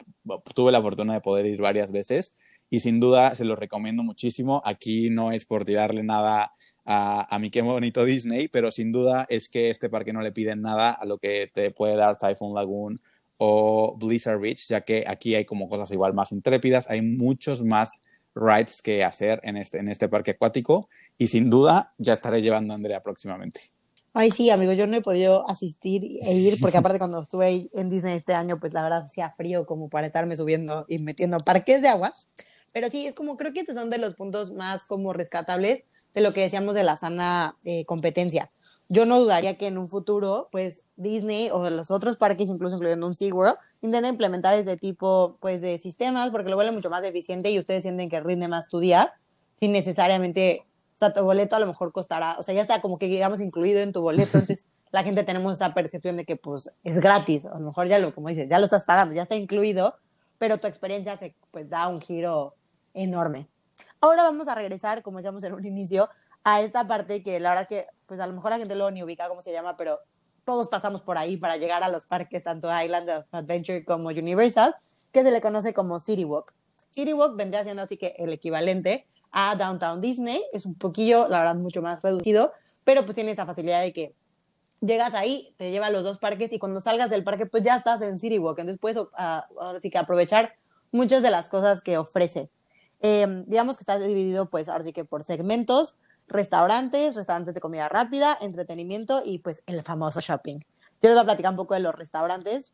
tuve 0.52 0.72
la 0.72 0.82
fortuna 0.82 1.14
de 1.14 1.20
poder 1.20 1.46
ir 1.46 1.60
varias 1.60 1.92
veces 1.92 2.36
y 2.70 2.80
sin 2.80 2.98
duda 2.98 3.36
se 3.36 3.44
lo 3.44 3.54
recomiendo 3.54 4.02
muchísimo. 4.02 4.62
Aquí 4.64 5.10
no 5.10 5.30
es 5.30 5.44
por 5.44 5.64
tirarle 5.64 6.02
nada 6.02 6.52
a, 6.86 7.34
a 7.34 7.38
mi 7.38 7.50
qué 7.50 7.60
bonito 7.62 8.04
Disney, 8.04 8.48
pero 8.48 8.70
sin 8.70 8.92
duda 8.92 9.26
es 9.28 9.48
que 9.48 9.70
este 9.70 9.90
parque 9.90 10.12
no 10.12 10.22
le 10.22 10.32
piden 10.32 10.62
nada 10.62 10.92
a 10.92 11.04
lo 11.04 11.18
que 11.18 11.50
te 11.52 11.72
puede 11.72 11.96
dar 11.96 12.18
Typhoon 12.18 12.54
Lagoon 12.54 13.00
o 13.38 13.96
Blizzard 13.98 14.40
Beach, 14.40 14.66
ya 14.68 14.80
que 14.82 15.04
aquí 15.06 15.34
hay 15.34 15.44
como 15.44 15.68
cosas 15.68 15.90
igual 15.90 16.14
más 16.14 16.32
intrépidas, 16.32 16.88
hay 16.88 17.02
muchos 17.02 17.62
más 17.62 17.98
rides 18.34 18.82
que 18.82 19.02
hacer 19.02 19.40
en 19.42 19.56
este, 19.56 19.78
en 19.78 19.88
este 19.88 20.08
parque 20.08 20.32
acuático 20.32 20.88
y 21.18 21.26
sin 21.26 21.50
duda 21.50 21.94
ya 21.98 22.12
estaré 22.12 22.40
llevando 22.40 22.72
a 22.72 22.76
Andrea 22.76 23.02
próximamente. 23.02 23.60
Ay, 24.12 24.30
sí, 24.30 24.48
amigo, 24.48 24.72
yo 24.72 24.86
no 24.86 24.96
he 24.96 25.02
podido 25.02 25.48
asistir 25.48 26.18
e 26.22 26.34
ir 26.34 26.58
porque 26.60 26.78
aparte 26.78 26.98
cuando 26.98 27.20
estuve 27.20 27.68
en 27.74 27.90
Disney 27.90 28.16
este 28.16 28.32
año, 28.32 28.58
pues 28.58 28.72
la 28.72 28.82
verdad 28.82 29.04
hacía 29.04 29.34
frío 29.36 29.66
como 29.66 29.90
para 29.90 30.06
estarme 30.06 30.36
subiendo 30.36 30.86
y 30.88 30.98
metiendo 30.98 31.36
parques 31.38 31.82
de 31.82 31.88
agua. 31.88 32.12
Pero 32.72 32.88
sí, 32.88 33.06
es 33.06 33.14
como 33.14 33.36
creo 33.36 33.52
que 33.52 33.60
estos 33.60 33.74
son 33.74 33.90
de 33.90 33.98
los 33.98 34.14
puntos 34.14 34.52
más 34.52 34.84
como 34.86 35.12
rescatables 35.12 35.84
de 36.16 36.22
lo 36.22 36.32
que 36.32 36.40
decíamos 36.40 36.74
de 36.74 36.82
la 36.82 36.96
sana 36.96 37.56
eh, 37.64 37.84
competencia. 37.84 38.50
Yo 38.88 39.04
no 39.04 39.20
dudaría 39.20 39.58
que 39.58 39.66
en 39.66 39.76
un 39.76 39.86
futuro, 39.86 40.48
pues 40.50 40.82
Disney 40.96 41.50
o 41.52 41.68
los 41.68 41.90
otros 41.90 42.16
parques, 42.16 42.48
incluso 42.48 42.76
incluyendo 42.76 43.06
un 43.06 43.14
SeaWorld, 43.14 43.56
intenten 43.82 44.12
implementar 44.12 44.54
este 44.54 44.78
tipo 44.78 45.36
pues, 45.40 45.60
de 45.60 45.78
sistemas 45.78 46.30
porque 46.30 46.48
lo 46.48 46.56
vuelve 46.56 46.72
mucho 46.72 46.88
más 46.88 47.04
eficiente 47.04 47.50
y 47.50 47.58
ustedes 47.58 47.82
sienten 47.82 48.08
que 48.08 48.20
rinde 48.20 48.48
más 48.48 48.70
tu 48.70 48.78
día 48.78 49.12
sin 49.60 49.72
necesariamente, 49.72 50.64
o 50.94 50.98
sea, 50.98 51.12
tu 51.12 51.22
boleto 51.22 51.54
a 51.54 51.60
lo 51.60 51.66
mejor 51.66 51.92
costará, 51.92 52.36
o 52.38 52.42
sea, 52.42 52.54
ya 52.54 52.62
está 52.62 52.80
como 52.80 52.98
que 52.98 53.08
digamos 53.08 53.40
incluido 53.40 53.80
en 53.80 53.92
tu 53.92 54.00
boleto, 54.00 54.38
entonces 54.38 54.66
la 54.92 55.02
gente 55.02 55.22
tenemos 55.22 55.52
esa 55.56 55.74
percepción 55.74 56.16
de 56.16 56.24
que 56.24 56.36
pues 56.36 56.72
es 56.82 56.98
gratis, 56.98 57.44
a 57.44 57.58
lo 57.58 57.66
mejor 57.66 57.88
ya 57.88 57.98
lo, 57.98 58.14
como 58.14 58.30
dices, 58.30 58.48
ya 58.48 58.58
lo 58.58 58.64
estás 58.64 58.84
pagando, 58.84 59.14
ya 59.14 59.22
está 59.22 59.36
incluido, 59.36 59.96
pero 60.38 60.56
tu 60.56 60.66
experiencia 60.66 61.18
se 61.18 61.34
pues 61.50 61.68
da 61.68 61.88
un 61.88 62.00
giro 62.00 62.54
enorme. 62.94 63.48
Ahora 64.00 64.22
vamos 64.22 64.48
a 64.48 64.54
regresar, 64.54 65.02
como 65.02 65.18
decíamos 65.18 65.42
en 65.44 65.54
un 65.54 65.64
inicio, 65.64 66.08
a 66.44 66.60
esta 66.60 66.86
parte 66.86 67.22
que 67.22 67.40
la 67.40 67.50
verdad 67.50 67.68
que, 67.68 67.86
pues 68.06 68.20
a 68.20 68.26
lo 68.26 68.32
mejor 68.32 68.50
la 68.50 68.58
gente 68.58 68.74
lo 68.74 68.90
ni 68.90 69.02
ubica 69.02 69.28
cómo 69.28 69.40
se 69.40 69.52
llama, 69.52 69.76
pero 69.76 69.98
todos 70.44 70.68
pasamos 70.68 71.02
por 71.02 71.18
ahí 71.18 71.36
para 71.36 71.56
llegar 71.56 71.82
a 71.82 71.88
los 71.88 72.06
parques, 72.06 72.44
tanto 72.44 72.68
Island 72.70 73.10
of 73.10 73.24
Adventure 73.32 73.84
como 73.84 74.08
Universal, 74.10 74.76
que 75.12 75.22
se 75.22 75.30
le 75.30 75.40
conoce 75.40 75.74
como 75.74 75.98
City 75.98 76.24
Walk. 76.24 76.54
City 76.90 77.12
Walk 77.12 77.36
vendría 77.36 77.64
siendo 77.64 77.82
así 77.82 77.96
que 77.96 78.14
el 78.18 78.32
equivalente 78.32 79.06
a 79.32 79.56
Downtown 79.56 80.00
Disney, 80.00 80.40
es 80.52 80.66
un 80.66 80.74
poquillo, 80.74 81.26
la 81.28 81.40
verdad, 81.40 81.56
mucho 81.56 81.82
más 81.82 82.00
reducido, 82.02 82.52
pero 82.84 83.04
pues 83.04 83.16
tiene 83.16 83.32
esa 83.32 83.44
facilidad 83.44 83.82
de 83.82 83.92
que 83.92 84.14
llegas 84.80 85.14
ahí, 85.14 85.52
te 85.56 85.70
lleva 85.70 85.86
a 85.86 85.90
los 85.90 86.04
dos 86.04 86.18
parques 86.18 86.52
y 86.52 86.58
cuando 86.58 86.80
salgas 86.80 87.10
del 87.10 87.24
parque, 87.24 87.46
pues 87.46 87.64
ya 87.64 87.76
estás 87.76 88.00
en 88.02 88.18
City 88.18 88.38
Walk, 88.38 88.58
entonces 88.58 88.78
puedes 88.80 88.98
ah, 89.14 89.46
ahora 89.58 89.80
sí 89.80 89.90
que 89.90 89.98
aprovechar 89.98 90.54
muchas 90.92 91.22
de 91.22 91.30
las 91.30 91.48
cosas 91.48 91.80
que 91.80 91.98
ofrece. 91.98 92.50
Em, 93.00 93.44
digamos 93.46 93.76
que 93.76 93.82
está 93.82 93.98
dividido, 93.98 94.48
pues, 94.50 94.68
ahora 94.68 94.84
sí 94.84 94.92
que 94.92 95.04
por 95.04 95.22
segmentos, 95.22 95.96
restaurantes, 96.28 97.14
restaurantes 97.14 97.54
de 97.54 97.60
comida 97.60 97.88
rápida, 97.88 98.36
entretenimiento 98.40 99.22
y 99.24 99.38
pues 99.38 99.62
el 99.66 99.82
famoso 99.82 100.20
shopping. 100.20 100.58
Yo 101.02 101.08
les 101.08 101.14
voy 101.14 101.22
a 101.22 101.24
platicar 101.24 101.52
un 101.52 101.56
poco 101.56 101.74
de 101.74 101.80
los 101.80 101.94
restaurantes. 101.94 102.72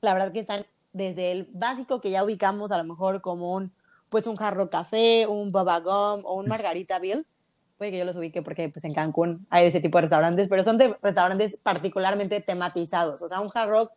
La 0.00 0.12
verdad 0.12 0.32
que 0.32 0.40
están 0.40 0.66
desde 0.92 1.32
el 1.32 1.48
básico 1.52 2.00
que 2.00 2.10
ya 2.10 2.24
ubicamos 2.24 2.72
a 2.72 2.78
lo 2.78 2.84
mejor 2.84 3.20
como 3.20 3.54
un, 3.54 3.72
pues 4.08 4.26
un 4.26 4.36
jarro 4.36 4.70
café, 4.70 5.26
un 5.26 5.52
baba 5.52 5.80
gum 5.80 6.22
o 6.24 6.34
un 6.34 6.46
margarita 6.46 6.98
bill. 6.98 7.26
Puede 7.78 7.90
que 7.90 7.98
yo 7.98 8.04
los 8.04 8.16
ubique 8.16 8.42
porque 8.42 8.68
pues 8.68 8.84
en 8.84 8.94
Cancún 8.94 9.46
hay 9.50 9.66
ese 9.66 9.80
tipo 9.80 9.98
de 9.98 10.02
restaurantes, 10.02 10.48
pero 10.48 10.62
son 10.62 10.78
de 10.78 10.96
restaurantes 11.02 11.56
particularmente 11.62 12.40
tematizados. 12.40 13.22
O 13.22 13.28
sea, 13.28 13.40
un 13.40 13.48
jarro 13.48 13.90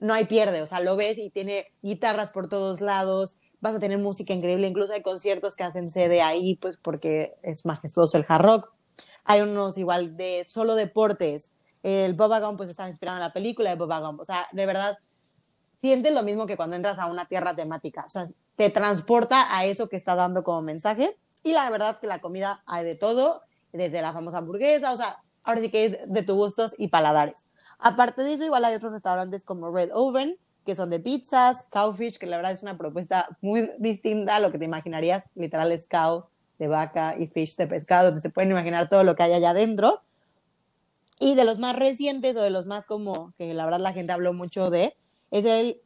no 0.00 0.12
hay 0.12 0.24
pierde, 0.26 0.62
o 0.62 0.66
sea, 0.66 0.80
lo 0.80 0.96
ves 0.96 1.16
y 1.18 1.30
tiene 1.30 1.72
guitarras 1.80 2.30
por 2.30 2.48
todos 2.48 2.80
lados, 2.80 3.36
vas 3.62 3.76
a 3.76 3.80
tener 3.80 3.98
música 3.98 4.34
increíble, 4.34 4.66
incluso 4.66 4.92
hay 4.92 5.02
conciertos 5.02 5.54
que 5.56 5.62
hacen 5.62 5.90
sede 5.90 6.20
ahí, 6.20 6.56
pues 6.56 6.76
porque 6.76 7.36
es 7.42 7.64
majestuoso 7.64 8.18
el 8.18 8.26
hard 8.28 8.42
rock. 8.44 8.72
Hay 9.24 9.40
unos 9.40 9.78
igual 9.78 10.16
de 10.16 10.44
solo 10.48 10.74
deportes. 10.74 11.50
El 11.84 12.14
Boba 12.14 12.40
Gump 12.40 12.58
pues 12.58 12.70
está 12.70 12.88
inspirado 12.88 13.18
en 13.18 13.24
la 13.24 13.32
película 13.32 13.70
de 13.70 13.76
Boba 13.76 14.00
Gump. 14.00 14.20
O 14.20 14.24
sea, 14.24 14.48
de 14.50 14.66
verdad, 14.66 14.98
sientes 15.80 16.12
lo 16.12 16.24
mismo 16.24 16.46
que 16.46 16.56
cuando 16.56 16.74
entras 16.74 16.98
a 16.98 17.06
una 17.06 17.24
tierra 17.24 17.54
temática. 17.54 18.04
O 18.04 18.10
sea, 18.10 18.28
te 18.56 18.68
transporta 18.68 19.56
a 19.56 19.64
eso 19.64 19.88
que 19.88 19.96
está 19.96 20.16
dando 20.16 20.42
como 20.42 20.60
mensaje. 20.62 21.16
Y 21.44 21.52
la 21.52 21.70
verdad 21.70 22.00
que 22.00 22.08
la 22.08 22.20
comida 22.20 22.64
hay 22.66 22.84
de 22.84 22.96
todo, 22.96 23.42
desde 23.72 24.02
la 24.02 24.12
famosa 24.12 24.38
hamburguesa, 24.38 24.90
o 24.90 24.96
sea, 24.96 25.18
ahora 25.44 25.60
sí 25.60 25.70
que 25.70 25.84
es 25.84 25.98
de 26.06 26.22
tus 26.24 26.36
gustos 26.36 26.74
y 26.78 26.88
paladares. 26.88 27.46
Aparte 27.78 28.22
de 28.22 28.34
eso, 28.34 28.44
igual 28.44 28.64
hay 28.64 28.74
otros 28.74 28.92
restaurantes 28.92 29.44
como 29.44 29.70
Red 29.70 29.90
Oven, 29.92 30.36
que 30.64 30.74
son 30.74 30.90
de 30.90 31.00
pizzas, 31.00 31.64
cowfish, 31.70 32.18
que 32.18 32.26
la 32.26 32.36
verdad 32.36 32.52
es 32.52 32.62
una 32.62 32.78
propuesta 32.78 33.36
muy 33.40 33.70
distinta 33.78 34.36
a 34.36 34.40
lo 34.40 34.52
que 34.52 34.58
te 34.58 34.64
imaginarías, 34.64 35.24
literal 35.34 35.72
es 35.72 35.86
cow 35.86 36.26
de 36.58 36.68
vaca 36.68 37.16
y 37.18 37.26
fish 37.26 37.56
de 37.56 37.66
pescado, 37.66 38.06
donde 38.06 38.20
se 38.20 38.30
pueden 38.30 38.50
imaginar 38.50 38.88
todo 38.88 39.02
lo 39.04 39.16
que 39.16 39.24
hay 39.24 39.32
allá 39.32 39.50
adentro. 39.50 40.02
Y 41.18 41.34
de 41.34 41.44
los 41.44 41.58
más 41.58 41.76
recientes 41.76 42.36
o 42.36 42.42
de 42.42 42.50
los 42.50 42.66
más 42.66 42.86
como 42.86 43.32
que 43.36 43.54
la 43.54 43.64
verdad 43.64 43.80
la 43.80 43.92
gente 43.92 44.12
habló 44.12 44.32
mucho 44.32 44.70
de, 44.70 44.96
es 45.30 45.44
el 45.44 45.80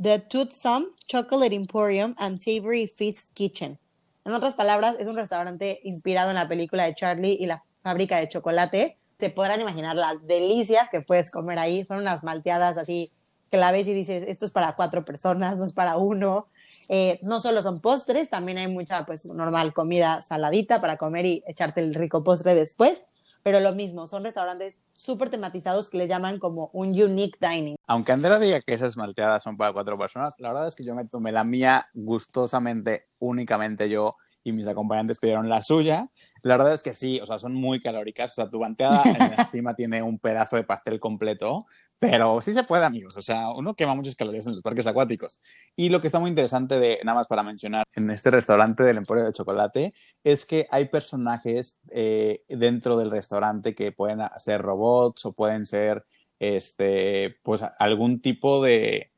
The 0.00 0.20
Toothsome 0.20 0.86
Chocolate 1.06 1.54
Emporium 1.54 2.14
and 2.18 2.38
Savory 2.38 2.86
Fish 2.86 3.30
Kitchen. 3.34 3.78
En 4.24 4.32
otras 4.32 4.54
palabras, 4.54 4.96
es 4.98 5.08
un 5.08 5.16
restaurante 5.16 5.80
inspirado 5.84 6.30
en 6.30 6.36
la 6.36 6.48
película 6.48 6.84
de 6.84 6.94
Charlie 6.94 7.36
y 7.40 7.46
la 7.46 7.64
fábrica 7.82 8.18
de 8.18 8.28
chocolate. 8.28 8.98
Se 9.18 9.30
podrán 9.30 9.60
imaginar 9.60 9.96
las 9.96 10.26
delicias 10.26 10.88
que 10.90 11.00
puedes 11.00 11.30
comer 11.30 11.58
ahí. 11.58 11.84
Son 11.84 11.98
unas 11.98 12.22
malteadas 12.22 12.78
así 12.78 13.12
que 13.50 13.58
la 13.58 13.72
ves 13.72 13.88
y 13.88 13.94
dices, 13.94 14.24
esto 14.26 14.46
es 14.46 14.52
para 14.52 14.76
cuatro 14.76 15.04
personas, 15.04 15.56
no 15.58 15.64
es 15.64 15.72
para 15.72 15.96
uno. 15.96 16.48
Eh, 16.88 17.18
no 17.22 17.40
solo 17.40 17.62
son 17.62 17.80
postres, 17.80 18.30
también 18.30 18.58
hay 18.58 18.68
mucha, 18.68 19.04
pues, 19.04 19.26
normal 19.26 19.72
comida 19.72 20.22
saladita 20.22 20.80
para 20.80 20.96
comer 20.96 21.26
y 21.26 21.42
echarte 21.46 21.80
el 21.80 21.94
rico 21.94 22.22
postre 22.22 22.54
después. 22.54 23.02
Pero 23.42 23.58
lo 23.60 23.72
mismo, 23.74 24.06
son 24.06 24.22
restaurantes 24.22 24.78
súper 24.92 25.30
tematizados 25.30 25.88
que 25.88 25.96
le 25.96 26.06
llaman 26.06 26.38
como 26.38 26.70
un 26.74 26.90
unique 26.90 27.38
dining. 27.40 27.76
Aunque 27.86 28.12
Andrea 28.12 28.38
diga 28.38 28.60
que 28.60 28.74
esas 28.74 28.96
malteadas 28.96 29.42
son 29.42 29.56
para 29.56 29.72
cuatro 29.72 29.98
personas, 29.98 30.34
la 30.38 30.48
verdad 30.48 30.68
es 30.68 30.76
que 30.76 30.84
yo 30.84 30.94
me 30.94 31.06
tomé 31.06 31.32
la 31.32 31.42
mía 31.42 31.88
gustosamente, 31.94 33.08
únicamente 33.18 33.88
yo 33.88 34.16
y 34.42 34.52
mis 34.52 34.66
acompañantes 34.66 35.18
pidieron 35.18 35.48
la 35.48 35.62
suya. 35.62 36.08
La 36.42 36.56
verdad 36.56 36.74
es 36.74 36.82
que 36.82 36.94
sí, 36.94 37.20
o 37.20 37.26
sea, 37.26 37.38
son 37.38 37.54
muy 37.54 37.80
calóricas. 37.80 38.32
O 38.32 38.34
sea, 38.34 38.50
tu 38.50 38.60
malteada 38.60 39.02
encima 39.38 39.74
tiene 39.76 40.02
un 40.02 40.18
pedazo 40.18 40.56
de 40.56 40.64
pastel 40.64 40.98
completo, 40.98 41.66
pero 42.00 42.40
sí 42.40 42.54
se 42.54 42.64
puede, 42.64 42.84
amigos. 42.86 43.14
O 43.16 43.20
sea, 43.20 43.50
uno 43.50 43.74
quema 43.74 43.94
muchas 43.94 44.16
calorías 44.16 44.46
en 44.46 44.54
los 44.54 44.62
parques 44.62 44.86
acuáticos. 44.86 45.38
Y 45.76 45.90
lo 45.90 46.00
que 46.00 46.06
está 46.06 46.18
muy 46.18 46.30
interesante 46.30 46.80
de, 46.80 46.98
nada 47.04 47.18
más 47.18 47.28
para 47.28 47.42
mencionar, 47.42 47.84
en 47.94 48.10
este 48.10 48.30
restaurante 48.30 48.82
del 48.82 48.96
Emporio 48.96 49.24
de 49.24 49.34
Chocolate, 49.34 49.92
es 50.24 50.46
que 50.46 50.66
hay 50.70 50.86
personajes 50.88 51.78
eh, 51.90 52.42
dentro 52.48 52.96
del 52.96 53.10
restaurante 53.10 53.74
que 53.74 53.92
pueden 53.92 54.20
ser 54.38 54.62
robots 54.62 55.26
o 55.26 55.34
pueden 55.34 55.66
ser, 55.66 56.06
este, 56.38 57.36
pues, 57.42 57.62
algún 57.78 58.22
tipo 58.22 58.64
de, 58.64 59.09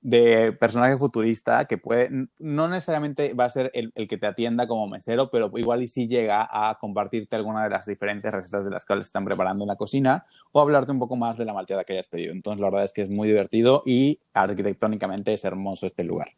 de 0.00 0.52
personaje 0.52 0.96
futurista 0.96 1.64
que 1.64 1.76
puede, 1.76 2.28
no 2.38 2.68
necesariamente 2.68 3.34
va 3.34 3.46
a 3.46 3.50
ser 3.50 3.70
el, 3.74 3.92
que 3.92 4.16
te 4.16 4.26
atienda 4.26 4.68
como 4.68 4.86
mesero, 4.86 5.30
pero 5.30 5.50
igual 5.56 5.82
y 5.82 5.88
sí 5.88 6.06
llega 6.06 6.48
a 6.50 6.78
compartirte 6.78 7.34
alguna 7.34 7.64
de 7.64 7.70
las 7.70 7.84
diferentes 7.84 8.30
recetas 8.32 8.64
de 8.64 8.70
las 8.70 8.84
cuales 8.84 9.06
están 9.06 9.24
preparando 9.24 9.64
en 9.64 9.68
la 9.68 9.76
cocina 9.76 10.26
o 10.52 10.60
hablarte 10.60 10.92
un 10.92 11.00
poco 11.00 11.16
más 11.16 11.36
de 11.36 11.44
la 11.44 11.52
malteada 11.52 11.84
que 11.84 11.94
hayas 11.94 12.06
pedido. 12.06 12.32
Entonces, 12.32 12.60
la 12.60 12.68
verdad 12.68 12.84
es 12.84 12.92
que 12.92 13.02
es 13.02 13.10
muy 13.10 13.26
divertido 13.26 13.82
y 13.84 14.20
arquitectónicamente 14.34 15.32
es 15.32 15.44
hermoso 15.44 15.86
este 15.86 16.04
lugar. 16.04 16.28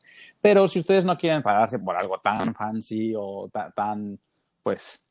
Pero 0.41 0.67
si 0.67 0.79
ustedes 0.79 1.05
no 1.05 1.19
quieren 1.19 1.43
pagarse 1.43 1.79
por 1.79 1.97
algo 1.97 2.19
tan 2.19 2.55
fancy 2.55 3.13
o 3.17 3.51
tan, 3.75 4.19
pues, 4.63 5.05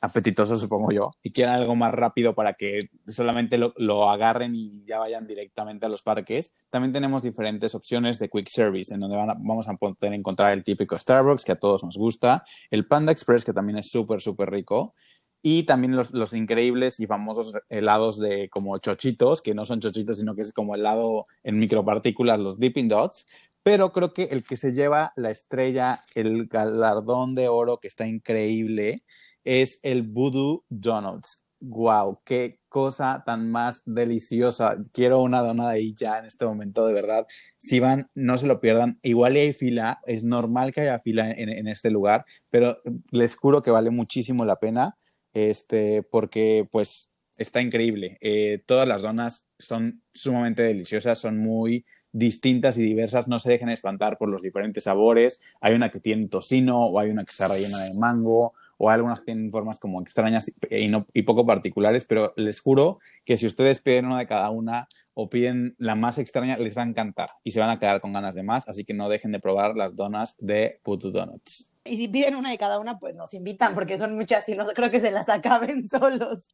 apetitosos, 0.00 0.60
supongo 0.60 0.92
yo, 0.92 1.10
y 1.22 1.30
quieren 1.30 1.54
algo 1.54 1.76
más 1.76 1.92
rápido 1.92 2.34
para 2.34 2.54
que 2.54 2.78
solamente 3.08 3.58
lo, 3.58 3.74
lo, 3.76 4.10
agarren 4.10 4.54
y 4.54 4.84
ya 4.86 4.98
vayan 4.98 5.26
directamente 5.26 5.86
a 5.86 5.88
los 5.88 6.02
parques, 6.02 6.54
también 6.70 6.92
tenemos 6.92 7.22
diferentes 7.22 7.74
opciones 7.74 8.18
de 8.18 8.28
quick 8.30 8.48
service, 8.48 8.94
en 8.94 9.00
donde 9.00 9.16
van 9.16 9.30
a, 9.30 9.34
vamos 9.34 9.68
a 9.68 9.74
poder 9.74 10.14
encontrar 10.14 10.52
el 10.52 10.64
típico 10.64 10.96
Starbucks, 10.96 11.44
que 11.44 11.52
a 11.52 11.58
todos 11.58 11.84
nos 11.84 11.96
gusta, 11.96 12.44
el 12.70 12.86
Panda 12.86 13.12
Express, 13.12 13.44
que 13.44 13.52
también 13.52 13.78
es 13.78 13.90
súper, 13.90 14.20
súper 14.20 14.50
rico, 14.50 14.94
y 15.42 15.62
también 15.62 15.96
los, 15.96 16.12
los, 16.12 16.34
increíbles 16.34 17.00
y 17.00 17.06
famosos 17.06 17.54
helados 17.70 18.18
de 18.18 18.50
como 18.50 18.76
chochitos, 18.78 19.40
que 19.40 19.54
no 19.54 19.64
son 19.64 19.80
chochitos, 19.80 20.18
sino 20.18 20.34
que 20.34 20.42
es 20.42 20.52
como 20.52 20.74
helado 20.74 21.26
en 21.42 21.58
micropartículas, 21.58 22.38
los 22.38 22.58
Dipping 22.58 22.88
Dots. 22.88 23.26
Pero 23.62 23.92
creo 23.92 24.12
que 24.12 24.24
el 24.24 24.42
que 24.42 24.56
se 24.56 24.72
lleva 24.72 25.12
la 25.16 25.30
estrella, 25.30 26.02
el 26.14 26.46
galardón 26.46 27.34
de 27.34 27.48
oro 27.48 27.78
que 27.78 27.88
está 27.88 28.06
increíble, 28.06 29.02
es 29.44 29.80
el 29.82 30.02
Voodoo 30.02 30.64
Donuts. 30.68 31.44
¡Wow! 31.60 32.22
¡Qué 32.24 32.58
cosa 32.68 33.22
tan 33.26 33.50
más 33.50 33.82
deliciosa! 33.84 34.76
Quiero 34.92 35.20
una 35.20 35.40
dona 35.40 35.68
de 35.68 35.74
ahí 35.74 35.94
ya 35.94 36.18
en 36.18 36.24
este 36.24 36.46
momento, 36.46 36.86
de 36.86 36.94
verdad. 36.94 37.26
Si 37.58 37.80
van, 37.80 38.08
no 38.14 38.38
se 38.38 38.46
lo 38.46 38.60
pierdan. 38.60 38.98
Igual 39.02 39.34
hay 39.34 39.52
fila, 39.52 40.00
es 40.06 40.24
normal 40.24 40.72
que 40.72 40.80
haya 40.82 41.00
fila 41.00 41.30
en, 41.30 41.50
en 41.50 41.68
este 41.68 41.90
lugar, 41.90 42.24
pero 42.48 42.78
les 43.10 43.36
juro 43.36 43.60
que 43.60 43.70
vale 43.70 43.90
muchísimo 43.90 44.46
la 44.46 44.56
pena 44.56 44.96
este, 45.32 46.02
porque 46.02 46.66
pues 46.70 47.10
está 47.36 47.60
increíble. 47.60 48.18
Eh, 48.20 48.62
todas 48.66 48.86
las 48.88 49.02
donas 49.02 49.46
son 49.58 50.02
sumamente 50.12 50.62
deliciosas, 50.62 51.18
son 51.18 51.38
muy 51.38 51.84
distintas 52.12 52.76
y 52.76 52.82
diversas, 52.82 53.28
no 53.28 53.38
se 53.38 53.50
dejen 53.50 53.68
espantar 53.68 54.18
por 54.18 54.28
los 54.28 54.42
diferentes 54.42 54.84
sabores. 54.84 55.40
Hay 55.60 55.74
una 55.74 55.90
que 55.90 56.00
tiene 56.00 56.28
tocino 56.28 56.76
o 56.78 56.98
hay 56.98 57.10
una 57.10 57.24
que 57.24 57.30
está 57.30 57.48
rellena 57.48 57.78
de 57.78 57.98
mango 57.98 58.54
o 58.82 58.88
algunas 58.88 59.18
que 59.20 59.26
tienen 59.26 59.52
formas 59.52 59.78
como 59.78 60.00
extrañas 60.00 60.50
y, 60.70 60.88
no, 60.88 61.06
y 61.12 61.22
poco 61.22 61.44
particulares, 61.44 62.06
pero 62.06 62.32
les 62.36 62.60
juro 62.60 62.98
que 63.26 63.36
si 63.36 63.44
ustedes 63.44 63.78
piden 63.78 64.06
una 64.06 64.18
de 64.18 64.26
cada 64.26 64.48
una 64.48 64.88
o 65.12 65.28
piden 65.28 65.74
la 65.76 65.94
más 65.96 66.16
extraña, 66.16 66.56
les 66.56 66.78
va 66.78 66.82
a 66.82 66.86
encantar 66.86 67.30
y 67.44 67.50
se 67.50 67.60
van 67.60 67.68
a 67.68 67.78
quedar 67.78 68.00
con 68.00 68.14
ganas 68.14 68.34
de 68.34 68.42
más, 68.42 68.70
así 68.70 68.86
que 68.86 68.94
no 68.94 69.10
dejen 69.10 69.32
de 69.32 69.38
probar 69.38 69.76
las 69.76 69.94
donas 69.94 70.34
de 70.38 70.80
Putu 70.82 71.10
Donuts. 71.10 71.70
Y 71.84 71.98
si 71.98 72.08
piden 72.08 72.36
una 72.36 72.50
de 72.50 72.56
cada 72.56 72.80
una, 72.80 72.98
pues 72.98 73.14
nos 73.14 73.34
invitan 73.34 73.74
porque 73.74 73.98
son 73.98 74.16
muchas 74.16 74.48
y 74.48 74.54
no 74.54 74.64
creo 74.64 74.90
que 74.90 75.00
se 75.00 75.10
las 75.10 75.28
acaben 75.28 75.86
solos. 75.90 76.48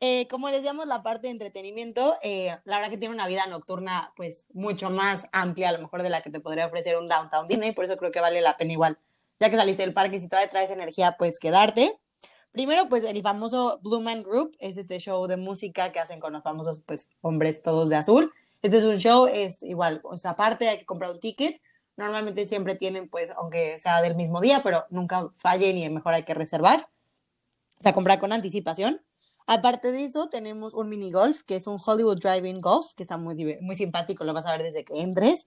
Eh, 0.00 0.26
como 0.26 0.50
les 0.50 0.64
llamamos 0.64 0.88
la 0.88 1.04
parte 1.04 1.28
de 1.28 1.32
entretenimiento, 1.34 2.16
eh, 2.24 2.56
la 2.64 2.78
verdad 2.78 2.90
que 2.90 2.98
tiene 2.98 3.14
una 3.14 3.28
vida 3.28 3.46
nocturna 3.46 4.12
pues 4.16 4.46
mucho 4.52 4.90
más 4.90 5.26
amplia 5.30 5.68
a 5.68 5.72
lo 5.72 5.78
mejor 5.78 6.02
de 6.02 6.10
la 6.10 6.22
que 6.22 6.30
te 6.30 6.40
podría 6.40 6.66
ofrecer 6.66 6.96
un 6.96 7.06
Downtown 7.06 7.46
Disney, 7.46 7.70
por 7.70 7.84
eso 7.84 7.96
creo 7.96 8.10
que 8.10 8.20
vale 8.20 8.40
la 8.40 8.56
pena 8.56 8.72
igual, 8.72 8.98
ya 9.42 9.50
que 9.50 9.56
saliste 9.56 9.82
del 9.82 9.92
parque 9.92 10.20
si 10.20 10.28
todavía 10.28 10.50
traes 10.50 10.70
energía, 10.70 11.16
pues 11.18 11.38
quedarte. 11.38 11.98
Primero, 12.52 12.88
pues 12.88 13.04
el 13.04 13.20
famoso 13.22 13.80
Blue 13.82 14.00
Man 14.00 14.22
Group 14.22 14.56
es 14.60 14.76
este 14.76 14.98
show 14.98 15.26
de 15.26 15.36
música 15.36 15.92
que 15.92 16.00
hacen 16.00 16.20
con 16.20 16.32
los 16.32 16.42
famosos 16.42 16.80
pues 16.86 17.10
hombres 17.20 17.62
todos 17.62 17.88
de 17.88 17.96
azul. 17.96 18.32
Este 18.62 18.78
es 18.78 18.84
un 18.84 18.96
show, 18.96 19.26
es 19.26 19.62
igual, 19.62 20.00
o 20.04 20.16
sea, 20.16 20.32
aparte 20.32 20.68
hay 20.68 20.78
que 20.78 20.86
comprar 20.86 21.10
un 21.10 21.18
ticket, 21.18 21.60
Normalmente 21.96 22.46
siempre 22.46 22.74
tienen, 22.74 23.08
pues, 23.08 23.30
aunque 23.36 23.78
sea 23.78 24.00
del 24.00 24.16
mismo 24.16 24.40
día, 24.40 24.62
pero 24.62 24.86
nunca 24.90 25.28
fallen 25.34 25.76
y 25.76 25.88
mejor 25.90 26.14
hay 26.14 26.24
que 26.24 26.34
reservar. 26.34 26.88
O 27.78 27.82
sea, 27.82 27.92
comprar 27.92 28.18
con 28.18 28.32
anticipación. 28.32 29.04
Aparte 29.46 29.92
de 29.92 30.04
eso, 30.04 30.28
tenemos 30.28 30.72
un 30.72 30.88
mini 30.88 31.10
golf, 31.10 31.42
que 31.42 31.56
es 31.56 31.66
un 31.66 31.78
Hollywood 31.84 32.20
Driving 32.20 32.60
Golf, 32.60 32.92
que 32.94 33.02
está 33.02 33.18
muy, 33.18 33.58
muy 33.60 33.74
simpático, 33.74 34.24
lo 34.24 34.32
vas 34.32 34.46
a 34.46 34.52
ver 34.52 34.62
desde 34.62 34.84
que 34.84 35.02
entres. 35.02 35.46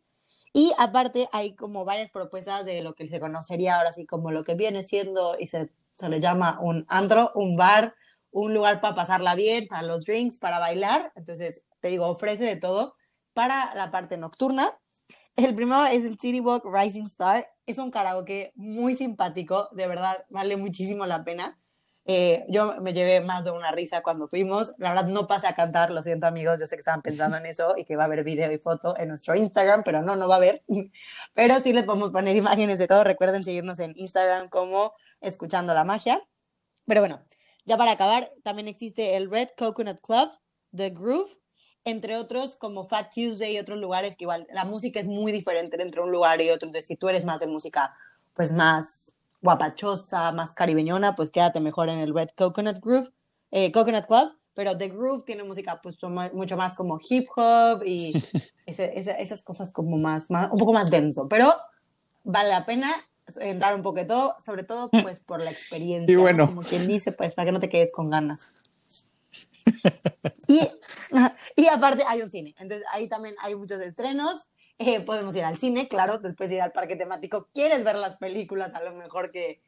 Y 0.58 0.72
aparte 0.78 1.28
hay 1.34 1.54
como 1.54 1.84
varias 1.84 2.10
propuestas 2.10 2.64
de 2.64 2.82
lo 2.82 2.96
que 2.96 3.10
se 3.10 3.20
conocería 3.20 3.76
ahora 3.76 3.92
sí 3.92 4.06
como 4.06 4.32
lo 4.32 4.46
que 4.46 4.56
viene 4.56 4.84
siendo 4.84 5.36
y 5.38 5.48
se, 5.48 5.70
se 5.92 6.08
le 6.08 6.22
llama 6.22 6.60
un 6.62 6.86
andro, 6.88 7.34
un 7.36 7.58
bar, 7.58 7.94
un 8.32 8.54
lugar 8.54 8.80
para 8.80 8.96
pasarla 8.96 9.36
bien, 9.36 9.68
para 9.68 9.82
los 9.82 10.06
drinks, 10.06 10.38
para 10.38 10.60
bailar. 10.60 11.12
Entonces, 11.18 11.62
te 11.82 11.90
digo, 11.90 12.08
ofrece 12.08 12.46
de 12.46 12.56
todo 12.56 12.96
para 13.34 13.76
la 13.76 13.92
parte 13.92 14.16
nocturna. 14.16 14.80
El 15.36 15.54
primero 15.56 15.88
es 15.88 16.06
el 16.06 16.18
City 16.18 16.40
Walk 16.40 16.64
Rising 16.64 17.08
Star. 17.08 17.46
Es 17.66 17.78
un 17.78 17.92
karaoke 17.92 18.54
muy 18.56 18.96
simpático, 18.96 19.68
de 19.74 19.88
verdad, 19.88 20.26
vale 20.30 20.56
muchísimo 20.56 21.06
la 21.06 21.26
pena. 21.26 21.60
Eh, 22.08 22.46
yo 22.50 22.80
me 22.82 22.94
llevé 22.94 23.20
más 23.20 23.46
de 23.46 23.52
una 23.52 23.72
risa 23.72 24.04
cuando 24.04 24.28
fuimos. 24.28 24.74
La 24.78 24.90
verdad, 24.90 25.08
no 25.08 25.28
pasé 25.28 25.48
a 25.48 25.56
cantar, 25.56 25.90
lo 25.90 26.04
siento 26.04 26.28
amigos, 26.28 26.60
yo 26.60 26.68
sé 26.68 26.76
que 26.76 26.82
estaban 26.82 27.02
pensando 27.02 27.38
en 27.38 27.46
eso 27.48 27.76
y 27.78 27.84
que 27.84 27.96
va 27.96 28.04
a 28.04 28.06
haber 28.06 28.24
video 28.24 28.52
y 28.52 28.60
foto 28.60 28.96
en 28.98 29.10
nuestro 29.10 29.36
Instagram, 29.36 29.84
pero 29.84 30.04
no, 30.04 30.16
no 30.16 30.28
va 30.28 30.36
a 30.36 30.38
haber. 30.38 30.64
Pero 31.34 31.60
sí 31.60 31.74
les 31.74 31.84
podemos 31.84 32.12
poner 32.12 32.36
imágenes 32.36 32.78
de 32.80 32.88
todo. 32.88 33.04
Recuerden 33.04 33.44
seguirnos 33.44 33.80
en 33.80 33.94
Instagram 33.96 34.50
como 34.50 34.94
Escuchando 35.20 35.74
la 35.74 35.84
Magia. 35.84 36.22
Pero 36.86 37.02
bueno, 37.02 37.22
ya 37.66 37.78
para 37.78 37.92
acabar, 37.92 38.32
también 38.44 38.68
existe 38.68 39.16
el 39.16 39.32
Red 39.32 39.50
Coconut 39.58 40.00
Club, 40.02 40.30
The 40.76 40.92
Groove, 40.92 41.40
entre 41.84 42.18
otros 42.18 42.56
como 42.56 42.86
Fat 42.86 43.12
Tuesday 43.14 43.56
y 43.56 43.60
otros 43.60 43.80
lugares 43.80 44.16
que 44.16 44.26
igual 44.26 44.46
la 44.52 44.66
música 44.66 45.00
es 45.00 45.08
muy 45.08 45.32
diferente 45.32 45.82
entre 45.82 46.02
un 46.02 46.12
lugar 46.12 46.40
y 46.42 46.52
otro. 46.52 46.68
Entonces, 46.68 46.88
si 46.88 46.96
tú 46.96 47.10
eres 47.10 47.26
más 47.26 47.40
de 47.40 47.48
música, 47.48 47.96
pues 48.36 48.52
más 48.52 49.15
guapachosa, 49.46 50.34
más 50.34 50.52
caribeñona, 50.52 51.16
pues 51.16 51.30
quédate 51.30 51.62
mejor 51.62 51.88
en 51.88 52.00
el 52.00 52.14
Red 52.14 52.30
Coconut 52.36 52.80
Groove, 52.82 53.12
eh, 53.52 53.72
Coconut 53.72 54.06
Club. 54.06 54.34
Pero 54.54 54.78
The 54.78 54.88
Groove 54.88 55.26
tiene 55.26 55.44
música 55.44 55.82
pues 55.82 55.98
mucho 56.34 56.56
más 56.56 56.76
como 56.76 56.98
hip 57.10 57.28
hop 57.36 57.84
y 57.86 58.14
esas 58.66 59.44
cosas 59.44 59.74
como 59.74 59.98
más, 59.98 60.32
más, 60.32 60.50
un 60.52 60.58
poco 60.58 60.72
más 60.74 60.90
denso. 60.90 61.28
Pero 61.28 61.54
vale 62.24 62.50
la 62.50 62.66
pena 62.66 62.90
entrar 63.40 63.76
un 63.76 63.82
poquito, 63.82 64.36
sobre 64.40 64.64
todo 64.64 64.90
pues 64.90 65.20
por 65.20 65.42
la 65.42 65.52
experiencia. 65.52 66.12
Y 66.12 66.16
bueno. 66.16 66.48
Como 66.48 66.62
quien 66.62 66.88
dice, 66.88 67.12
pues 67.12 67.34
para 67.34 67.48
que 67.48 67.52
no 67.52 67.60
te 67.60 67.70
quedes 67.70 67.92
con 67.92 68.10
ganas. 68.10 68.48
y, 70.48 70.60
y 71.56 71.68
aparte 71.68 72.04
hay 72.08 72.22
un 72.22 72.30
cine, 72.30 72.56
entonces 72.60 72.86
ahí 72.92 73.08
también 73.08 73.36
hay 73.40 73.56
muchos 73.56 73.82
estrenos. 73.82 74.48
Eh, 74.78 75.00
podemos 75.02 75.36
ir 75.36 75.44
al 75.44 75.58
cine, 75.58 75.88
claro, 75.88 76.18
después 76.18 76.52
ir 76.52 76.62
al 76.62 76.72
parque 76.72 76.96
temático. 76.96 77.48
¿Quieres 77.54 77.84
ver 77.84 77.96
las 77.96 78.18
películas? 78.18 78.74
A 78.76 78.84
lo 78.84 78.94
mejor 78.94 79.32
que, 79.32 79.62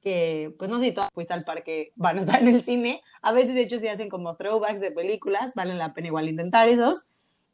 que 0.00 0.54
pues 0.58 0.70
no 0.70 0.78
sé 0.78 0.86
si 0.86 0.92
tú 0.92 1.02
fuiste 1.12 1.34
al 1.34 1.44
parque, 1.44 1.92
van 1.96 2.18
a 2.18 2.20
estar 2.20 2.40
en 2.42 2.48
el 2.48 2.64
cine. 2.64 3.02
A 3.20 3.32
veces, 3.32 3.54
de 3.54 3.62
hecho, 3.62 3.78
si 3.78 3.88
hacen 3.88 4.08
como 4.08 4.36
throwbacks 4.36 4.80
de 4.80 4.90
películas, 4.90 5.52
valen 5.54 5.78
la 5.78 5.92
pena 5.92 6.08
igual 6.08 6.28
intentar 6.28 6.68
esos. 6.68 7.06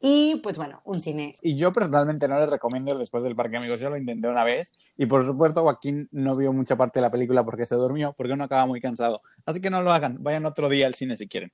Y 0.03 0.39
pues 0.41 0.57
bueno, 0.57 0.81
un 0.83 0.99
cine. 0.99 1.35
Y 1.43 1.55
yo 1.55 1.71
personalmente 1.71 2.27
no 2.27 2.39
les 2.39 2.49
recomiendo 2.49 2.97
después 2.97 3.23
del 3.23 3.35
parque, 3.35 3.57
amigos. 3.57 3.79
Yo 3.79 3.89
lo 3.91 3.97
intenté 3.97 4.27
una 4.27 4.43
vez 4.43 4.71
y 4.97 5.05
por 5.05 5.23
supuesto 5.23 5.61
Joaquín 5.61 6.09
no 6.11 6.35
vio 6.35 6.51
mucha 6.51 6.75
parte 6.75 6.99
de 6.99 7.03
la 7.03 7.11
película 7.11 7.43
porque 7.43 7.67
se 7.67 7.75
durmió, 7.75 8.13
porque 8.17 8.33
uno 8.33 8.45
acaba 8.45 8.65
muy 8.65 8.81
cansado. 8.81 9.21
Así 9.45 9.61
que 9.61 9.69
no 9.69 9.83
lo 9.83 9.91
hagan, 9.91 10.17
vayan 10.23 10.47
otro 10.47 10.69
día 10.69 10.87
al 10.87 10.95
cine 10.95 11.17
si 11.17 11.27
quieren. 11.27 11.53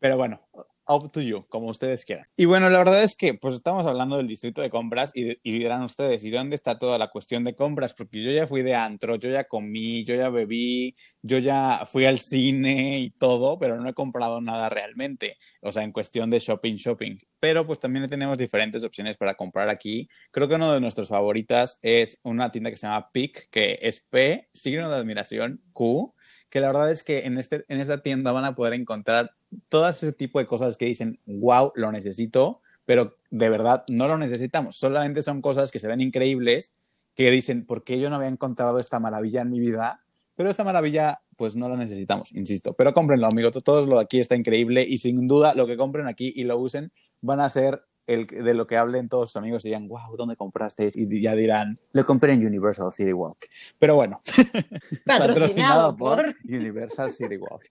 Pero 0.00 0.16
bueno, 0.16 0.40
up 0.86 1.10
to 1.12 1.20
you, 1.20 1.46
como 1.48 1.68
ustedes 1.68 2.04
quieran. 2.04 2.26
Y 2.36 2.44
bueno, 2.44 2.68
la 2.70 2.78
verdad 2.78 3.02
es 3.02 3.14
que 3.16 3.34
pues 3.34 3.54
estamos 3.54 3.86
hablando 3.86 4.16
del 4.16 4.26
distrito 4.26 4.60
de 4.60 4.70
compras 4.70 5.12
y, 5.14 5.36
dirán 5.42 5.82
ustedes, 5.82 6.24
¿y 6.24 6.30
dónde 6.30 6.56
está 6.56 6.78
toda 6.78 6.98
la 6.98 7.08
cuestión 7.08 7.44
de 7.44 7.54
compras? 7.54 7.94
Porque 7.94 8.22
yo 8.22 8.30
ya 8.30 8.46
fui 8.46 8.62
de 8.62 8.74
antro, 8.74 9.16
yo 9.16 9.30
ya 9.30 9.44
comí, 9.44 10.04
yo 10.04 10.14
ya 10.14 10.30
bebí, 10.30 10.96
yo 11.22 11.38
ya 11.38 11.84
fui 11.86 12.04
al 12.04 12.18
cine 12.18 13.00
y 13.00 13.10
todo, 13.10 13.58
pero 13.58 13.80
no 13.80 13.88
he 13.88 13.94
comprado 13.94 14.40
nada 14.40 14.68
realmente, 14.68 15.38
o 15.60 15.72
sea, 15.72 15.82
en 15.82 15.92
cuestión 15.92 16.30
de 16.30 16.38
shopping, 16.38 16.74
shopping. 16.74 17.18
Pero 17.40 17.66
pues 17.66 17.78
también 17.78 18.08
tenemos 18.08 18.38
diferentes 18.38 18.84
opciones 18.84 19.16
para 19.16 19.34
comprar 19.34 19.68
aquí. 19.68 20.08
Creo 20.30 20.48
que 20.48 20.54
uno 20.54 20.72
de 20.72 20.80
nuestros 20.80 21.08
favoritas 21.08 21.78
es 21.82 22.18
una 22.22 22.50
tienda 22.50 22.70
que 22.70 22.76
se 22.76 22.86
llama 22.86 23.10
PIC, 23.12 23.50
que 23.50 23.78
es 23.82 24.00
P, 24.00 24.48
signo 24.54 24.88
de 24.88 24.96
admiración, 24.96 25.62
Q, 25.72 26.14
que 26.54 26.60
la 26.60 26.68
verdad 26.68 26.88
es 26.92 27.02
que 27.02 27.26
en, 27.26 27.36
este, 27.36 27.64
en 27.66 27.80
esta 27.80 28.00
tienda 28.00 28.30
van 28.30 28.44
a 28.44 28.54
poder 28.54 28.74
encontrar 28.74 29.32
todo 29.68 29.88
ese 29.88 30.12
tipo 30.12 30.38
de 30.38 30.46
cosas 30.46 30.76
que 30.76 30.84
dicen, 30.84 31.18
wow, 31.26 31.72
lo 31.74 31.90
necesito, 31.90 32.62
pero 32.84 33.16
de 33.32 33.50
verdad 33.50 33.82
no 33.88 34.06
lo 34.06 34.18
necesitamos. 34.18 34.76
Solamente 34.76 35.24
son 35.24 35.42
cosas 35.42 35.72
que 35.72 35.80
se 35.80 35.88
ven 35.88 36.00
increíbles, 36.00 36.72
que 37.16 37.28
dicen, 37.32 37.66
¿por 37.66 37.82
qué 37.82 37.98
yo 37.98 38.08
no 38.08 38.14
había 38.14 38.28
encontrado 38.28 38.78
esta 38.78 39.00
maravilla 39.00 39.42
en 39.42 39.50
mi 39.50 39.58
vida? 39.58 40.04
Pero 40.36 40.48
esta 40.48 40.62
maravilla, 40.62 41.22
pues 41.36 41.56
no 41.56 41.68
la 41.68 41.76
necesitamos, 41.76 42.30
insisto. 42.30 42.72
Pero 42.74 42.94
cómprenlo, 42.94 43.26
amigo. 43.26 43.50
Todo 43.50 43.84
lo 43.84 43.96
de 43.96 44.02
aquí 44.02 44.20
está 44.20 44.36
increíble 44.36 44.86
y 44.88 44.98
sin 44.98 45.26
duda 45.26 45.54
lo 45.54 45.66
que 45.66 45.76
compren 45.76 46.06
aquí 46.06 46.32
y 46.36 46.44
lo 46.44 46.56
usen 46.56 46.92
van 47.20 47.40
a 47.40 47.50
ser 47.50 47.82
el, 48.06 48.26
de 48.26 48.54
lo 48.54 48.66
que 48.66 48.76
hablen 48.76 49.08
todos 49.08 49.30
sus 49.30 49.36
amigos 49.36 49.64
y 49.64 49.68
digan, 49.68 49.88
wow, 49.88 50.16
¿dónde 50.16 50.36
compraste? 50.36 50.90
Y 50.94 51.22
ya 51.22 51.34
dirán, 51.34 51.78
lo 51.92 52.04
compré 52.04 52.34
en 52.34 52.46
Universal 52.46 52.92
City 52.92 53.12
Walk. 53.12 53.46
Pero 53.78 53.94
bueno, 53.94 54.20
patrocinado, 55.06 55.96
por... 55.96 56.34
Universal 56.44 57.10
City 57.10 57.36
Walk. 57.36 57.64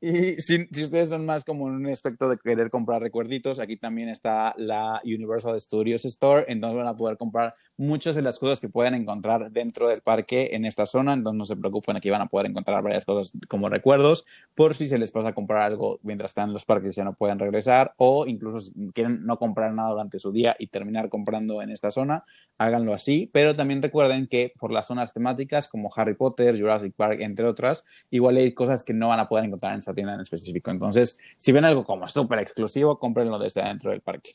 Y 0.00 0.40
si, 0.40 0.66
si, 0.66 0.84
ustedes 0.84 1.08
son 1.08 1.24
más 1.26 1.44
como 1.44 1.64
un 1.64 1.86
aspecto 1.86 2.28
de 2.28 2.38
querer 2.38 2.70
comprar 2.70 3.02
recuerditos, 3.02 3.58
aquí 3.58 3.76
también 3.76 4.08
está 4.08 4.54
la 4.56 5.00
Universal 5.04 5.60
Studios 5.60 6.04
Store, 6.04 6.44
entonces 6.48 6.76
van 6.76 6.88
a 6.88 6.96
poder 6.96 7.16
comprar 7.16 7.54
muchas 7.78 8.16
de 8.16 8.22
las 8.22 8.38
cosas 8.38 8.60
que 8.60 8.68
pueden 8.68 8.94
encontrar 8.94 9.50
dentro 9.52 9.88
del 9.88 10.00
parque 10.02 10.50
en 10.52 10.64
esta 10.64 10.84
zona, 10.84 11.14
entonces 11.14 11.38
no 11.38 11.44
se 11.44 11.56
preocupen, 11.56 11.96
aquí 11.96 12.10
van 12.10 12.22
a 12.22 12.26
poder 12.26 12.50
encontrar 12.50 12.82
varias 12.82 13.04
cosas 13.04 13.32
como 13.48 13.68
recuerdos, 13.68 14.26
por 14.54 14.74
si 14.74 14.88
se 14.88 14.98
les 14.98 15.12
pasa 15.12 15.28
a 15.28 15.34
comprar 15.34 15.62
algo 15.62 16.00
mientras 16.02 16.32
están 16.32 16.48
en 16.48 16.54
los 16.54 16.64
parques 16.64 16.94
y 16.94 16.96
ya 16.96 17.04
no 17.04 17.14
pueden 17.14 17.38
regresar, 17.38 17.94
o 17.96 18.26
incluso 18.26 18.60
si 18.60 18.72
quieren 18.92 19.24
no 19.24 19.38
comprar 19.38 19.72
durante 19.86 20.18
su 20.18 20.32
día 20.32 20.56
y 20.58 20.68
terminar 20.68 21.08
comprando 21.08 21.62
en 21.62 21.70
esta 21.70 21.90
zona, 21.90 22.24
háganlo 22.58 22.94
así, 22.94 23.30
pero 23.32 23.54
también 23.54 23.82
recuerden 23.82 24.26
que 24.26 24.52
por 24.58 24.72
las 24.72 24.86
zonas 24.86 25.12
temáticas 25.12 25.68
como 25.68 25.90
Harry 25.94 26.14
Potter, 26.14 26.58
Jurassic 26.58 26.94
Park, 26.94 27.20
entre 27.20 27.46
otras, 27.46 27.84
igual 28.10 28.36
hay 28.36 28.52
cosas 28.52 28.84
que 28.84 28.94
no 28.94 29.08
van 29.08 29.20
a 29.20 29.28
poder 29.28 29.44
encontrar 29.44 29.74
en 29.74 29.80
esta 29.80 29.94
tienda 29.94 30.14
en 30.14 30.20
específico. 30.20 30.70
Entonces, 30.70 31.18
si 31.36 31.52
ven 31.52 31.64
algo 31.64 31.84
como 31.84 32.06
súper 32.06 32.40
exclusivo, 32.40 32.98
cómprenlo 32.98 33.38
desde 33.38 33.62
adentro 33.62 33.90
del 33.90 34.00
parque. 34.00 34.32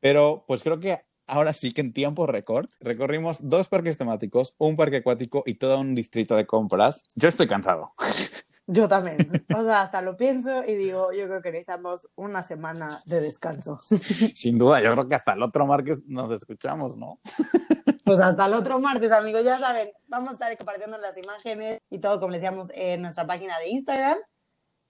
Pero 0.00 0.44
pues 0.46 0.62
creo 0.62 0.80
que 0.80 1.00
ahora 1.26 1.52
sí 1.52 1.72
que 1.72 1.80
en 1.80 1.92
tiempo 1.92 2.26
récord 2.26 2.68
recorrimos 2.80 3.48
dos 3.48 3.68
parques 3.68 3.96
temáticos, 3.96 4.54
un 4.58 4.76
parque 4.76 4.98
acuático 4.98 5.42
y 5.46 5.54
todo 5.54 5.80
un 5.80 5.94
distrito 5.94 6.36
de 6.36 6.46
compras. 6.46 7.04
Yo 7.14 7.28
estoy 7.28 7.46
cansado. 7.46 7.92
Yo 8.66 8.86
también. 8.88 9.18
O 9.56 9.62
sea, 9.64 9.82
hasta 9.82 10.02
lo 10.02 10.16
pienso 10.16 10.64
y 10.64 10.74
digo, 10.74 11.12
yo 11.12 11.26
creo 11.26 11.42
que 11.42 11.50
necesitamos 11.50 12.08
una 12.14 12.42
semana 12.42 13.00
de 13.06 13.20
descanso. 13.20 13.78
Sin 14.34 14.56
duda, 14.58 14.80
yo 14.80 14.92
creo 14.92 15.08
que 15.08 15.14
hasta 15.14 15.32
el 15.32 15.42
otro 15.42 15.66
martes 15.66 16.02
nos 16.06 16.30
escuchamos, 16.30 16.96
¿no? 16.96 17.20
Pues 18.04 18.18
hasta 18.18 18.46
el 18.46 18.54
otro 18.54 18.80
martes, 18.80 19.12
amigos, 19.12 19.44
ya 19.44 19.60
saben, 19.60 19.90
vamos 20.08 20.30
a 20.30 20.32
estar 20.32 20.56
compartiendo 20.58 20.98
las 20.98 21.16
imágenes 21.16 21.78
y 21.88 22.00
todo, 22.00 22.18
como 22.18 22.32
les 22.32 22.42
decíamos, 22.42 22.68
en 22.74 23.00
nuestra 23.00 23.28
página 23.28 23.56
de 23.60 23.68
Instagram. 23.68 24.18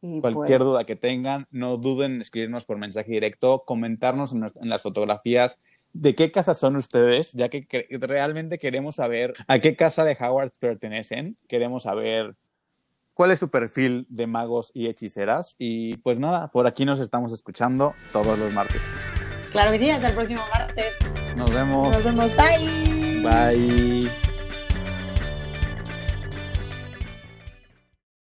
Y 0.01 0.21
Cualquier 0.23 0.59
pues, 0.59 0.71
duda 0.71 0.85
que 0.85 0.97
tengan, 0.97 1.45
no 1.51 1.77
duden 1.77 2.15
en 2.15 2.23
escribirnos 2.23 2.65
por 2.65 2.79
mensaje 2.79 3.13
directo, 3.13 3.65
comentarnos 3.67 4.33
en, 4.33 4.45
en 4.45 4.69
las 4.69 4.81
fotografías 4.81 5.59
de 5.93 6.15
qué 6.15 6.33
casa 6.33 6.55
son 6.55 6.77
ustedes, 6.77 7.33
ya 7.33 7.49
que 7.49 7.67
realmente 8.01 8.59
queremos 8.59 8.97
saber 8.97 9.35
a 9.47 9.59
qué 9.59 9.77
casa 9.77 10.05
de 10.05 10.17
Howard 10.19 10.53
pertenecen, 10.59 11.37
queremos 11.49 11.83
saber 11.85 12.35
cuál 13.23 13.31
es 13.31 13.39
su 13.39 13.51
perfil 13.51 14.05
de 14.09 14.27
magos 14.27 14.73
y 14.75 14.89
hechiceras. 14.89 15.55
Y 15.57 15.97
pues 15.99 16.19
nada, 16.19 16.49
por 16.49 16.67
aquí 16.67 16.85
nos 16.85 16.99
estamos 16.99 17.33
escuchando 17.33 17.95
todos 18.13 18.37
los 18.37 18.53
martes. 18.53 18.83
Claro 19.53 19.71
que 19.71 19.79
sí, 19.79 19.91
hasta 19.91 20.09
el 20.09 20.15
próximo 20.17 20.43
martes. 20.53 20.93
Nos 21.37 21.49
vemos. 21.49 21.93
Nos 21.93 22.03
vemos, 22.03 22.35
bye. 22.37 23.23
Bye. 23.23 24.32